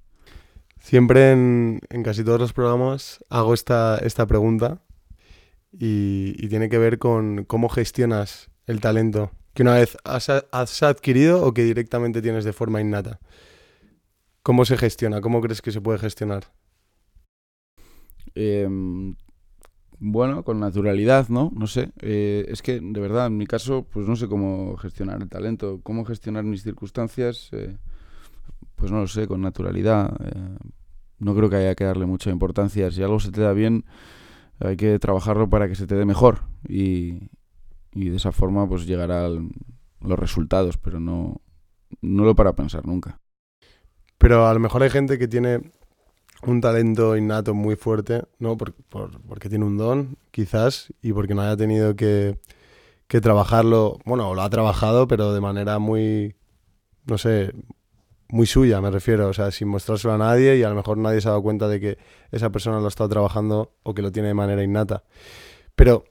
Siempre 0.80 1.32
en, 1.32 1.82
casi 2.04 2.24
todos 2.24 2.40
los 2.40 2.54
programas 2.54 3.24
hago 3.30 3.54
esta, 3.54 3.98
esta 3.98 4.26
pregunta 4.26 4.82
y 5.72 6.48
tiene 6.48 6.70
que 6.70 6.78
ver 6.78 7.00
con 7.00 7.44
cómo 7.44 7.68
gestionas 7.68 8.50
el 8.66 8.80
talento 8.80 9.32
que 9.56 9.64
una 9.64 9.76
vez 9.76 9.98
has, 10.04 10.84
adquirido 10.84 11.44
o 11.44 11.54
que 11.54 11.64
directamente 11.64 12.22
tienes 12.22 12.44
de 12.44 12.52
forma 12.52 12.82
innata? 12.82 13.20
¿Cómo 14.44 14.66
se 14.66 14.78
gestiona? 14.78 15.22
¿Cómo 15.22 15.42
crees 15.42 15.62
que 15.62 15.72
se 15.72 15.80
puede 15.80 15.98
gestionar? 15.98 16.52
Em, 18.36 19.16
bueno, 20.00 20.44
con 20.44 20.60
naturalidad, 20.60 21.30
¿no? 21.30 21.52
No 21.56 21.68
sé. 21.68 21.94
Eh, 22.02 22.46
es 22.50 22.62
que, 22.62 22.82
de 22.82 23.00
verdad, 23.00 23.28
en 23.28 23.38
mi 23.38 23.48
caso, 23.48 23.88
pues 23.90 24.06
no 24.08 24.18
sé 24.18 24.28
cómo 24.28 24.76
gestionar 24.76 25.22
el 25.22 25.30
talento. 25.30 25.80
¿Cómo 25.84 26.04
gestionar 26.04 26.44
mis 26.44 26.64
circunstancias? 26.64 27.50
Eh, 27.54 27.78
pues 28.76 28.92
no 28.92 29.00
lo 29.00 29.08
sé, 29.08 29.26
con 29.26 29.40
naturalidad. 29.40 30.14
Eh, 30.22 30.58
no 31.20 31.34
creo 31.34 31.50
que 31.50 31.56
haya 31.56 31.76
que 31.76 31.86
darle 31.86 32.06
mucha 32.06 32.30
importancia. 32.30 32.92
Si 32.92 33.02
algo 33.02 33.22
se 33.22 33.32
te 33.32 33.40
da 33.40 33.54
bien, 33.54 33.86
hay 34.60 34.76
que 34.76 35.00
trabajarlo 35.00 35.50
para 35.50 35.70
que 35.70 35.76
se 35.76 35.88
te 35.88 35.96
dé 35.96 36.04
mejor. 36.04 36.42
Y, 36.68 37.30
y 37.96 38.10
de 38.10 38.18
esa 38.18 38.32
forma 38.32 38.68
pues 38.68 38.86
llegará 38.86 39.28
los 39.28 40.20
resultados, 40.20 40.78
pero 40.78 41.00
no, 41.00 41.42
no 42.02 42.26
lo 42.26 42.36
para 42.36 42.54
pensar 42.54 42.86
nunca. 42.86 43.20
Pero 44.18 44.48
a 44.48 44.54
lo 44.54 44.60
mejor 44.60 44.84
hay 44.84 44.90
gente 44.90 45.18
que 45.18 45.28
tiene 45.28 45.72
un 46.44 46.62
talento 46.62 47.18
innato 47.18 47.54
muy 47.54 47.76
fuerte, 47.76 48.24
¿no? 48.38 48.58
Por, 48.58 48.74
porque 49.28 49.50
tiene 49.50 49.66
un 49.66 49.78
don, 49.78 50.18
quizás, 50.32 50.94
y 51.02 51.14
porque 51.14 51.34
no 51.34 51.42
haya 51.42 51.58
tenido 51.58 51.96
que, 51.96 52.38
que 53.08 53.22
trabajarlo, 53.22 54.00
bueno, 54.06 54.34
lo 54.34 54.42
ha 54.42 54.50
trabajado, 54.50 55.08
pero 55.08 55.34
de 55.34 55.42
manera 55.42 55.80
muy, 55.80 56.36
no 57.06 57.18
sé, 57.18 57.54
muy 58.28 58.46
suya, 58.46 58.82
me 58.82 58.92
refiero, 58.92 59.30
o 59.30 59.34
sea, 59.34 59.52
sin 59.52 59.68
mostrárselo 59.68 60.14
a 60.14 60.18
nadie 60.18 60.58
y 60.58 60.64
a 60.64 60.70
lo 60.70 60.76
mejor 60.76 60.98
nadie 60.98 61.22
se 61.22 61.28
ha 61.28 61.32
dado 61.32 61.44
cuenta 61.44 61.68
de 61.68 61.80
que 61.80 61.98
esa 62.32 62.52
persona 62.52 62.80
lo 62.80 62.86
ha 62.86 62.90
estado 62.90 63.10
trabajando 63.10 63.74
o 63.84 63.94
que 63.94 64.02
lo 64.02 64.12
tiene 64.12 64.30
de 64.30 64.34
manera 64.34 64.64
innata. 64.64 65.04
Pero 65.76 66.06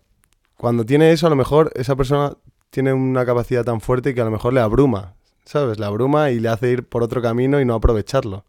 cuando 0.57 0.85
tiene 0.85 1.13
eso, 1.13 1.27
a 1.27 1.31
lo 1.31 1.37
mejor 1.37 1.73
esa 1.75 1.97
persona 1.97 2.37
tiene 2.71 2.93
una 2.93 3.25
capacidad 3.25 3.65
tan 3.65 3.81
fuerte 3.81 4.15
que 4.15 4.21
a 4.21 4.25
lo 4.25 4.31
mejor 4.31 4.53
le 4.53 4.61
abruma, 4.61 5.15
¿sabes? 5.45 5.79
Le 5.79 5.87
abruma 5.87 6.31
y 6.31 6.41
le 6.41 6.49
hace 6.49 6.71
ir 6.71 6.89
por 6.89 7.03
otro 7.03 7.23
camino 7.23 7.61
y 7.61 7.65
no 7.65 7.75
aprovecharlo. 7.75 8.45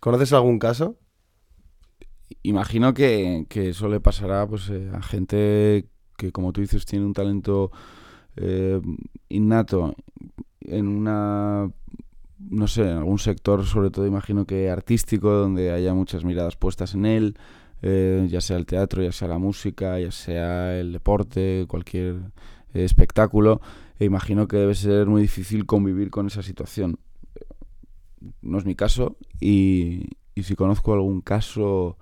¿Conoces 0.00 0.32
algún 0.32 0.58
caso? 0.58 0.96
Imagino 2.42 2.94
que, 2.94 3.46
eso 3.50 3.88
le 3.88 4.00
pasará 4.00 4.46
pues, 4.46 4.68
eh, 4.70 4.90
a 4.92 5.02
gente 5.02 5.88
que, 6.16 6.32
como 6.32 6.52
tú 6.52 6.60
dices, 6.60 6.86
tiene 6.86 7.04
un 7.04 7.12
talento 7.12 7.70
eh, 8.36 8.80
innato 9.28 9.94
en 10.60 10.88
una, 10.88 11.70
no 12.38 12.68
sé, 12.68 12.82
en 12.82 12.98
algún 12.98 13.18
sector, 13.18 13.64
sobre 13.64 13.90
todo 13.90 14.06
imagino 14.06 14.46
que 14.46 14.70
artístico, 14.70 15.30
donde 15.30 15.72
haya 15.72 15.94
muchas 15.94 16.24
miradas 16.24 16.56
puestas 16.56 16.94
en 16.94 17.06
él, 17.06 17.36
eh, 17.82 18.26
ya 18.28 18.40
sea 18.40 18.56
el 18.56 18.66
teatro, 18.66 19.02
ya 19.02 19.12
sea 19.12 19.28
la 19.28 19.38
música, 19.38 19.98
ya 20.00 20.10
sea 20.10 20.78
el 20.78 20.92
deporte, 20.92 21.66
cualquier 21.68 22.16
eh, 22.74 22.84
espectáculo. 22.84 23.60
e 23.98 24.04
imagino 24.04 24.48
que 24.48 24.56
debe 24.58 24.74
ser 24.74 25.06
muy 25.06 25.22
difícil 25.22 25.66
convivir 25.66 26.10
con 26.10 26.26
esa 26.26 26.42
situación. 26.42 26.98
No 28.42 28.58
es 28.58 28.64
mi 28.64 28.74
caso 28.74 29.16
y, 29.40 30.08
y 30.34 30.42
si 30.44 30.56
conozco 30.56 30.92
algún 30.94 31.20
caso 31.20 31.98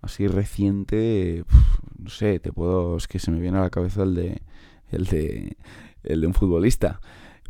así 0.00 0.26
reciente, 0.26 1.44
no 1.98 2.10
sé, 2.10 2.40
te 2.40 2.52
puedo, 2.52 2.96
es 2.96 3.06
que 3.08 3.18
se 3.18 3.30
me 3.30 3.40
viene 3.40 3.58
a 3.58 3.62
la 3.62 3.70
cabeza 3.70 4.02
el 4.02 4.14
de, 4.14 4.42
el 4.90 5.04
de, 5.06 5.56
el 6.04 6.20
de 6.20 6.26
un 6.26 6.34
futbolista 6.34 7.00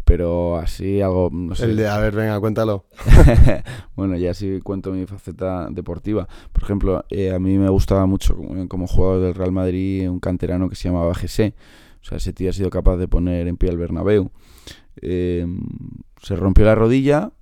pero 0.08 0.56
así 0.56 1.02
algo, 1.02 1.28
no 1.30 1.54
sé. 1.54 1.66
El 1.66 1.76
de, 1.76 1.86
a 1.86 1.98
ver, 1.98 2.14
venga, 2.14 2.40
cuéntalo. 2.40 2.86
bueno, 3.94 4.16
ya 4.16 4.32
sí 4.32 4.58
cuento 4.62 4.90
mi 4.90 5.04
faceta 5.04 5.68
deportiva. 5.70 6.26
Por 6.50 6.62
ejemplo, 6.62 7.04
eh, 7.10 7.30
a 7.30 7.38
mí 7.38 7.58
me 7.58 7.68
gustaba 7.68 8.06
mucho 8.06 8.34
como, 8.68 8.86
jugador 8.86 9.20
del 9.20 9.34
Real 9.34 9.52
Madrid 9.52 10.08
un 10.08 10.18
canterano 10.18 10.70
que 10.70 10.76
se 10.76 10.88
llamaba 10.88 11.14
Gese. 11.14 11.54
O 12.00 12.04
sea, 12.06 12.16
ese 12.16 12.32
tío 12.32 12.48
ha 12.48 12.54
sido 12.54 12.70
capaz 12.70 12.96
de 12.96 13.06
poner 13.06 13.48
en 13.48 13.58
pie 13.58 13.68
al 13.68 13.76
Bernabéu. 13.76 14.30
Eh, 15.02 15.46
se 16.22 16.36
rompió 16.36 16.64
la 16.64 16.74
rodilla 16.74 17.32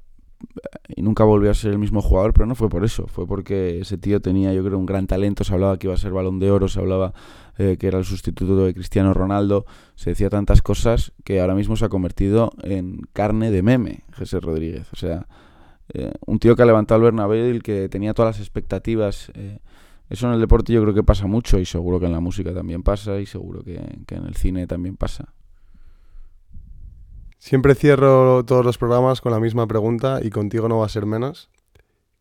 y 0.88 1.02
nunca 1.02 1.24
volvió 1.24 1.50
a 1.50 1.54
ser 1.54 1.72
el 1.72 1.78
mismo 1.78 2.02
jugador, 2.02 2.32
pero 2.32 2.46
no 2.46 2.54
fue 2.54 2.68
por 2.68 2.84
eso. 2.84 3.06
Fue 3.06 3.26
porque 3.26 3.80
ese 3.80 3.98
tío 3.98 4.20
tenía, 4.20 4.52
yo 4.52 4.64
creo, 4.64 4.78
un 4.78 4.86
gran 4.86 5.06
talento. 5.06 5.44
Se 5.44 5.52
hablaba 5.52 5.78
que 5.78 5.86
iba 5.86 5.94
a 5.94 5.98
ser 5.98 6.12
balón 6.12 6.38
de 6.38 6.50
oro, 6.50 6.68
se 6.68 6.80
hablaba 6.80 7.12
eh, 7.58 7.76
que 7.78 7.86
era 7.88 7.98
el 7.98 8.04
sustituto 8.04 8.64
de 8.64 8.74
Cristiano 8.74 9.14
Ronaldo, 9.14 9.64
se 9.94 10.10
decía 10.10 10.28
tantas 10.28 10.60
cosas 10.60 11.12
que 11.24 11.40
ahora 11.40 11.54
mismo 11.54 11.76
se 11.76 11.86
ha 11.86 11.88
convertido 11.88 12.52
en 12.62 13.00
carne 13.12 13.50
de 13.50 13.62
meme, 13.62 14.00
José 14.16 14.40
Rodríguez. 14.40 14.88
O 14.92 14.96
sea, 14.96 15.26
eh, 15.94 16.12
un 16.26 16.38
tío 16.38 16.54
que 16.54 16.62
ha 16.62 16.66
levantado 16.66 16.98
el 16.98 17.04
Bernabéu 17.04 17.54
y 17.54 17.60
que 17.60 17.88
tenía 17.88 18.14
todas 18.14 18.36
las 18.36 18.40
expectativas. 18.40 19.32
Eh, 19.34 19.58
eso 20.08 20.28
en 20.28 20.34
el 20.34 20.40
deporte 20.40 20.72
yo 20.72 20.82
creo 20.82 20.94
que 20.94 21.02
pasa 21.02 21.26
mucho 21.26 21.58
y 21.58 21.64
seguro 21.64 21.98
que 21.98 22.06
en 22.06 22.12
la 22.12 22.20
música 22.20 22.54
también 22.54 22.82
pasa 22.82 23.18
y 23.18 23.26
seguro 23.26 23.64
que, 23.64 23.80
que 24.06 24.14
en 24.14 24.26
el 24.26 24.36
cine 24.36 24.66
también 24.66 24.96
pasa. 24.96 25.32
Siempre 27.46 27.76
cierro 27.76 28.44
todos 28.44 28.64
los 28.64 28.76
programas 28.76 29.20
con 29.20 29.30
la 29.30 29.38
misma 29.38 29.68
pregunta 29.68 30.18
y 30.20 30.30
contigo 30.30 30.68
no 30.68 30.78
va 30.78 30.86
a 30.86 30.88
ser 30.88 31.06
menos. 31.06 31.48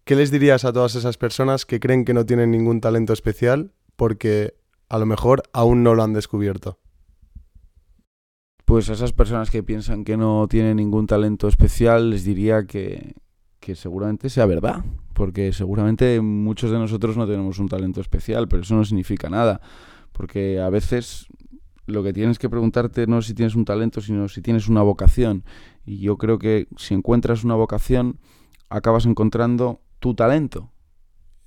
¿Qué 0.03 0.15
les 0.15 0.29
dirías 0.29 0.65
a 0.65 0.71
todas 0.71 0.93
esas 0.93 1.17
personas 1.17 1.65
que 1.65 1.79
creen 1.79 2.05
que 2.05 2.13
no 2.13 2.27
tienen 2.27 2.51
ningún 2.51 2.79
talento 2.79 3.11
especial 3.11 3.71
porque 3.95 4.53
a 4.87 4.99
lo 4.99 5.07
mejor 5.07 5.41
aún 5.51 5.81
no 5.81 5.95
lo 5.95 6.03
han 6.03 6.13
descubierto. 6.13 6.77
Pues 8.65 8.87
a 8.91 8.93
esas 8.93 9.13
personas 9.13 9.49
que 9.49 9.63
piensan 9.63 10.03
que 10.03 10.15
no 10.15 10.47
tienen 10.47 10.77
ningún 10.77 11.07
talento 11.07 11.47
especial, 11.47 12.11
les 12.11 12.23
diría 12.23 12.67
que, 12.67 13.15
que 13.59 13.73
seguramente 13.73 14.29
sea 14.29 14.45
verdad, 14.45 14.85
porque 15.13 15.53
seguramente 15.53 16.21
muchos 16.21 16.69
de 16.69 16.77
nosotros 16.77 17.17
no 17.17 17.25
tenemos 17.25 17.57
un 17.57 17.67
talento 17.67 17.99
especial, 17.99 18.47
pero 18.47 18.61
eso 18.61 18.75
no 18.75 18.85
significa 18.85 19.27
nada, 19.31 19.59
porque 20.11 20.59
a 20.59 20.69
veces 20.69 21.29
lo 21.85 22.03
que 22.03 22.13
tienes 22.13 22.39
que 22.39 22.49
preguntarte 22.49 23.07
no 23.07 23.19
es 23.19 23.25
si 23.27 23.33
tienes 23.33 23.55
un 23.55 23.65
talento, 23.65 24.01
sino 24.01 24.27
si 24.27 24.41
tienes 24.41 24.67
una 24.67 24.81
vocación. 24.81 25.43
Y 25.85 25.99
yo 25.99 26.17
creo 26.17 26.39
que 26.39 26.67
si 26.77 26.93
encuentras 26.93 27.43
una 27.43 27.55
vocación, 27.55 28.19
acabas 28.69 29.05
encontrando 29.05 29.81
tu 29.99 30.15
talento. 30.15 30.71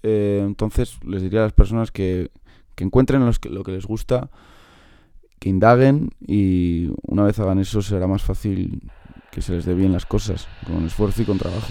Eh, 0.03 0.43
entonces 0.45 0.99
les 1.05 1.23
diría 1.23 1.41
a 1.41 1.45
las 1.45 1.53
personas 1.53 1.91
que, 1.91 2.31
que 2.75 2.85
encuentren 2.85 3.25
los 3.25 3.39
que, 3.39 3.51
lo 3.51 3.65
que 3.65 3.73
les 3.73 3.87
gusta, 3.87 4.31
que 5.39 5.49
indaguen 5.49 6.11
y 6.21 6.91
una 7.03 7.25
vez 7.25 7.39
hagan 7.39 7.59
eso 7.59 7.83
será 7.83 8.07
más 8.07 8.23
fácil 8.23 8.91
que 9.31 9.43
se 9.43 9.53
les 9.53 9.65
dé 9.65 9.75
bien 9.75 9.93
las 9.93 10.07
cosas, 10.07 10.49
con 10.67 10.85
esfuerzo 10.85 11.23
y 11.23 11.25
con 11.25 11.39
trabajo. 11.39 11.67